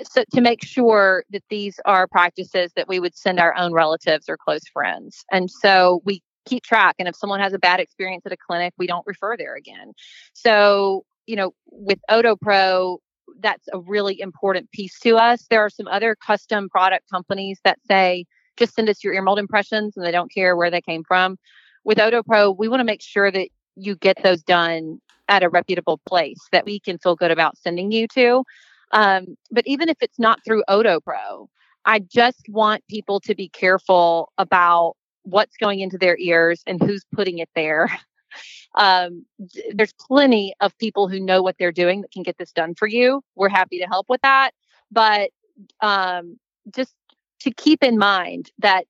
so 0.04 0.24
to 0.34 0.42
make 0.42 0.64
sure 0.64 1.24
that 1.32 1.44
these 1.50 1.80
are 1.86 2.08
practices 2.08 2.72
that 2.76 2.88
we 2.88 3.00
would 3.00 3.16
send 3.16 3.40
our 3.40 3.56
own 3.56 3.74
relatives 3.74 4.30
or 4.30 4.38
close 4.38 4.64
friends. 4.72 5.24
And 5.32 5.50
so 5.50 6.02
we 6.06 6.22
keep 6.46 6.64
track 6.64 6.96
and 7.00 7.08
if 7.08 7.16
someone 7.16 7.40
has 7.40 7.54
a 7.54 7.60
bad 7.60 7.80
experience 7.80 8.26
at 8.26 8.32
a 8.32 8.38
clinic, 8.38 8.74
we 8.78 8.88
don't 8.88 9.06
refer 9.06 9.36
there 9.38 9.56
again. 9.56 9.94
So, 10.34 11.06
you 11.26 11.36
know, 11.36 11.54
with 11.72 12.00
OtoPro, 12.10 13.00
that's 13.40 13.68
a 13.74 13.80
really 13.80 14.20
important 14.20 14.72
piece 14.72 15.00
to 15.02 15.18
us. 15.18 15.46
There 15.50 15.62
are 15.62 15.70
some 15.70 15.88
other 15.88 16.16
custom 16.16 16.70
product 16.70 17.10
companies 17.12 17.60
that 17.64 17.80
say, 17.88 18.26
just 18.56 18.74
send 18.74 18.90
us 18.90 19.04
your 19.04 19.14
ear 19.14 19.22
mold 19.22 19.40
impressions 19.40 19.96
and 19.96 20.06
they 20.06 20.12
don't 20.12 20.34
care 20.34 20.56
where 20.56 20.72
they 20.72 20.82
came 20.82 21.04
from. 21.04 21.38
With 21.84 22.00
OtoPro, 22.00 22.58
we 22.58 22.68
want 22.68 22.80
to 22.80 22.86
make 22.86 23.02
sure 23.02 23.30
that 23.32 23.50
you 23.76 23.96
get 23.96 24.24
those 24.24 24.42
done 24.42 25.00
at 25.30 25.44
a 25.44 25.50
reputable 25.50 26.00
place 26.08 26.40
that 26.52 26.66
we 26.66 26.80
can 26.80 26.98
feel 26.98 27.16
good 27.16 27.32
about 27.32 27.58
sending 27.58 27.92
you 27.92 28.08
to. 28.10 28.44
Um, 28.92 29.38
but 29.52 29.66
even 29.68 29.90
if 29.90 29.98
it's 30.02 30.20
not 30.20 30.44
through 30.46 30.64
OtoPro, 30.70 31.48
I 31.86 32.00
just 32.00 32.44
want 32.50 32.84
people 32.90 33.20
to 33.22 33.36
be 33.36 33.50
careful 33.50 34.32
about 34.38 34.96
what's 35.24 35.58
going 35.58 35.80
into 35.80 35.98
their 35.98 36.18
ears 36.18 36.62
and 36.68 36.82
who's 36.82 37.04
putting 37.14 37.40
it 37.40 37.50
there. 37.56 37.90
Um, 38.76 39.26
there's 39.74 39.94
plenty 39.94 40.54
of 40.62 40.78
people 40.78 41.08
who 41.08 41.20
know 41.20 41.42
what 41.42 41.56
they're 41.58 41.72
doing 41.72 42.02
that 42.02 42.12
can 42.12 42.22
get 42.22 42.38
this 42.38 42.52
done 42.52 42.76
for 42.76 42.88
you. 42.88 43.24
We're 43.36 43.50
happy 43.50 43.80
to 43.80 43.86
help 43.86 44.06
with 44.10 44.22
that. 44.22 44.52
But 44.92 45.32
um, 45.82 46.38
just 46.76 46.94
to 47.40 47.52
keep 47.52 47.84
in 47.84 47.98
mind 47.98 48.52
that 48.60 48.86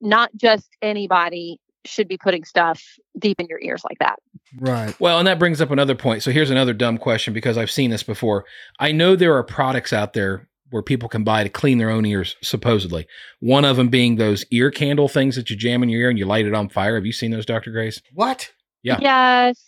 not 0.00 0.30
just 0.36 0.68
anybody 0.82 1.60
should 1.84 2.08
be 2.08 2.18
putting 2.18 2.44
stuff 2.44 2.82
deep 3.18 3.40
in 3.40 3.46
your 3.46 3.60
ears 3.60 3.82
like 3.88 3.98
that. 4.00 4.18
Right. 4.58 4.94
Well, 5.00 5.18
and 5.18 5.26
that 5.26 5.38
brings 5.38 5.60
up 5.60 5.70
another 5.70 5.94
point. 5.94 6.22
So 6.22 6.30
here's 6.30 6.50
another 6.50 6.72
dumb 6.72 6.98
question 6.98 7.34
because 7.34 7.56
I've 7.58 7.70
seen 7.70 7.90
this 7.90 8.02
before. 8.02 8.44
I 8.78 8.92
know 8.92 9.16
there 9.16 9.34
are 9.36 9.42
products 9.42 9.92
out 9.92 10.12
there 10.12 10.48
where 10.70 10.82
people 10.82 11.08
can 11.08 11.24
buy 11.24 11.42
to 11.42 11.48
clean 11.48 11.78
their 11.78 11.90
own 11.90 12.04
ears, 12.04 12.36
supposedly. 12.42 13.06
One 13.40 13.64
of 13.64 13.76
them 13.76 13.88
being 13.88 14.16
those 14.16 14.44
ear 14.50 14.70
candle 14.70 15.08
things 15.08 15.34
that 15.36 15.48
you 15.48 15.56
jam 15.56 15.82
in 15.82 15.88
your 15.88 16.02
ear 16.02 16.10
and 16.10 16.18
you 16.18 16.26
light 16.26 16.44
it 16.46 16.54
on 16.54 16.68
fire. 16.68 16.94
Have 16.96 17.06
you 17.06 17.12
seen 17.12 17.30
those, 17.30 17.46
Dr. 17.46 17.70
Grace? 17.70 18.02
What? 18.12 18.52
Yeah. 18.82 18.98
Yes. 19.00 19.64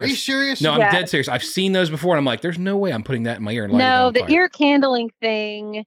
Are 0.00 0.06
you 0.06 0.14
serious? 0.14 0.60
No, 0.60 0.72
I'm 0.72 0.80
Yeah. 0.80 0.92
dead 0.92 1.08
serious. 1.08 1.26
I've 1.28 1.42
seen 1.42 1.72
those 1.72 1.90
before 1.90 2.12
and 2.14 2.18
I'm 2.18 2.24
like, 2.24 2.42
there's 2.42 2.58
no 2.58 2.76
way 2.76 2.92
I'm 2.92 3.02
putting 3.02 3.24
that 3.24 3.38
in 3.38 3.42
my 3.44 3.52
ear 3.52 3.64
and 3.64 3.72
lighting 3.72 3.86
it 3.86 3.90
No, 3.90 4.10
the 4.12 4.20
fire. 4.20 4.30
ear 4.30 4.48
candling 4.48 5.10
thing. 5.20 5.84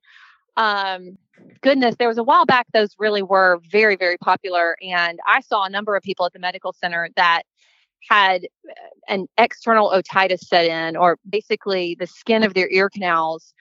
Um, 0.57 1.17
goodness, 1.61 1.95
there 1.97 2.07
was 2.07 2.17
a 2.17 2.23
while 2.23 2.45
back 2.45 2.67
those 2.73 2.95
really 2.99 3.21
were 3.21 3.59
very, 3.71 3.95
very 3.95 4.17
popular, 4.17 4.75
and 4.81 5.19
I 5.25 5.39
saw 5.41 5.63
a 5.63 5.69
number 5.69 5.95
of 5.95 6.03
people 6.03 6.25
at 6.25 6.33
the 6.33 6.39
medical 6.39 6.73
center 6.73 7.09
that 7.15 7.43
had 8.07 8.45
uh, 8.69 8.73
an 9.07 9.27
external 9.37 9.91
otitis 9.91 10.39
set 10.39 10.65
in, 10.65 10.95
or 10.95 11.17
basically 11.29 11.95
the 11.99 12.07
skin 12.07 12.43
of 12.43 12.53
their 12.53 12.69
ear 12.69 12.89
canals 12.89 13.53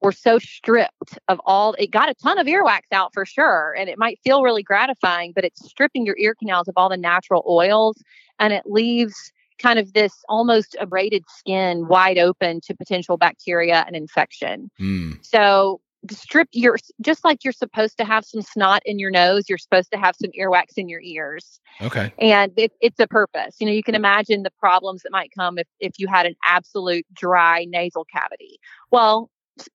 were 0.00 0.12
so 0.12 0.38
stripped 0.38 1.18
of 1.28 1.40
all. 1.44 1.74
It 1.78 1.90
got 1.90 2.08
a 2.08 2.14
ton 2.14 2.38
of 2.38 2.46
earwax 2.46 2.82
out 2.92 3.12
for 3.12 3.24
sure, 3.24 3.74
and 3.78 3.88
it 3.88 3.98
might 3.98 4.18
feel 4.24 4.42
really 4.42 4.62
gratifying, 4.62 5.32
but 5.34 5.44
it's 5.44 5.68
stripping 5.68 6.06
your 6.06 6.16
ear 6.18 6.34
canals 6.34 6.68
of 6.68 6.74
all 6.76 6.88
the 6.88 6.96
natural 6.96 7.44
oils, 7.48 7.96
and 8.38 8.52
it 8.52 8.64
leaves 8.66 9.32
kind 9.58 9.78
of 9.78 9.92
this 9.92 10.24
almost 10.28 10.74
abraded 10.80 11.22
skin 11.28 11.86
wide 11.86 12.18
open 12.18 12.60
to 12.62 12.74
potential 12.74 13.16
bacteria 13.16 13.84
and 13.86 13.94
infection. 13.94 14.70
Hmm. 14.78 15.12
So 15.20 15.80
strip 16.10 16.48
your 16.52 16.76
just 17.00 17.24
like 17.24 17.44
you're 17.44 17.52
supposed 17.52 17.98
to 17.98 18.04
have 18.04 18.24
some 18.24 18.42
snot 18.42 18.82
in 18.84 18.98
your 18.98 19.10
nose, 19.10 19.48
you're 19.48 19.58
supposed 19.58 19.90
to 19.92 19.98
have 19.98 20.16
some 20.16 20.30
earwax 20.38 20.76
in 20.76 20.88
your 20.88 21.00
ears. 21.00 21.60
Okay. 21.80 22.12
And 22.18 22.52
it, 22.56 22.72
it's 22.80 22.98
a 23.00 23.06
purpose. 23.06 23.56
You 23.60 23.66
know, 23.66 23.72
you 23.72 23.82
can 23.82 23.94
imagine 23.94 24.42
the 24.42 24.52
problems 24.58 25.02
that 25.02 25.12
might 25.12 25.30
come 25.36 25.58
if, 25.58 25.66
if 25.78 25.98
you 25.98 26.08
had 26.08 26.26
an 26.26 26.34
absolute 26.44 27.06
dry 27.12 27.66
nasal 27.68 28.06
cavity. 28.06 28.58
Well, 28.90 29.30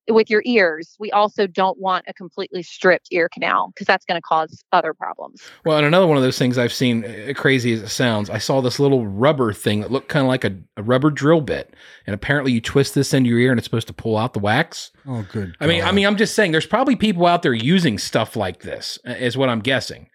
with 0.08 0.30
your 0.30 0.42
ears, 0.44 0.96
we 0.98 1.10
also 1.10 1.46
don't 1.46 1.78
want 1.78 2.04
a 2.08 2.14
completely 2.14 2.62
stripped 2.62 3.08
ear 3.10 3.28
canal 3.28 3.68
because 3.74 3.86
that's 3.86 4.04
going 4.04 4.18
to 4.18 4.22
cause 4.22 4.64
other 4.72 4.94
problems. 4.94 5.42
Well, 5.64 5.76
and 5.76 5.86
another 5.86 6.06
one 6.06 6.16
of 6.16 6.22
those 6.22 6.38
things 6.38 6.58
I've 6.58 6.72
seen, 6.72 7.04
uh, 7.04 7.32
crazy 7.34 7.72
as 7.72 7.82
it 7.82 7.88
sounds, 7.88 8.30
I 8.30 8.38
saw 8.38 8.60
this 8.60 8.78
little 8.78 9.06
rubber 9.06 9.52
thing 9.52 9.80
that 9.80 9.90
looked 9.90 10.08
kind 10.08 10.24
of 10.24 10.28
like 10.28 10.44
a, 10.44 10.56
a 10.76 10.82
rubber 10.82 11.10
drill 11.10 11.40
bit, 11.40 11.74
and 12.06 12.14
apparently 12.14 12.52
you 12.52 12.60
twist 12.60 12.94
this 12.94 13.12
into 13.12 13.30
your 13.30 13.38
ear 13.38 13.50
and 13.50 13.58
it's 13.58 13.66
supposed 13.66 13.88
to 13.88 13.94
pull 13.94 14.16
out 14.16 14.32
the 14.32 14.40
wax. 14.40 14.90
Oh, 15.06 15.26
good. 15.30 15.56
I 15.60 15.66
mean, 15.66 15.82
I 15.82 15.92
mean, 15.92 16.06
I'm 16.06 16.16
just 16.16 16.34
saying, 16.34 16.52
there's 16.52 16.66
probably 16.66 16.96
people 16.96 17.26
out 17.26 17.42
there 17.42 17.54
using 17.54 17.98
stuff 17.98 18.36
like 18.36 18.62
this, 18.62 18.98
uh, 19.06 19.12
is 19.12 19.36
what 19.36 19.48
I'm 19.48 19.60
guessing, 19.60 20.08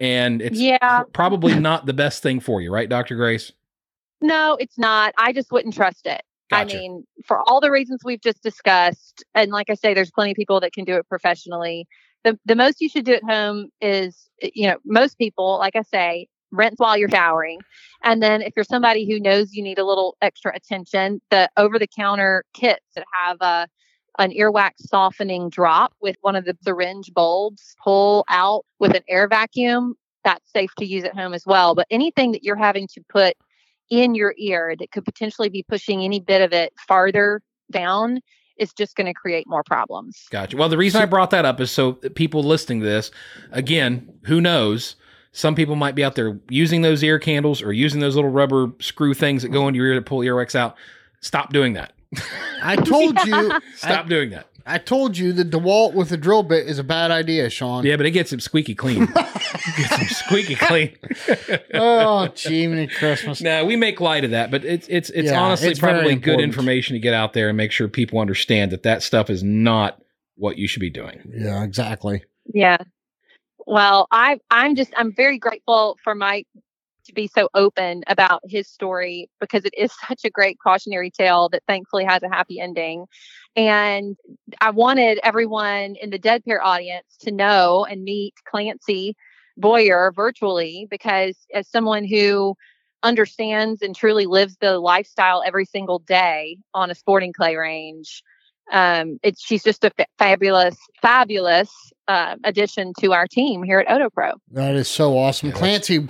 and 0.00 0.40
it's 0.42 0.58
yeah. 0.58 1.02
pr- 1.02 1.10
probably 1.12 1.58
not 1.58 1.86
the 1.86 1.92
best 1.94 2.22
thing 2.22 2.40
for 2.40 2.60
you, 2.60 2.72
right, 2.72 2.88
Doctor 2.88 3.16
Grace? 3.16 3.52
No, 4.20 4.56
it's 4.58 4.78
not. 4.78 5.14
I 5.16 5.32
just 5.32 5.52
wouldn't 5.52 5.74
trust 5.74 6.06
it. 6.06 6.22
Gotcha. 6.50 6.76
I 6.76 6.80
mean, 6.80 7.04
for 7.26 7.42
all 7.48 7.60
the 7.60 7.70
reasons 7.70 8.00
we've 8.04 8.20
just 8.20 8.42
discussed, 8.42 9.24
and 9.34 9.50
like 9.50 9.70
I 9.70 9.74
say, 9.74 9.94
there's 9.94 10.10
plenty 10.10 10.30
of 10.32 10.36
people 10.36 10.60
that 10.60 10.72
can 10.72 10.84
do 10.84 10.96
it 10.96 11.08
professionally. 11.08 11.86
The 12.24 12.38
the 12.46 12.56
most 12.56 12.80
you 12.80 12.88
should 12.88 13.04
do 13.04 13.14
at 13.14 13.24
home 13.24 13.68
is, 13.80 14.28
eh, 14.42 14.50
you 14.54 14.68
know, 14.68 14.78
most 14.84 15.18
people, 15.18 15.58
like 15.58 15.76
I 15.76 15.82
say, 15.82 16.26
rinse 16.50 16.78
while 16.78 16.96
you're 16.96 17.10
showering, 17.10 17.58
and 18.02 18.22
then 18.22 18.42
if 18.42 18.54
you're 18.56 18.64
somebody 18.64 19.06
who 19.06 19.20
knows 19.20 19.52
you 19.52 19.62
need 19.62 19.78
a 19.78 19.84
little 19.84 20.16
extra 20.22 20.54
attention, 20.56 21.20
the 21.30 21.50
over 21.56 21.78
the 21.78 21.86
counter 21.86 22.44
kits 22.54 22.86
that 22.96 23.04
have 23.12 23.36
a 23.40 23.68
an 24.18 24.30
earwax 24.32 24.72
softening 24.78 25.48
drop 25.48 25.92
with 26.00 26.16
one 26.22 26.34
of 26.34 26.44
the 26.44 26.56
syringe 26.62 27.12
bulbs 27.14 27.76
pull 27.82 28.24
out 28.28 28.64
with 28.80 28.94
an 28.96 29.02
air 29.08 29.28
vacuum. 29.28 29.94
That's 30.24 30.50
safe 30.52 30.74
to 30.78 30.84
use 30.84 31.04
at 31.04 31.14
home 31.14 31.34
as 31.34 31.44
well. 31.46 31.74
But 31.74 31.86
anything 31.90 32.32
that 32.32 32.42
you're 32.42 32.56
having 32.56 32.88
to 32.88 33.00
put 33.08 33.36
in 33.90 34.14
your 34.14 34.34
ear 34.38 34.74
that 34.78 34.90
could 34.90 35.04
potentially 35.04 35.48
be 35.48 35.62
pushing 35.62 36.02
any 36.02 36.20
bit 36.20 36.42
of 36.42 36.52
it 36.52 36.72
farther 36.86 37.42
down 37.70 38.20
is 38.58 38.72
just 38.72 38.96
going 38.96 39.06
to 39.06 39.14
create 39.14 39.46
more 39.46 39.62
problems. 39.62 40.26
Gotcha. 40.30 40.56
Well, 40.56 40.68
the 40.68 40.76
reason 40.76 41.00
I 41.00 41.06
brought 41.06 41.30
that 41.30 41.44
up 41.44 41.60
is 41.60 41.70
so 41.70 41.92
that 42.02 42.14
people 42.14 42.42
listening 42.42 42.80
to 42.80 42.86
this, 42.86 43.10
again, 43.52 44.12
who 44.24 44.40
knows? 44.40 44.96
Some 45.32 45.54
people 45.54 45.76
might 45.76 45.94
be 45.94 46.02
out 46.02 46.16
there 46.16 46.40
using 46.48 46.82
those 46.82 47.02
ear 47.02 47.18
candles 47.18 47.62
or 47.62 47.72
using 47.72 48.00
those 48.00 48.16
little 48.16 48.30
rubber 48.30 48.72
screw 48.80 49.14
things 49.14 49.42
that 49.42 49.50
go 49.50 49.68
into 49.68 49.78
your 49.78 49.88
ear 49.88 49.94
to 49.94 50.02
pull 50.02 50.20
earwax 50.20 50.54
out. 50.54 50.76
Stop 51.20 51.52
doing 51.52 51.74
that. 51.74 51.92
I 52.62 52.76
told 52.76 53.16
you. 53.24 53.52
Stop 53.76 54.06
I, 54.06 54.08
doing 54.08 54.30
that. 54.30 54.48
I 54.68 54.78
told 54.78 55.16
you 55.16 55.32
the 55.32 55.44
DeWalt 55.44 55.94
with 55.94 56.12
a 56.12 56.16
drill 56.16 56.42
bit 56.42 56.66
is 56.66 56.78
a 56.78 56.84
bad 56.84 57.10
idea, 57.10 57.48
Sean. 57.48 57.84
Yeah, 57.84 57.96
but 57.96 58.06
it 58.06 58.10
gets 58.10 58.32
him 58.32 58.38
squeaky 58.38 58.74
clean. 58.74 59.06
gets 59.76 59.96
him 59.96 60.06
squeaky 60.08 60.54
clean. 60.56 60.96
oh, 61.74 62.28
Jiminy 62.36 62.86
Christmas. 62.86 63.40
now 63.40 63.64
we 63.64 63.76
make 63.76 64.00
light 64.00 64.24
of 64.24 64.32
that, 64.32 64.50
but 64.50 64.64
it's 64.64 64.86
it's 64.88 65.10
it's 65.10 65.30
Yeah, 65.30 65.40
honestly 65.40 65.70
it's 65.70 65.80
probably 65.80 66.14
good 66.16 66.40
information 66.40 66.94
to 66.94 67.00
get 67.00 67.14
out 67.14 67.32
there 67.32 67.48
and 67.48 67.56
make 67.56 67.72
sure 67.72 67.88
people 67.88 68.18
understand 68.18 68.70
that 68.72 68.82
that 68.82 69.02
stuff 69.02 69.30
is 69.30 69.42
not 69.42 70.00
what 70.36 70.58
you 70.58 70.68
should 70.68 70.80
be 70.80 70.90
doing. 70.90 71.20
Yeah, 71.34 71.64
exactly. 71.64 72.22
Yeah. 72.52 72.78
Well, 73.66 74.06
I 74.10 74.38
I'm 74.50 74.76
just 74.76 74.92
I'm 74.96 75.14
very 75.14 75.38
grateful 75.38 75.98
for 76.04 76.14
Mike 76.14 76.46
to 77.08 77.14
be 77.14 77.26
so 77.26 77.48
open 77.54 78.04
about 78.06 78.40
his 78.44 78.68
story 78.68 79.28
because 79.40 79.64
it 79.64 79.74
is 79.76 79.92
such 80.06 80.24
a 80.24 80.30
great 80.30 80.58
cautionary 80.62 81.10
tale 81.10 81.48
that 81.48 81.62
thankfully 81.66 82.04
has 82.04 82.22
a 82.22 82.28
happy 82.28 82.60
ending. 82.60 83.06
And 83.56 84.16
I 84.60 84.70
wanted 84.70 85.18
everyone 85.22 85.96
in 86.00 86.10
the 86.10 86.18
Dead 86.18 86.44
Pair 86.44 86.62
audience 86.62 87.16
to 87.20 87.32
know 87.32 87.84
and 87.84 88.04
meet 88.04 88.34
Clancie 88.52 89.14
Boire 89.58 90.12
virtually 90.14 90.86
because 90.90 91.36
as 91.52 91.68
someone 91.68 92.04
who 92.04 92.54
understands 93.02 93.82
and 93.82 93.94
truly 93.94 94.26
lives 94.26 94.56
the 94.60 94.78
lifestyle 94.78 95.42
every 95.44 95.64
single 95.64 95.98
day 96.00 96.58
on 96.74 96.90
a 96.90 96.94
sporting 96.94 97.32
clay 97.32 97.56
range, 97.56 98.22
um, 98.72 99.18
it's 99.22 99.44
she's 99.44 99.62
just 99.62 99.84
a 99.84 99.90
fa- 99.90 100.06
fabulous, 100.18 100.76
fabulous 101.00 101.70
uh, 102.06 102.36
addition 102.44 102.92
to 103.00 103.12
our 103.12 103.26
team 103.26 103.62
here 103.62 103.80
at 103.80 103.86
OtoPro. 103.88 104.34
That 104.50 104.74
is 104.74 104.88
so 104.88 105.16
awesome. 105.16 105.50
Yeah, 105.50 105.56
Clancie, 105.56 106.08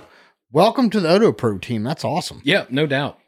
welcome 0.51 0.89
to 0.91 0.99
the 0.99 1.07
OtoPro 1.07 1.61
team. 1.61 1.83
That's 1.83 2.03
awesome. 2.03 2.41
Yeah, 2.43 2.65
no 2.69 2.85
doubt. 2.85 3.18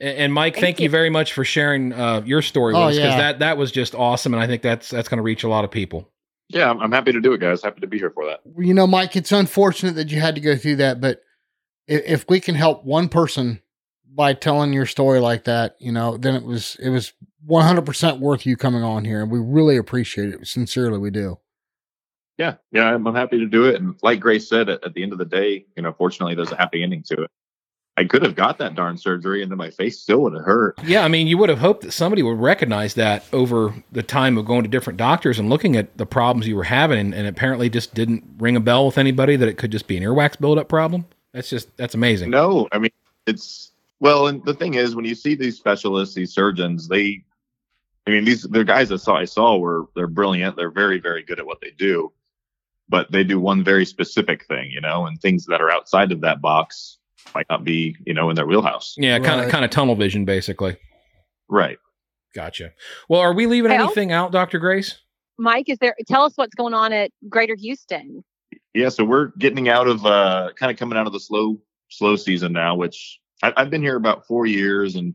And, 0.00 0.18
and 0.18 0.32
Mike, 0.32 0.54
thank, 0.54 0.64
Thank 0.64 0.80
you. 0.80 0.84
you. 0.84 0.90
very 0.90 1.10
much 1.10 1.32
for 1.32 1.44
sharing 1.44 1.92
uh, 1.92 2.22
your 2.24 2.42
story 2.42 2.72
with 2.72 2.80
Oh, 2.82 2.86
us 2.88 2.96
because 2.96 3.10
yeah. 3.12 3.18
that 3.18 3.38
that 3.40 3.56
was 3.58 3.70
just 3.70 3.94
awesome, 3.94 4.34
and 4.34 4.42
I 4.42 4.46
think 4.46 4.62
that's 4.62 4.88
that's 4.90 5.08
going 5.08 5.18
to 5.18 5.22
reach 5.22 5.44
a 5.44 5.48
lot 5.48 5.64
of 5.64 5.70
people. 5.70 6.08
Yeah, 6.48 6.68
I'm, 6.70 6.80
I'm 6.80 6.90
happy 6.92 7.12
to 7.12 7.20
do 7.20 7.32
it, 7.32 7.38
guys. 7.40 7.62
Happy 7.62 7.80
to 7.80 7.86
be 7.86 7.98
here 7.98 8.10
for 8.10 8.26
that. 8.26 8.40
You 8.58 8.74
know, 8.74 8.86
Mike, 8.86 9.14
it's 9.14 9.30
unfortunate 9.30 9.94
that 9.94 10.10
you 10.10 10.20
had 10.20 10.34
to 10.34 10.40
go 10.40 10.56
through 10.56 10.76
that, 10.76 11.00
but 11.00 11.22
if, 11.86 12.02
if 12.04 12.24
we 12.28 12.40
can 12.40 12.56
help 12.56 12.84
one 12.84 13.08
person 13.08 13.60
by 14.12 14.32
telling 14.34 14.72
your 14.72 14.86
story 14.86 15.20
like 15.20 15.44
that, 15.44 15.76
you 15.78 15.92
know, 15.92 16.16
then 16.16 16.34
it 16.34 16.42
was 16.42 16.76
it 16.82 16.88
was 16.88 17.12
100% 17.48 18.18
worth 18.18 18.44
you 18.46 18.56
coming 18.56 18.82
on 18.82 19.04
here, 19.04 19.22
and 19.22 19.30
we 19.30 19.38
really 19.38 19.76
appreciate 19.76 20.30
it. 20.30 20.46
Sincerely, 20.46 20.98
we 20.98 21.10
do. 21.10 21.38
Yeah, 22.36 22.54
yeah, 22.72 22.94
I'm, 22.94 23.06
I'm 23.06 23.14
happy 23.14 23.38
to 23.38 23.46
do 23.46 23.66
it. 23.66 23.76
And 23.76 23.94
like 24.02 24.18
Grace 24.18 24.48
said, 24.48 24.68
at, 24.70 24.82
at 24.84 24.94
the 24.94 25.02
end 25.02 25.12
of 25.12 25.18
the 25.18 25.24
day, 25.26 25.66
you 25.76 25.82
know, 25.82 25.92
fortunately, 25.92 26.34
there's 26.34 26.52
a 26.52 26.56
happy 26.56 26.82
ending 26.82 27.02
to 27.04 27.22
it. 27.24 27.30
I 28.00 28.04
could 28.04 28.22
have 28.22 28.34
got 28.34 28.56
that 28.58 28.74
darn 28.74 28.96
surgery, 28.96 29.42
and 29.42 29.50
then 29.50 29.58
my 29.58 29.68
face 29.68 30.00
still 30.00 30.22
would 30.22 30.32
have 30.32 30.46
hurt. 30.46 30.78
Yeah, 30.82 31.04
I 31.04 31.08
mean, 31.08 31.26
you 31.26 31.36
would 31.36 31.50
have 31.50 31.58
hoped 31.58 31.82
that 31.82 31.92
somebody 31.92 32.22
would 32.22 32.38
recognize 32.38 32.94
that 32.94 33.24
over 33.30 33.74
the 33.92 34.02
time 34.02 34.38
of 34.38 34.46
going 34.46 34.62
to 34.62 34.70
different 34.70 34.96
doctors 34.96 35.38
and 35.38 35.50
looking 35.50 35.76
at 35.76 35.98
the 35.98 36.06
problems 36.06 36.48
you 36.48 36.56
were 36.56 36.64
having, 36.64 36.98
and, 36.98 37.14
and 37.14 37.26
apparently 37.26 37.68
just 37.68 37.92
didn't 37.92 38.24
ring 38.38 38.56
a 38.56 38.60
bell 38.60 38.86
with 38.86 38.96
anybody 38.96 39.36
that 39.36 39.48
it 39.50 39.58
could 39.58 39.70
just 39.70 39.86
be 39.86 39.98
an 39.98 40.02
earwax 40.02 40.40
buildup 40.40 40.66
problem. 40.66 41.04
That's 41.34 41.50
just 41.50 41.76
that's 41.76 41.94
amazing. 41.94 42.30
No, 42.30 42.68
I 42.72 42.78
mean 42.78 42.90
it's 43.26 43.72
well, 44.00 44.28
and 44.28 44.42
the 44.46 44.54
thing 44.54 44.74
is, 44.74 44.96
when 44.96 45.04
you 45.04 45.14
see 45.14 45.34
these 45.34 45.58
specialists, 45.58 46.14
these 46.14 46.32
surgeons, 46.32 46.88
they, 46.88 47.22
I 48.06 48.10
mean, 48.10 48.24
these 48.24 48.44
the 48.44 48.64
guys 48.64 48.90
I 48.90 48.96
saw 48.96 49.16
I 49.16 49.26
saw 49.26 49.58
were 49.58 49.88
they're 49.94 50.06
brilliant. 50.06 50.56
They're 50.56 50.70
very 50.70 51.00
very 51.00 51.22
good 51.22 51.38
at 51.38 51.44
what 51.44 51.60
they 51.60 51.72
do, 51.72 52.12
but 52.88 53.12
they 53.12 53.24
do 53.24 53.38
one 53.38 53.62
very 53.62 53.84
specific 53.84 54.46
thing, 54.46 54.70
you 54.70 54.80
know, 54.80 55.04
and 55.04 55.20
things 55.20 55.44
that 55.46 55.60
are 55.60 55.70
outside 55.70 56.12
of 56.12 56.22
that 56.22 56.40
box 56.40 56.96
might 57.34 57.46
not 57.50 57.64
be, 57.64 57.96
you 58.06 58.14
know, 58.14 58.30
in 58.30 58.36
their 58.36 58.46
wheelhouse. 58.46 58.94
Yeah, 58.96 59.18
kind 59.18 59.40
of 59.40 59.46
Right. 59.46 59.50
kind 59.52 59.64
of 59.64 59.70
tunnel 59.70 59.94
vision, 59.94 60.24
basically. 60.24 60.76
Right. 61.48 61.78
Gotcha. 62.34 62.72
Well, 63.08 63.20
are 63.20 63.32
we 63.32 63.46
leaving 63.46 63.70
Hey, 63.70 63.78
anything 63.78 64.12
out, 64.12 64.30
Doctor 64.32 64.58
Grace? 64.58 64.98
Mike, 65.38 65.68
is 65.68 65.78
there? 65.78 65.94
Tell 66.06 66.22
us 66.24 66.32
what's 66.36 66.54
going 66.54 66.74
on 66.74 66.92
at 66.92 67.10
Greater 67.28 67.56
Houston. 67.56 68.22
Yeah, 68.74 68.88
so 68.88 69.04
we're 69.04 69.32
getting 69.38 69.68
out 69.68 69.88
of 69.88 70.04
uh 70.06 70.50
kind 70.56 70.70
of 70.70 70.78
coming 70.78 70.96
out 70.96 71.06
of 71.06 71.12
the 71.12 71.20
slow 71.20 71.60
slow 71.88 72.14
season 72.16 72.52
now, 72.52 72.76
which 72.76 73.18
I, 73.42 73.52
I've 73.56 73.70
been 73.70 73.82
here 73.82 73.96
about 73.96 74.26
four 74.26 74.46
years, 74.46 74.94
and 74.94 75.14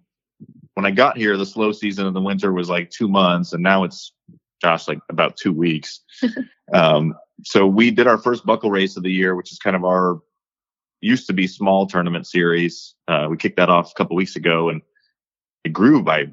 when 0.73 0.85
I 0.85 0.91
got 0.91 1.15
here, 1.15 1.37
the 1.37 1.45
slow 1.45 1.71
season 1.71 2.05
of 2.05 2.13
the 2.13 2.21
winter 2.21 2.51
was 2.51 2.69
like 2.69 2.89
two 2.89 3.07
months, 3.07 3.53
and 3.53 3.63
now 3.63 3.83
it's 3.85 4.11
gosh, 4.61 4.87
like 4.87 4.99
about 5.09 5.37
two 5.37 5.53
weeks. 5.53 6.01
um, 6.73 7.13
so 7.43 7.67
we 7.67 7.91
did 7.91 8.07
our 8.07 8.17
first 8.17 8.45
buckle 8.45 8.71
race 8.71 8.97
of 8.97 9.03
the 9.03 9.11
year, 9.11 9.35
which 9.35 9.51
is 9.51 9.59
kind 9.59 9.75
of 9.75 9.85
our 9.85 10.19
used 11.05 11.27
to 11.27 11.33
be 11.33 11.47
small 11.47 11.85
tournament 11.85 12.27
series. 12.27 12.95
Uh, 13.07 13.27
we 13.29 13.37
kicked 13.37 13.57
that 13.57 13.69
off 13.69 13.91
a 13.91 13.93
couple 13.95 14.15
weeks 14.15 14.35
ago, 14.35 14.69
and 14.69 14.81
it 15.63 15.71
grew 15.71 16.01
by 16.01 16.25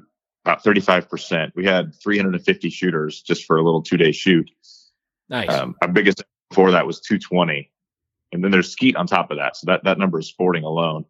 about 0.45 0.63
35%. 0.63 1.51
We 1.55 1.65
had 1.65 1.93
350 2.03 2.69
shooters 2.69 3.21
just 3.21 3.45
for 3.45 3.57
a 3.57 3.63
little 3.63 3.81
two 3.81 3.97
day 3.97 4.11
shoot. 4.11 4.49
Nice. 5.29 5.49
Um, 5.49 5.75
our 5.81 5.87
biggest 5.87 6.23
before 6.49 6.71
that 6.71 6.85
was 6.85 6.99
220, 6.99 7.71
and 8.31 8.43
then 8.43 8.51
there's 8.51 8.71
skeet 8.71 8.95
on 8.95 9.07
top 9.07 9.31
of 9.31 9.37
that, 9.37 9.55
so 9.55 9.65
that 9.67 9.83
that 9.83 9.97
number 9.97 10.19
is 10.19 10.27
sporting 10.27 10.63
alone, 10.63 11.05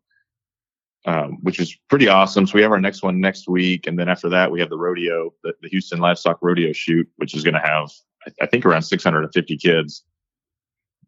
um, 1.05 1.39
which 1.41 1.59
is 1.59 1.75
pretty 1.89 2.07
awesome. 2.07 2.45
So 2.45 2.55
we 2.55 2.61
have 2.61 2.71
our 2.71 2.79
next 2.79 3.01
one 3.01 3.19
next 3.19 3.47
week, 3.47 3.87
and 3.87 3.97
then 3.97 4.09
after 4.09 4.29
that 4.29 4.51
we 4.51 4.59
have 4.59 4.69
the 4.69 4.77
rodeo, 4.77 5.33
the, 5.43 5.53
the 5.61 5.69
Houston 5.69 5.99
Livestock 5.99 6.39
Rodeo 6.41 6.73
shoot, 6.73 7.07
which 7.15 7.33
is 7.33 7.43
going 7.43 7.55
to 7.55 7.59
have 7.59 7.89
I, 8.27 8.43
I 8.43 8.45
think 8.45 8.65
around 8.65 8.83
650 8.83 9.57
kids. 9.57 10.03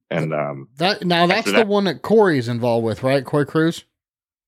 And 0.10 0.34
um, 0.34 0.70
That 0.78 1.04
now 1.04 1.26
that's 1.26 1.48
After 1.48 1.64
the 1.64 1.66
one 1.66 1.86
that 1.86 2.02
Corey's 2.02 2.48
involved 2.48 2.86
with, 2.86 3.04
right? 3.04 3.26
Corey 3.26 3.46
Cruz. 3.46 3.86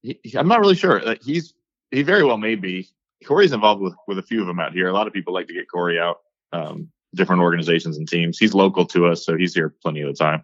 he, 0.04 0.20
I'm 0.36 0.48
not 0.48 0.60
really 0.60 0.76
sure. 0.76 1.02
Like, 1.02 1.24
he's 1.24 1.54
he 1.92 2.04
very 2.04 2.24
well 2.24 2.38
may 2.38 2.56
be. 2.56 2.88
Corey's 3.26 3.54
involved 3.54 3.82
with 3.82 3.96
with 4.08 4.20
a 4.20 4.24
few 4.24 4.42
of 4.42 4.48
them 4.48 4.60
out 4.60 4.74
here. 4.74 4.88
A 4.88 4.94
lot 4.94 5.08
of 5.08 5.14
people 5.14 5.34
like 5.34 5.48
to 5.48 5.54
get 5.54 5.70
Corey 5.70 6.00
out. 6.00 6.20
Um, 6.54 6.90
different 7.16 7.42
organizations 7.42 7.98
and 7.98 8.08
teams. 8.08 8.38
He's 8.38 8.54
local 8.54 8.86
to 8.88 9.08
us, 9.08 9.26
so 9.26 9.36
he's 9.36 9.54
here 9.54 9.74
plenty 9.82 10.02
of 10.02 10.08
the 10.08 10.24
time. 10.24 10.44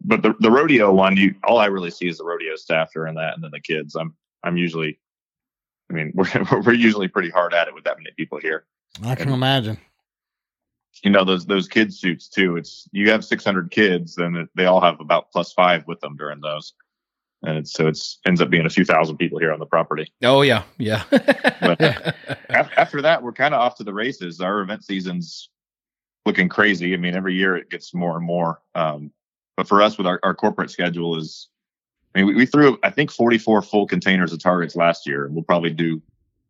But 0.00 0.22
the 0.22 0.34
the 0.40 0.50
rodeo 0.50 0.92
one, 0.92 1.16
you 1.16 1.34
all 1.44 1.58
I 1.58 1.66
really 1.66 1.90
see 1.90 2.08
is 2.08 2.18
the 2.18 2.24
rodeo 2.24 2.54
staff 2.56 2.92
during 2.92 3.14
that, 3.16 3.34
and 3.34 3.42
then 3.42 3.50
the 3.50 3.60
kids. 3.60 3.96
I'm 3.96 4.14
I'm 4.44 4.56
usually, 4.56 4.98
I 5.90 5.94
mean, 5.94 6.12
we're 6.14 6.28
we're 6.64 6.72
usually 6.72 7.08
pretty 7.08 7.30
hard 7.30 7.52
at 7.52 7.68
it 7.68 7.74
with 7.74 7.84
that 7.84 7.98
many 7.98 8.10
people 8.16 8.38
here. 8.38 8.64
I 9.04 9.14
can 9.14 9.30
imagine. 9.30 9.78
You 11.02 11.10
know 11.10 11.24
those 11.24 11.46
those 11.46 11.68
kids 11.68 11.98
suits 11.98 12.28
too. 12.28 12.56
It's 12.56 12.88
you 12.92 13.10
have 13.10 13.24
600 13.24 13.70
kids, 13.70 14.16
it, 14.18 14.48
they 14.54 14.66
all 14.66 14.80
have 14.80 15.00
about 15.00 15.32
plus 15.32 15.52
five 15.52 15.84
with 15.86 16.00
them 16.00 16.16
during 16.16 16.40
those, 16.40 16.74
and 17.42 17.58
it's, 17.58 17.72
so 17.72 17.88
it's 17.88 18.20
ends 18.24 18.40
up 18.40 18.50
being 18.50 18.66
a 18.66 18.70
few 18.70 18.84
thousand 18.84 19.16
people 19.16 19.38
here 19.38 19.52
on 19.52 19.58
the 19.58 19.66
property. 19.66 20.12
oh 20.22 20.42
yeah, 20.42 20.62
yeah. 20.78 21.02
Af- 22.50 22.70
after 22.76 23.02
that, 23.02 23.22
we're 23.22 23.32
kind 23.32 23.52
of 23.54 23.60
off 23.60 23.76
to 23.76 23.84
the 23.84 23.92
races. 23.92 24.40
Our 24.40 24.60
event 24.60 24.84
season's 24.84 25.48
looking 26.24 26.48
crazy. 26.48 26.94
I 26.94 26.96
mean, 26.98 27.16
every 27.16 27.34
year 27.34 27.56
it 27.56 27.68
gets 27.68 27.92
more 27.94 28.16
and 28.16 28.24
more. 28.24 28.60
Um, 28.74 29.10
but 29.56 29.68
for 29.68 29.82
us, 29.82 29.98
with 29.98 30.06
our, 30.06 30.20
our 30.22 30.34
corporate 30.34 30.70
schedule, 30.70 31.16
is 31.16 31.48
I 32.14 32.18
mean, 32.18 32.28
we, 32.28 32.34
we 32.34 32.46
threw 32.46 32.78
I 32.82 32.90
think 32.90 33.10
44 33.10 33.62
full 33.62 33.86
containers 33.86 34.32
of 34.32 34.38
targets 34.38 34.76
last 34.76 35.06
year, 35.06 35.26
and 35.26 35.34
we'll 35.34 35.44
probably 35.44 35.70
do 35.70 36.00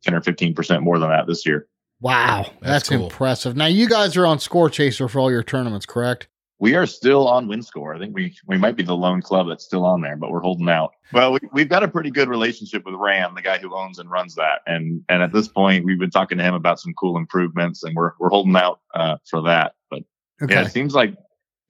10 0.05 0.15
or 0.15 0.21
15 0.21 0.55
percent 0.55 0.83
more 0.83 0.99
than 0.99 1.09
that 1.09 1.27
this 1.27 1.47
year. 1.47 1.69
Wow, 2.03 2.43
That's 2.61 2.61
that's, 2.61 2.89
cool. 2.89 3.05
impressive. 3.05 3.57
Now 3.57 3.67
you 3.67 3.89
guys 3.89 4.17
are 4.17 4.27
on 4.27 4.39
Score 4.41 4.69
Chaser 4.69 5.09
for 5.09 5.21
all 5.21 5.31
your 5.31 5.43
tournaments, 5.43 5.87
correct? 5.87 6.29
We 6.59 6.75
are 6.75 6.87
still 6.87 7.27
on 7.27 7.49
WinScore. 7.49 7.97
I 7.97 7.99
think 7.99 8.15
we 8.15 8.37
we 8.47 8.57
might 8.57 8.77
be 8.77 8.83
the 8.83 8.97
lone 8.97 9.23
club 9.23 9.49
that's 9.49 9.65
still 9.65 9.85
on 9.85 10.01
there, 10.01 10.17
but 10.17 10.31
we're 10.31 10.41
holding 10.41 10.69
out. 10.69 10.93
Well, 11.13 11.33
we, 11.33 11.41
we've 11.53 11.69
got 11.69 11.83
a 11.83 11.89
pretty 11.89 12.11
good 12.11 12.29
relationship 12.29 12.85
with 12.85 12.95
Ram, 12.95 13.35
the 13.35 13.43
guy 13.43 13.59
who 13.59 13.75
owns 13.75 13.99
and 13.99 14.11
runs 14.11 14.35
that, 14.35 14.61
and 14.67 15.03
and 15.09 15.23
at 15.23 15.33
this 15.33 15.49
point, 15.49 15.85
we've 15.85 15.99
been 15.99 16.11
talking 16.11 16.39
to 16.39 16.45
him 16.45 16.55
about 16.55 16.79
some 16.79 16.93
cool 16.95 17.17
improvements, 17.17 17.83
and 17.83 17.97
we're 17.97 18.13
we're 18.21 18.29
holding 18.31 18.57
out 18.57 18.81
uh, 18.95 19.17
for 19.29 19.43
that. 19.43 19.75
But 19.91 20.03
Okay. 20.43 20.55
Yeah, 20.55 20.63
it 20.63 20.73
seems 20.73 20.95
like 20.95 21.15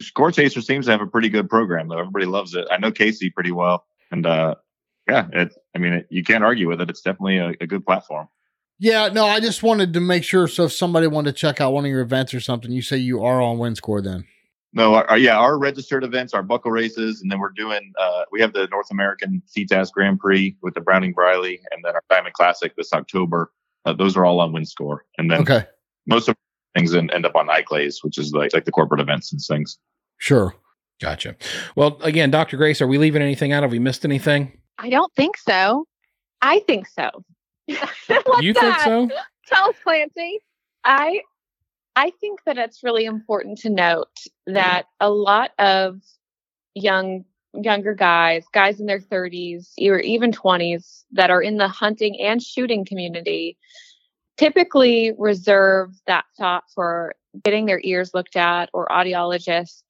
Score 0.01 0.33
Chaser 0.33 0.61
seems 0.63 0.87
to 0.87 0.93
have 0.93 1.03
a 1.03 1.07
pretty 1.07 1.29
good 1.29 1.49
program 1.51 1.89
though. 1.89 1.99
Everybody 1.99 2.27
loves 2.27 2.55
it. 2.55 2.67
I 2.71 2.79
know 2.79 2.91
Casey 2.91 3.31
pretty 3.31 3.53
well, 3.53 3.85
and 4.11 4.25
uh, 4.27 4.55
yeah, 5.09 5.27
it. 5.33 5.53
I 5.75 5.79
mean, 5.79 5.93
it, 5.95 6.07
you 6.11 6.25
can't 6.25 6.45
argue 6.45 6.69
with 6.69 6.81
it. 6.81 6.89
It's 6.91 7.03
definitely 7.03 7.39
a, 7.39 7.55
a 7.61 7.67
good 7.67 7.85
platform. 7.85 8.29
Yeah, 8.79 9.09
no, 9.09 9.27
I 9.27 9.39
just 9.41 9.63
wanted 9.63 9.93
to 9.95 10.01
make 10.01 10.25
sure. 10.25 10.49
So 10.49 10.65
if 10.65 10.73
somebody 10.73 11.07
wanted 11.07 11.33
to 11.33 11.39
check 11.39 11.61
out 11.61 11.73
one 11.73 11.85
of 11.85 11.91
your 11.91 12.01
events 12.01 12.35
or 12.35 12.41
something, 12.41 12.73
you 12.73 12.83
say 12.83 12.97
you 12.97 13.23
are 13.23 13.41
on 13.41 13.59
WinScore 13.59 14.03
then. 14.03 14.25
No, 14.73 14.95
our, 14.95 15.07
our- 15.11 15.19
yeah, 15.19 15.37
our 15.39 15.59
registered 15.59 16.03
events, 16.03 16.33
our 16.35 16.43
buckle 16.43 16.71
races, 16.71 17.21
and 17.23 17.31
then 17.31 17.39
we're 17.39 17.51
doing. 17.51 17.93
Uh, 18.01 18.23
we 18.33 18.41
have 18.41 18.53
the 18.55 18.67
North 18.71 18.91
American 18.91 19.43
CTAS 19.55 19.93
Grand 19.93 20.19
Prix 20.19 20.57
with 20.63 20.75
the 20.75 20.81
Browning 20.81 21.13
Briley, 21.13 21.61
and 21.71 21.85
then 21.85 21.95
our 21.95 22.03
Diamond 22.09 22.35
Classic 22.35 22.75
this 22.77 22.93
October. 22.93 23.53
Uh, 23.85 23.93
those 23.93 24.17
are 24.17 24.25
all 24.25 24.41
on 24.41 24.53
WinScore, 24.53 24.99
and 25.19 25.31
then 25.31 25.43
Okay, 25.43 25.65
most 26.07 26.29
of 26.29 26.37
things 26.75 26.95
end, 26.95 27.11
end 27.13 27.27
up 27.27 27.37
on 27.37 27.49
iClays, 27.49 27.97
which 28.03 28.17
is 28.17 28.33
like 28.33 28.55
like 28.55 28.65
the 28.65 28.73
corporate 28.73 29.01
events 29.01 29.31
and 29.33 29.41
things. 29.43 29.79
sure. 30.19 30.55
gotcha. 31.01 31.37
Well, 31.77 31.99
again, 32.03 32.31
Doctor 32.31 32.57
Grace, 32.57 32.81
are 32.81 32.87
we 32.87 32.97
leaving 32.97 33.21
anything 33.23 33.53
out? 33.53 33.63
Have 33.65 33.73
we 33.73 33.79
missed 33.79 34.05
anything? 34.07 34.59
I 34.79 34.89
don't 34.89 35.13
think 35.15 35.37
so. 35.37 35.85
I 36.41 36.61
think 36.61 36.87
so. 36.89 37.11
You 38.41 38.55
think 38.55 38.77
that? 38.77 38.85
so? 38.85 39.09
Tell 39.47 39.71
us, 39.71 39.77
Clancie. 39.87 40.39
I 40.85 41.23
I 41.95 42.11
think 42.21 42.41
that 42.45 42.59
it's 42.59 42.83
really 42.83 43.05
important 43.05 43.59
to 43.59 43.71
note 43.71 44.09
that 44.47 44.87
a 45.01 45.11
lot 45.11 45.51
of 45.59 46.01
young 46.75 47.25
younger 47.55 47.95
guys, 47.95 48.45
guys 48.53 48.81
in 48.81 48.87
their 48.87 48.99
30s 48.99 49.73
or 49.83 49.99
even 49.99 50.33
20s 50.33 51.05
that 51.13 51.31
are 51.31 51.43
in 51.43 51.59
the 51.59 51.69
hunting 51.69 52.19
and 52.19 52.43
shooting 52.43 52.85
community 52.85 53.59
typically 54.39 55.13
reserve 55.19 55.91
that 56.07 56.25
thought 56.39 56.65
for 56.75 57.15
getting 57.45 57.67
their 57.67 57.81
ears 57.85 58.13
looked 58.15 58.37
at 58.37 58.71
or 58.73 58.87
audiologists 58.89 59.83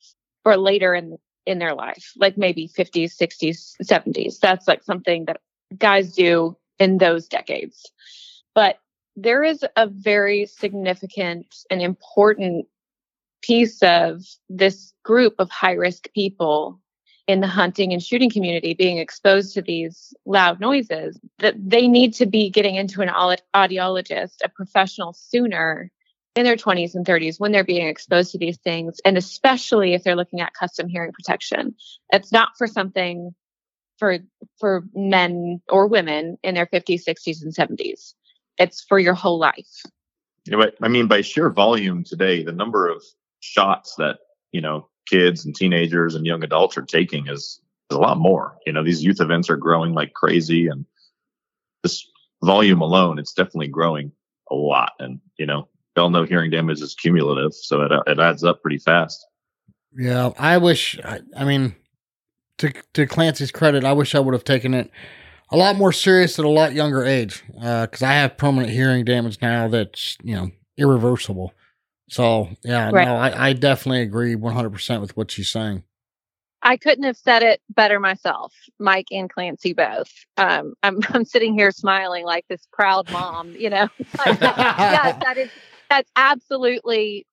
for 0.42 0.56
later 0.56 0.94
in 0.94 1.18
in 1.44 1.58
their 1.58 1.74
life, 1.74 2.12
like 2.16 2.36
maybe 2.38 2.68
50s, 2.68 3.16
60s, 3.20 3.72
70s. 3.82 4.38
That's 4.38 4.68
like 4.68 4.84
something 4.84 5.24
that 5.24 5.40
guys 5.76 6.14
do 6.14 6.56
in 6.82 6.98
those 6.98 7.28
decades. 7.28 7.90
But 8.54 8.78
there 9.16 9.42
is 9.42 9.64
a 9.76 9.86
very 9.86 10.46
significant 10.46 11.46
and 11.70 11.80
important 11.80 12.66
piece 13.42 13.82
of 13.82 14.22
this 14.48 14.92
group 15.04 15.34
of 15.38 15.50
high 15.50 15.72
risk 15.72 16.08
people 16.14 16.80
in 17.28 17.40
the 17.40 17.46
hunting 17.46 17.92
and 17.92 18.02
shooting 18.02 18.30
community 18.30 18.74
being 18.74 18.98
exposed 18.98 19.54
to 19.54 19.62
these 19.62 20.12
loud 20.26 20.60
noises 20.60 21.18
that 21.38 21.54
they 21.58 21.86
need 21.86 22.14
to 22.14 22.26
be 22.26 22.50
getting 22.50 22.74
into 22.74 23.00
an 23.00 23.08
audiologist, 23.08 24.36
a 24.44 24.48
professional 24.48 25.12
sooner 25.12 25.90
in 26.34 26.44
their 26.44 26.56
20s 26.56 26.94
and 26.94 27.06
30s 27.06 27.38
when 27.38 27.52
they're 27.52 27.64
being 27.64 27.86
exposed 27.86 28.32
to 28.32 28.38
these 28.38 28.56
things 28.58 28.98
and 29.04 29.18
especially 29.18 29.92
if 29.92 30.02
they're 30.02 30.16
looking 30.16 30.40
at 30.40 30.54
custom 30.54 30.88
hearing 30.88 31.12
protection 31.12 31.74
it's 32.10 32.32
not 32.32 32.48
for 32.56 32.66
something 32.66 33.34
for 34.02 34.18
for 34.58 34.82
men 34.94 35.60
or 35.68 35.86
women 35.86 36.36
in 36.42 36.56
their 36.56 36.66
50s 36.66 37.02
60s 37.06 37.40
and 37.40 37.54
70s 37.54 38.14
it's 38.58 38.84
for 38.88 38.98
your 38.98 39.14
whole 39.14 39.38
life 39.38 39.82
you 40.44 40.56
know, 40.56 40.68
i 40.82 40.88
mean 40.88 41.06
by 41.06 41.20
sheer 41.20 41.50
volume 41.50 42.02
today 42.02 42.42
the 42.42 42.50
number 42.50 42.88
of 42.88 43.00
shots 43.38 43.94
that 43.98 44.18
you 44.50 44.60
know 44.60 44.88
kids 45.08 45.44
and 45.44 45.54
teenagers 45.54 46.16
and 46.16 46.26
young 46.26 46.42
adults 46.42 46.76
are 46.76 46.82
taking 46.82 47.28
is, 47.28 47.60
is 47.90 47.96
a 47.96 47.98
lot 47.98 48.18
more 48.18 48.56
you 48.66 48.72
know 48.72 48.82
these 48.82 49.04
youth 49.04 49.20
events 49.20 49.48
are 49.48 49.56
growing 49.56 49.92
like 49.92 50.12
crazy 50.14 50.66
and 50.66 50.84
this 51.84 52.04
volume 52.42 52.80
alone 52.80 53.20
it's 53.20 53.32
definitely 53.32 53.68
growing 53.68 54.10
a 54.50 54.54
lot 54.56 54.94
and 54.98 55.20
you 55.38 55.46
know 55.46 55.68
we 55.94 56.02
all 56.02 56.10
know 56.10 56.24
hearing 56.24 56.50
damage 56.50 56.80
is 56.80 56.94
cumulative, 56.94 57.52
so 57.54 57.82
it 57.82 57.92
it 58.06 58.18
adds 58.18 58.44
up 58.44 58.62
pretty 58.62 58.78
fast. 58.78 59.26
Yeah, 59.94 60.30
I 60.38 60.58
wish. 60.58 60.98
I, 61.04 61.20
I 61.36 61.44
mean, 61.44 61.74
to 62.58 62.72
to 62.94 63.06
Clancie's 63.06 63.50
credit, 63.50 63.84
I 63.84 63.92
wish 63.92 64.14
I 64.14 64.20
would 64.20 64.34
have 64.34 64.44
taken 64.44 64.74
it 64.74 64.90
a 65.50 65.56
lot 65.56 65.76
more 65.76 65.92
serious 65.92 66.38
at 66.38 66.44
a 66.44 66.48
lot 66.48 66.72
younger 66.72 67.04
age 67.04 67.44
because 67.48 68.02
uh, 68.02 68.06
I 68.06 68.14
have 68.14 68.38
permanent 68.38 68.72
hearing 68.72 69.04
damage 69.04 69.40
now 69.42 69.68
that's 69.68 70.16
you 70.22 70.34
know 70.34 70.50
irreversible. 70.76 71.52
So 72.08 72.48
yeah, 72.62 72.90
right. 72.92 73.06
no, 73.06 73.16
I, 73.16 73.48
I 73.48 73.52
definitely 73.52 74.02
agree 74.02 74.34
one 74.34 74.54
hundred 74.54 74.70
percent 74.70 75.00
with 75.00 75.16
what 75.16 75.30
she's 75.30 75.50
saying. 75.50 75.84
I 76.64 76.76
couldn't 76.76 77.04
have 77.04 77.16
said 77.16 77.42
it 77.42 77.60
better 77.70 77.98
myself, 77.98 78.54
Mike 78.78 79.08
and 79.10 79.32
Clancie 79.32 79.74
both. 79.74 80.10
Um, 80.36 80.74
I'm 80.82 81.00
I'm 81.10 81.24
sitting 81.24 81.54
here 81.54 81.70
smiling 81.70 82.24
like 82.24 82.46
this 82.48 82.66
proud 82.72 83.10
mom, 83.10 83.54
you 83.56 83.70
know. 83.70 83.88
yeah, 84.26 85.18
that 85.18 85.34
is 85.36 85.50
that's 85.90 86.10
absolutely 86.16 87.26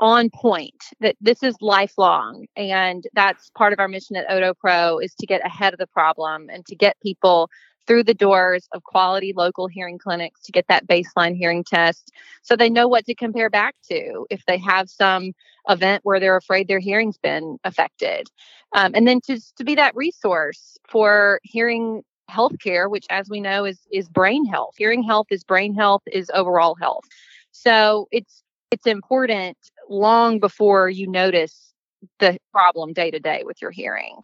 on 0.00 0.30
point 0.30 0.84
that 1.00 1.16
this 1.20 1.42
is 1.42 1.54
lifelong 1.60 2.46
and 2.56 3.06
that's 3.14 3.50
part 3.50 3.72
of 3.72 3.78
our 3.78 3.88
mission 3.88 4.16
at 4.16 4.28
OtoPro 4.28 5.02
is 5.02 5.14
to 5.14 5.26
get 5.26 5.44
ahead 5.44 5.72
of 5.72 5.78
the 5.78 5.86
problem 5.86 6.48
and 6.50 6.64
to 6.66 6.74
get 6.76 7.00
people 7.02 7.48
through 7.86 8.02
the 8.02 8.14
doors 8.14 8.66
of 8.72 8.82
quality 8.82 9.32
local 9.36 9.66
hearing 9.66 9.98
clinics 9.98 10.40
to 10.42 10.52
get 10.52 10.66
that 10.68 10.86
baseline 10.86 11.36
hearing 11.36 11.62
test 11.62 12.10
so 12.42 12.56
they 12.56 12.70
know 12.70 12.88
what 12.88 13.04
to 13.04 13.14
compare 13.14 13.50
back 13.50 13.74
to 13.88 14.26
if 14.30 14.44
they 14.46 14.58
have 14.58 14.88
some 14.88 15.32
event 15.68 16.00
where 16.04 16.20
they're 16.20 16.36
afraid 16.36 16.68
their 16.68 16.78
hearing's 16.78 17.18
been 17.18 17.58
affected. 17.64 18.28
Um, 18.74 18.92
and 18.94 19.06
then 19.06 19.20
to, 19.26 19.38
to 19.56 19.64
be 19.64 19.74
that 19.76 19.94
resource 19.96 20.76
for 20.88 21.40
hearing 21.42 22.02
healthcare 22.30 22.88
which 22.90 23.06
as 23.10 23.28
we 23.28 23.40
know 23.40 23.64
is 23.64 23.80
is 23.92 24.08
brain 24.08 24.46
health. 24.46 24.74
Hearing 24.78 25.02
health 25.02 25.26
is 25.30 25.44
brain 25.44 25.74
health 25.74 26.02
is 26.10 26.30
overall 26.34 26.74
health. 26.74 27.04
So 27.52 28.08
it's 28.10 28.42
it's 28.70 28.86
important 28.86 29.56
long 29.88 30.40
before 30.40 30.88
you 30.88 31.06
notice 31.06 31.72
the 32.18 32.38
problem 32.52 32.92
day 32.92 33.10
to 33.10 33.18
day 33.18 33.42
with 33.44 33.60
your 33.62 33.70
hearing. 33.70 34.20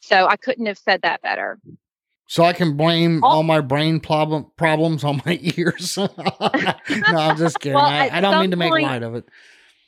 So 0.00 0.26
I 0.26 0.36
couldn't 0.36 0.66
have 0.66 0.78
said 0.78 1.02
that 1.02 1.22
better. 1.22 1.58
So 2.26 2.44
I 2.44 2.52
can 2.52 2.76
blame 2.76 3.22
oh. 3.22 3.28
all 3.28 3.42
my 3.42 3.60
brain 3.60 4.00
problem 4.00 4.46
problems 4.56 5.04
on 5.04 5.20
my 5.26 5.38
ears. 5.56 5.96
no, 5.96 6.08
I'm 6.88 7.36
just 7.36 7.60
kidding. 7.60 7.74
well, 7.74 7.84
I, 7.84 8.08
I, 8.10 8.20
don't 8.20 8.40
mean 8.40 8.50
to 8.52 8.56
make 8.56 8.70
point, 8.70 8.84
light 8.84 9.02
of 9.02 9.14
it. 9.14 9.28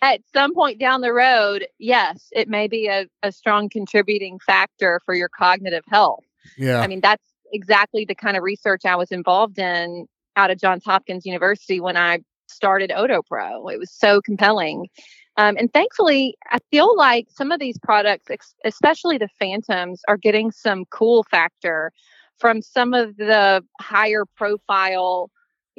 At 0.03 0.21
some 0.35 0.55
point 0.55 0.79
down 0.79 1.01
the 1.01 1.13
road, 1.13 1.67
yes, 1.79 2.29
it 2.33 2.49
may 2.49 2.69
be 2.69 2.87
a, 2.87 3.07
a 3.23 3.33
strong 3.33 3.69
contributing 3.69 4.39
factor 4.41 5.01
for 5.07 5.15
your 5.15 5.31
cognitive 5.31 5.85
health. 5.89 6.25
Yeah. 6.59 6.81
I 6.81 6.87
mean, 6.87 7.01
that's 7.01 7.25
exactly 7.53 8.05
the 8.05 8.15
kind 8.15 8.37
of 8.37 8.43
research 8.43 8.83
I 8.85 8.97
was 8.97 9.11
involved 9.11 9.59
in 9.59 10.07
out 10.37 10.51
of 10.51 10.59
Johns 10.59 10.85
Hopkins 10.85 11.25
University 11.25 11.81
when 11.81 11.97
I 11.97 12.19
started 12.55 12.91
OtoPro. 12.91 13.73
It 13.73 13.79
was 13.79 13.91
so 13.91 14.21
compelling. 14.21 14.89
Um, 15.37 15.57
and 15.59 15.73
thankfully, 15.73 16.37
I 16.51 16.59
feel 16.71 16.97
like 16.97 17.27
some 17.29 17.51
of 17.51 17.59
these 17.59 17.79
products, 17.79 18.31
especially 18.65 19.19
the 19.19 19.29
Phantoms, 19.39 20.01
are 20.07 20.17
getting 20.17 20.53
some 20.53 20.85
cool 20.91 21.25
factor 21.25 21.93
from 22.39 22.63
some 22.63 22.95
of 22.95 23.17
the 23.17 23.65
higher 23.81 24.25
profile 24.37 25.31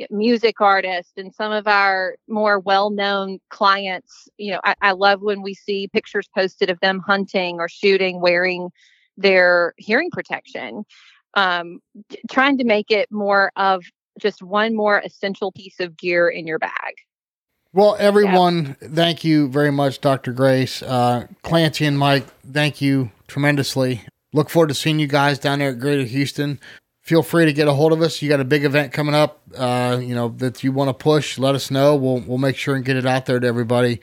music 0.09 0.59
artists 0.59 1.13
and 1.15 1.33
some 1.33 1.51
of 1.51 1.67
our 1.67 2.15
more 2.27 2.59
well-known 2.59 3.39
clients 3.49 4.27
you 4.37 4.51
know 4.51 4.59
I, 4.65 4.75
I, 4.81 4.91
love 4.91 5.21
when 5.21 5.41
we 5.41 5.53
see 5.53 5.87
pictures 5.87 6.27
posted 6.35 6.69
of 6.69 6.79
them 6.81 6.99
hunting 6.99 7.59
or 7.59 7.69
shooting 7.69 8.19
wearing 8.19 8.71
their 9.15 9.73
hearing 9.77 10.09
protection 10.11 10.83
um, 11.35 11.79
trying 12.29 12.57
to 12.57 12.65
make 12.65 12.91
it 12.91 13.09
more 13.09 13.51
of 13.55 13.85
just 14.19 14.41
one 14.41 14.75
more 14.75 14.99
essential 14.99 15.51
piece 15.51 15.79
of 15.79 15.97
gear 15.97 16.29
in 16.29 16.47
your 16.47 16.59
bag. 16.59 16.95
Well, 17.73 17.97
everyone, 17.99 18.77
yeah. 18.81 18.87
thank 18.93 19.25
you 19.25 19.49
very 19.49 19.71
much, 19.71 19.99
Dr. 19.99 20.31
Grace. 20.31 20.81
Uh, 20.81 21.27
Clancie 21.43 21.85
and 21.85 21.99
Mike, 21.99 22.25
thank 22.49 22.81
you 22.81 23.11
tremendously. 23.27 24.01
Look 24.31 24.49
forward 24.49 24.69
to 24.69 24.73
seeing 24.73 24.97
you 24.97 25.07
guys 25.07 25.39
down 25.39 25.59
there 25.59 25.71
at 25.71 25.79
Greater 25.79 26.03
Houston. 26.03 26.59
Feel 27.01 27.21
free 27.21 27.45
to 27.45 27.53
get 27.53 27.67
a 27.67 27.73
hold 27.73 27.91
of 27.91 28.01
us. 28.01 28.21
You 28.21 28.29
got 28.29 28.39
a 28.39 28.45
big 28.45 28.63
event 28.63 28.93
coming 28.93 29.13
up, 29.13 29.41
uh, 29.57 29.99
you 30.01 30.15
know, 30.15 30.29
that 30.37 30.63
you 30.63 30.71
want 30.71 30.87
to 30.87 30.93
push. 30.93 31.37
Let 31.37 31.53
us 31.53 31.69
know. 31.69 31.95
We'll 31.95 32.21
we'll 32.21 32.37
make 32.37 32.55
sure 32.55 32.75
and 32.75 32.83
get 32.83 32.95
it 32.95 33.05
out 33.05 33.25
there 33.25 33.39
to 33.39 33.45
everybody. 33.45 34.01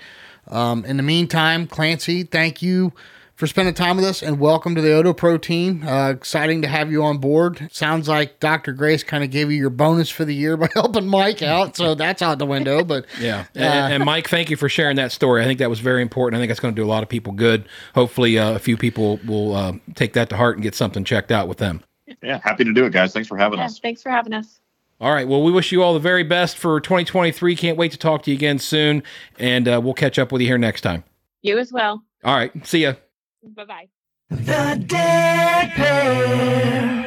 Um, 0.48 0.84
in 0.84 0.98
the 0.98 1.02
meantime, 1.02 1.66
Clancie, 1.66 2.30
thank 2.30 2.62
you 2.62 2.92
for 3.34 3.46
spending 3.46 3.74
time 3.74 3.96
with 3.96 4.04
us 4.04 4.22
and 4.22 4.38
welcome 4.38 4.74
to 4.74 4.80
the 4.80 4.88
OtoPro 4.88 5.40
team. 5.40 5.86
Uh, 5.86 6.10
exciting 6.10 6.62
to 6.62 6.68
have 6.68 6.90
you 6.90 7.02
on 7.02 7.18
board. 7.18 7.68
Sounds 7.72 8.08
like 8.08 8.40
Dr. 8.40 8.72
Grace 8.72 9.02
kind 9.02 9.24
of 9.24 9.30
gave 9.30 9.50
you 9.50 9.56
your 9.56 9.70
bonus 9.70 10.10
for 10.10 10.24
the 10.24 10.34
year 10.34 10.56
by 10.56 10.68
helping 10.74 11.06
Mike 11.06 11.42
out, 11.42 11.76
so 11.76 11.94
that's 11.94 12.22
out 12.22 12.38
the 12.38 12.46
window. 12.46 12.84
But 12.84 13.06
yeah, 13.20 13.46
uh, 13.56 13.58
and, 13.58 13.94
and, 13.94 14.04
Mike, 14.04 14.28
thank 14.28 14.50
you 14.50 14.56
for 14.56 14.68
sharing 14.68 14.96
that 14.96 15.12
story. 15.12 15.42
I 15.42 15.44
think 15.44 15.58
that 15.58 15.70
was 15.70 15.80
very 15.80 16.02
important. 16.02 16.38
I 16.38 16.40
think 16.40 16.50
that's 16.50 16.60
going 16.60 16.74
to 16.74 16.80
do 16.80 16.86
a 16.86 16.88
lot 16.88 17.02
of 17.02 17.08
people 17.08 17.32
good. 17.32 17.68
Hopefully, 17.94 18.38
uh, 18.38 18.52
a 18.52 18.58
few 18.58 18.76
people 18.76 19.18
will 19.26 19.54
uh, 19.54 19.72
take 19.94 20.12
that 20.12 20.28
to 20.30 20.36
heart 20.36 20.56
and 20.56 20.62
get 20.62 20.74
something 20.74 21.04
checked 21.04 21.32
out 21.32 21.48
with 21.48 21.58
them. 21.58 21.82
Yeah, 22.22 22.40
happy 22.42 22.64
to 22.64 22.72
do 22.72 22.84
it, 22.84 22.92
guys. 22.92 23.12
Thanks 23.12 23.28
for 23.28 23.38
having 23.38 23.58
yeah, 23.58 23.66
us. 23.66 23.78
Thanks 23.78 24.02
for 24.02 24.10
having 24.10 24.32
us. 24.32 24.60
All 25.00 25.12
right. 25.12 25.26
Well, 25.26 25.42
we 25.42 25.50
wish 25.50 25.72
you 25.72 25.82
all 25.82 25.94
the 25.94 26.00
very 26.00 26.22
best 26.22 26.56
for 26.56 26.80
2023. 26.80 27.56
Can't 27.56 27.76
wait 27.76 27.90
to 27.90 27.98
talk 27.98 28.22
to 28.24 28.30
you 28.30 28.36
again 28.36 28.60
soon, 28.60 29.02
and 29.38 29.66
uh, 29.66 29.80
we'll 29.82 29.94
catch 29.94 30.18
up 30.18 30.30
with 30.30 30.42
you 30.42 30.46
here 30.46 30.58
next 30.58 30.82
time. 30.82 31.02
You 31.40 31.58
as 31.58 31.72
well. 31.72 32.04
All 32.22 32.36
right. 32.36 32.52
See 32.64 32.84
ya. 32.84 32.94
Bye 33.42 33.64
bye. 33.64 33.88
The 34.30 34.82
Dead 34.86 35.70
Pair. 35.72 37.02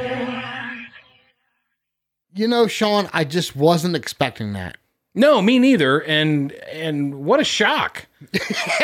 You 2.34 2.48
know, 2.50 2.68
Sean, 2.68 3.10
I 3.14 3.24
just 3.24 3.56
wasn't 3.56 3.96
expecting 3.96 4.54
that. 4.54 4.78
No, 5.16 5.42
me 5.42 5.60
neither. 5.60 6.00
And 6.00 6.52
and 6.52 7.26
what 7.26 7.40
a 7.40 7.46
shock. 7.46 8.06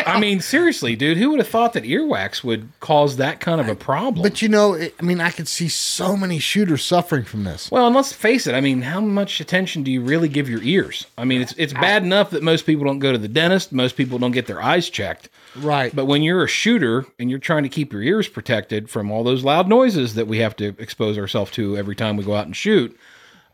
I 0.06 0.20
mean, 0.20 0.40
seriously, 0.42 0.96
dude, 0.96 1.18
who 1.18 1.30
would 1.32 1.40
have 1.40 1.48
thought 1.48 1.74
that 1.74 1.84
earwax 1.84 2.42
would 2.44 2.70
cause 2.80 3.18
that 3.18 3.42
kind 3.42 3.60
of 3.60 3.68
a 3.68 3.76
problem? 3.76 4.24
But 4.24 4.42
you 4.42 4.48
know, 4.48 4.74
it, 4.74 4.96
I 4.98 5.04
mean, 5.04 5.20
I 5.20 5.30
could 5.30 5.50
see 5.50 5.68
so 5.68 6.16
many 6.16 6.40
shooters 6.40 6.84
suffering 6.84 7.26
from 7.26 7.44
this. 7.44 7.70
Well, 7.70 7.88
and 7.88 7.96
let's 7.96 8.14
face 8.14 8.48
it. 8.48 8.56
I 8.56 8.62
mean, 8.62 8.82
how 8.82 9.02
much 9.02 9.42
attention 9.42 9.84
do 9.84 9.92
you 9.92 10.02
really 10.02 10.30
give 10.30 10.50
your 10.50 10.64
ears? 10.64 11.06
I 11.18 11.26
mean, 11.26 11.42
it's 11.42 11.54
it's 11.58 11.74
bad 11.74 12.04
enough 12.04 12.30
that 12.32 12.44
most 12.44 12.66
people 12.66 12.86
don't 12.86 13.00
go 13.00 13.12
to 13.12 13.18
the 13.18 13.28
dentist, 13.28 13.74
most 13.74 13.98
people 13.98 14.18
don't 14.18 14.32
get 14.32 14.48
their 14.48 14.62
eyes 14.62 14.90
checked. 14.90 15.30
Right. 15.58 15.94
But 15.94 16.06
when 16.06 16.24
you're 16.24 16.46
a 16.46 16.48
shooter 16.48 17.06
and 17.20 17.30
you're 17.30 17.40
trying 17.40 17.64
to 17.64 17.70
keep 17.70 17.92
your 17.92 18.02
ears 18.02 18.30
protected 18.30 18.90
from 18.90 19.12
all 19.12 19.26
those 19.26 19.44
loud 19.44 19.68
noises 19.68 20.16
that 20.16 20.28
we 20.28 20.38
have 20.38 20.56
to 20.58 20.76
expose 20.80 21.18
ourselves 21.18 21.52
to 21.52 21.78
every 21.78 21.96
time 21.96 22.16
we 22.16 22.24
go 22.24 22.36
out 22.36 22.46
and 22.46 22.56
shoot, 22.56 22.98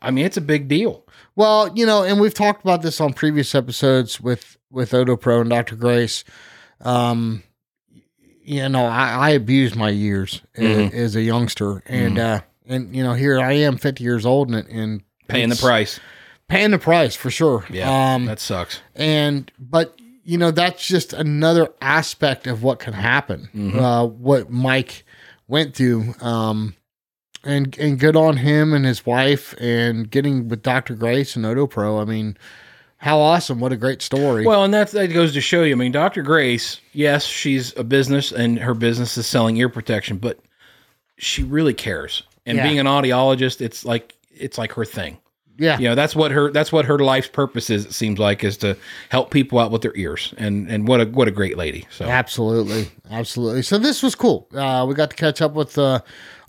I 0.00 0.10
mean, 0.10 0.24
it's 0.24 0.36
a 0.36 0.42
big 0.42 0.68
deal. 0.68 1.04
Well, 1.36 1.72
you 1.76 1.86
know, 1.86 2.02
and 2.02 2.20
we've 2.20 2.34
talked 2.34 2.62
about 2.62 2.82
this 2.82 3.00
on 3.00 3.12
previous 3.12 3.54
episodes 3.54 4.20
with 4.20 4.56
with 4.70 4.92
OtoPro 4.92 5.40
and 5.40 5.50
Dr. 5.50 5.76
Grace. 5.76 6.24
Um, 6.80 7.42
you 8.42 8.68
know, 8.68 8.86
I, 8.86 9.10
I 9.10 9.30
abused 9.30 9.76
my 9.76 9.90
years 9.90 10.42
mm-hmm. 10.56 10.88
as, 10.88 10.94
as, 10.94 11.16
a 11.16 11.22
youngster, 11.22 11.82
and 11.86 12.16
mm-hmm. 12.16 12.36
uh, 12.36 12.40
and 12.66 12.94
you 12.94 13.02
know, 13.02 13.12
here 13.12 13.38
I 13.38 13.52
am, 13.52 13.76
fifty 13.76 14.04
years 14.04 14.24
old, 14.24 14.50
and 14.50 14.66
and 14.68 15.02
paying 15.28 15.48
the 15.50 15.56
price. 15.56 16.00
paying 16.48 16.70
the 16.70 16.78
price 16.78 17.14
for 17.14 17.30
sure. 17.30 17.66
Yeah, 17.70 18.14
Um, 18.14 18.24
that 18.26 18.40
sucks. 18.40 18.80
and 18.94 19.50
but 19.58 19.98
you 20.24 20.38
know 20.38 20.50
that's 20.50 20.86
just 20.86 21.12
another 21.12 21.68
aspect 21.80 22.46
of 22.46 22.62
what 22.62 22.78
can 22.78 22.94
happen. 22.94 23.48
Mm-hmm. 23.54 23.78
Uh, 23.78 24.04
what 24.06 24.50
Mike 24.50 25.04
went 25.46 25.74
through. 25.74 26.14
Um, 26.20 26.74
and 27.44 27.76
and 27.78 27.98
good 27.98 28.16
on 28.16 28.36
him 28.38 28.72
and 28.72 28.84
his 28.84 29.04
wife 29.06 29.54
and 29.60 30.10
getting 30.10 30.48
with 30.48 30.62
Dr. 30.62 30.94
Grace 30.94 31.36
and 31.36 31.44
OtoPro. 31.44 32.00
I 32.00 32.04
mean, 32.04 32.36
how 32.98 33.18
awesome! 33.20 33.60
What 33.60 33.72
a 33.72 33.76
great 33.76 34.02
story. 34.02 34.44
Well, 34.46 34.64
and 34.64 34.74
that 34.74 34.90
that 34.92 35.08
goes 35.08 35.32
to 35.34 35.40
show 35.40 35.62
you. 35.62 35.72
I 35.72 35.76
mean, 35.76 35.92
Dr. 35.92 36.22
Grace, 36.22 36.80
yes, 36.92 37.24
she's 37.24 37.76
a 37.76 37.84
business, 37.84 38.32
and 38.32 38.58
her 38.58 38.74
business 38.74 39.16
is 39.16 39.26
selling 39.26 39.56
ear 39.56 39.68
protection, 39.68 40.18
but 40.18 40.38
she 41.16 41.42
really 41.42 41.74
cares. 41.74 42.22
And 42.46 42.56
Yeah. 42.56 42.64
being 42.64 42.78
an 42.78 42.86
audiologist, 42.86 43.60
it's 43.60 43.84
like 43.84 44.14
it's 44.34 44.56
like 44.58 44.72
her 44.72 44.84
thing. 44.84 45.18
yeah, 45.60 45.76
You 45.78 45.88
know, 45.88 45.94
that's 45.96 46.14
what 46.14 46.30
her 46.30 46.50
that's 46.52 46.70
what 46.72 46.84
her 46.86 46.98
life's 47.00 47.26
purpose 47.28 47.68
is. 47.68 47.84
It 47.86 47.92
seems 47.92 48.18
like 48.20 48.42
is 48.44 48.56
to 48.58 48.76
help 49.10 49.30
people 49.32 49.58
out 49.58 49.70
with 49.72 49.82
their 49.82 49.96
ears, 49.96 50.32
and 50.38 50.68
and 50.70 50.86
what 50.88 51.00
a 51.00 51.04
what 51.06 51.26
a 51.28 51.32
great 51.32 51.56
lady. 51.58 51.86
So 51.90 52.04
Absolutely, 52.04 52.88
absolutely. 53.10 53.62
So 53.62 53.76
this 53.78 54.02
was 54.02 54.14
cool. 54.14 54.48
Uh, 54.54 54.86
we 54.88 54.94
got 54.94 55.10
to 55.10 55.16
catch 55.16 55.42
up 55.42 55.54
with 55.54 55.76
uh, 55.76 56.00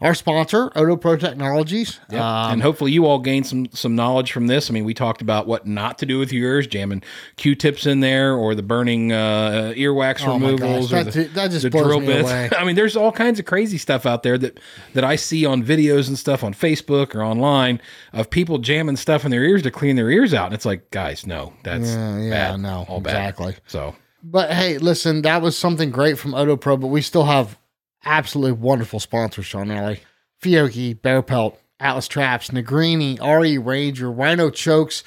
our 0.01 0.13
sponsor, 0.13 0.69
OtoPro 0.69 1.19
Technologies. 1.19 1.99
Yep. 2.09 2.21
Um, 2.21 2.53
and 2.53 2.61
hopefully 2.61 2.91
you 2.91 3.05
all 3.05 3.19
gained 3.19 3.45
some 3.47 3.67
some 3.71 3.95
knowledge 3.95 4.31
from 4.31 4.47
this. 4.47 4.69
I 4.69 4.73
mean, 4.73 4.85
we 4.85 4.93
talked 4.93 5.21
about 5.21 5.45
what 5.47 5.67
not 5.67 5.97
to 5.99 6.05
do 6.05 6.19
with 6.19 6.31
your 6.31 6.53
ears, 6.53 6.67
jamming 6.67 7.03
Q-tips 7.35 7.85
in 7.85 7.99
there, 7.99 8.33
or 8.33 8.55
the 8.55 8.63
burning 8.63 9.11
uh, 9.11 9.73
earwax 9.75 10.25
Oh 10.25 10.33
removals, 10.33 10.93
or 10.93 11.03
the, 11.03 11.23
that 11.33 11.51
just 11.51 11.63
the 11.63 11.69
drill 11.69 11.99
bits. 11.99 12.29
away. 12.29 12.49
I 12.57 12.63
mean, 12.63 12.75
there's 12.75 12.95
all 12.95 13.11
kinds 13.11 13.39
of 13.39 13.45
crazy 13.45 13.77
stuff 13.77 14.05
out 14.05 14.23
there 14.23 14.37
that 14.37 14.59
that 14.93 15.03
I 15.03 15.15
see 15.17 15.45
on 15.45 15.63
videos 15.63 16.07
and 16.07 16.17
stuff 16.17 16.43
on 16.43 16.53
Facebook 16.53 17.13
or 17.15 17.21
online 17.23 17.81
of 18.13 18.29
people 18.29 18.57
jamming 18.59 18.95
stuff 18.95 19.25
in 19.25 19.31
their 19.31 19.43
ears 19.43 19.63
to 19.63 19.71
clean 19.71 19.95
their 19.97 20.09
ears 20.09 20.33
out, 20.33 20.45
and 20.45 20.53
it's 20.55 20.65
like, 20.65 20.89
guys, 20.91 21.27
no, 21.27 21.53
that's 21.63 21.89
Yeah, 21.89 22.17
yeah, 22.19 22.29
bad. 22.29 22.59
no, 22.61 22.85
all 22.87 23.01
bad. 23.01 23.11
exactly. 23.11 23.55
So 23.67 23.95
but 24.23 24.51
hey, 24.51 24.77
listen, 24.77 25.21
that 25.23 25.41
was 25.41 25.57
something 25.57 25.91
great 25.91 26.17
from 26.17 26.31
OtoPro, 26.31 26.79
but 26.79 26.87
we 26.87 27.01
still 27.01 27.23
have 27.25 27.57
absolutely 28.05 28.53
wonderful 28.53 28.99
sponsors, 28.99 29.45
Sean 29.45 29.71
Alley. 29.71 30.01
Fiocchi, 30.41 30.99
BarePelt, 30.99 31.55
Atlas 31.79 32.07
Traps, 32.07 32.49
Negrini, 32.49 33.19
RE 33.19 33.57
Ranger, 33.57 34.11
Rhino 34.11 34.49
Chokes, 34.49 35.03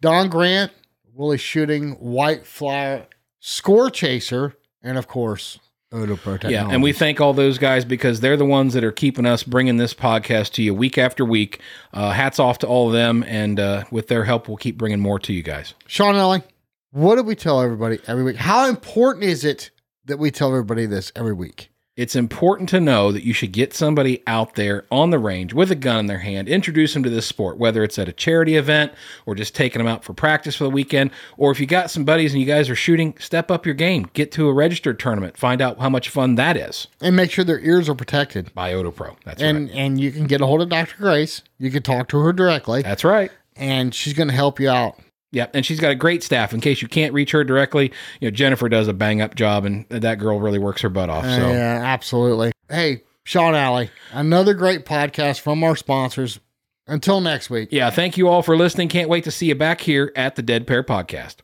Dawn 0.00 0.28
Grant, 0.28 0.72
Woolley 1.14 1.38
Shooting, 1.38 1.92
White 1.92 2.46
Flyer, 2.46 3.06
Score 3.40 3.90
Chaser, 3.90 4.54
and 4.82 4.96
of 4.96 5.08
course, 5.08 5.58
OtoPro 5.92 6.50
Yeah, 6.50 6.68
and 6.68 6.82
we 6.82 6.92
thank 6.92 7.20
all 7.20 7.32
those 7.32 7.56
guys 7.56 7.84
because 7.84 8.20
they're 8.20 8.36
the 8.36 8.44
ones 8.44 8.74
that 8.74 8.84
are 8.84 8.92
keeping 8.92 9.24
us 9.26 9.42
bringing 9.42 9.78
this 9.78 9.94
podcast 9.94 10.52
to 10.52 10.62
you 10.62 10.74
week 10.74 10.98
after 10.98 11.24
week. 11.24 11.60
Uh, 11.92 12.10
hats 12.10 12.38
off 12.38 12.58
to 12.58 12.66
all 12.66 12.88
of 12.88 12.92
them, 12.92 13.24
and 13.26 13.58
uh, 13.58 13.84
with 13.90 14.08
their 14.08 14.24
help, 14.24 14.48
we'll 14.48 14.58
keep 14.58 14.76
bringing 14.76 15.00
more 15.00 15.18
to 15.18 15.32
you 15.32 15.42
guys. 15.42 15.74
Sean 15.86 16.14
Alley, 16.14 16.42
what 16.90 17.16
do 17.16 17.22
we 17.22 17.34
tell 17.34 17.62
everybody 17.62 17.98
every 18.06 18.22
week? 18.22 18.36
How 18.36 18.68
important 18.68 19.24
is 19.24 19.44
it 19.44 19.70
that 20.04 20.18
we 20.18 20.30
tell 20.30 20.50
everybody 20.50 20.84
this 20.86 21.10
every 21.16 21.32
week? 21.32 21.70
It's 21.98 22.14
important 22.14 22.68
to 22.68 22.80
know 22.80 23.10
that 23.10 23.24
you 23.24 23.32
should 23.32 23.50
get 23.50 23.74
somebody 23.74 24.22
out 24.28 24.54
there 24.54 24.84
on 24.88 25.10
the 25.10 25.18
range 25.18 25.52
with 25.52 25.72
a 25.72 25.74
gun 25.74 25.98
in 25.98 26.06
their 26.06 26.20
hand, 26.20 26.48
introduce 26.48 26.94
them 26.94 27.02
to 27.02 27.10
this 27.10 27.26
sport, 27.26 27.58
whether 27.58 27.82
it's 27.82 27.98
at 27.98 28.08
a 28.08 28.12
charity 28.12 28.54
event 28.54 28.92
or 29.26 29.34
just 29.34 29.52
taking 29.52 29.80
them 29.80 29.88
out 29.88 30.04
for 30.04 30.14
practice 30.14 30.54
for 30.54 30.62
the 30.62 30.70
weekend, 30.70 31.10
or 31.36 31.50
if 31.50 31.58
you 31.58 31.66
got 31.66 31.90
some 31.90 32.04
buddies 32.04 32.32
and 32.32 32.40
you 32.40 32.46
guys 32.46 32.70
are 32.70 32.76
shooting, 32.76 33.16
step 33.18 33.50
up 33.50 33.66
your 33.66 33.74
game, 33.74 34.08
get 34.12 34.30
to 34.30 34.46
a 34.46 34.52
registered 34.52 35.00
tournament, 35.00 35.36
find 35.36 35.60
out 35.60 35.80
how 35.80 35.88
much 35.88 36.08
fun 36.08 36.36
that 36.36 36.56
is. 36.56 36.86
And 37.00 37.16
make 37.16 37.32
sure 37.32 37.44
their 37.44 37.58
ears 37.58 37.88
are 37.88 37.96
protected. 37.96 38.54
By 38.54 38.74
OtoPro. 38.74 39.16
That's 39.24 39.42
right. 39.42 39.48
and 39.48 39.68
right. 39.68 39.76
and 39.76 40.00
you 40.00 40.12
can 40.12 40.28
get 40.28 40.40
a 40.40 40.46
hold 40.46 40.62
of 40.62 40.68
Dr. 40.68 40.94
Grace. 40.98 41.42
You 41.58 41.72
can 41.72 41.82
talk 41.82 42.06
to 42.10 42.18
her 42.20 42.32
directly, 42.32 42.82
That's 42.82 43.02
right. 43.02 43.32
and 43.56 43.92
she's 43.92 44.14
going 44.14 44.28
to 44.28 44.34
help 44.34 44.60
you 44.60 44.70
out. 44.70 45.00
Yeah, 45.30 45.46
and 45.52 45.64
she's 45.66 45.78
got 45.80 45.90
a 45.90 45.94
great 45.94 46.22
staff. 46.22 46.54
In 46.54 46.60
case 46.60 46.80
you 46.80 46.88
can't 46.88 47.12
reach 47.12 47.32
her 47.32 47.44
directly, 47.44 47.92
you 48.20 48.28
know 48.28 48.30
Jennifer 48.30 48.68
does 48.68 48.88
a 48.88 48.94
bang 48.94 49.20
up 49.20 49.34
job, 49.34 49.64
and 49.64 49.84
that 49.90 50.18
girl 50.18 50.40
really 50.40 50.58
works 50.58 50.80
her 50.82 50.88
butt 50.88 51.10
off. 51.10 51.24
So 51.24 51.50
yeah, 51.50 51.82
absolutely. 51.84 52.52
Hey, 52.68 53.02
Sean 53.24 53.54
Alley, 53.54 53.90
another 54.12 54.54
great 54.54 54.86
podcast 54.86 55.40
from 55.40 55.62
our 55.64 55.76
sponsors. 55.76 56.40
Until 56.86 57.20
next 57.20 57.50
week. 57.50 57.68
yeah, 57.70 57.90
thank 57.90 58.16
you 58.16 58.28
all 58.28 58.40
for 58.40 58.56
listening. 58.56 58.88
Can't 58.88 59.10
wait 59.10 59.24
to 59.24 59.30
see 59.30 59.44
you 59.46 59.54
back 59.54 59.82
here 59.82 60.10
at 60.16 60.36
the 60.36 60.42
Dead 60.42 60.66
Pair 60.66 60.82
Podcast. 60.82 61.36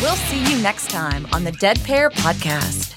We'll 0.00 0.14
see 0.14 0.38
you 0.48 0.62
next 0.62 0.90
time 0.90 1.26
on 1.32 1.42
the 1.42 1.50
Dead 1.50 1.82
Pair 1.82 2.10
Podcast. 2.10 2.92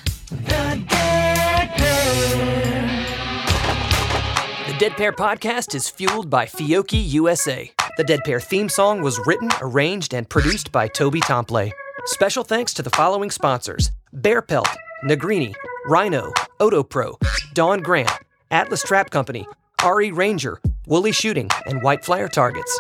The 4.68 4.76
Dead 4.78 4.92
Pair 4.92 5.12
podcast 5.12 5.74
is 5.74 5.90
fueled 5.90 6.30
by 6.30 6.46
Fiocchi 6.46 7.04
USA. 7.10 7.72
The 7.98 8.04
Dead 8.04 8.22
Pair 8.26 8.40
theme 8.40 8.70
song 8.70 9.02
was 9.02 9.20
written, 9.26 9.50
arranged, 9.62 10.14
and 10.14 10.30
produced 10.30 10.72
by 10.72 10.88
Toby 10.88 11.20
Tomplay. 11.20 11.72
Special 12.06 12.44
thanks 12.44 12.74
to 12.76 12.82
the 12.82 12.90
following 12.90 13.32
sponsors 13.32 13.92
BarePelt, 14.16 14.74
Negrini, 15.04 15.54
Rhino, 15.86 16.32
OtoPro, 16.60 17.16
Dawn 17.54 17.82
Grant, 17.82 18.12
Atlas 18.52 18.84
Trap 18.84 19.10
Company, 19.10 19.48
RE 19.86 20.12
Ranger, 20.12 20.60
Woolley 20.88 21.12
Shooting, 21.12 21.50
and 21.66 21.82
White 21.82 22.04
Flyer 22.06 22.28
Targets. 22.28 22.80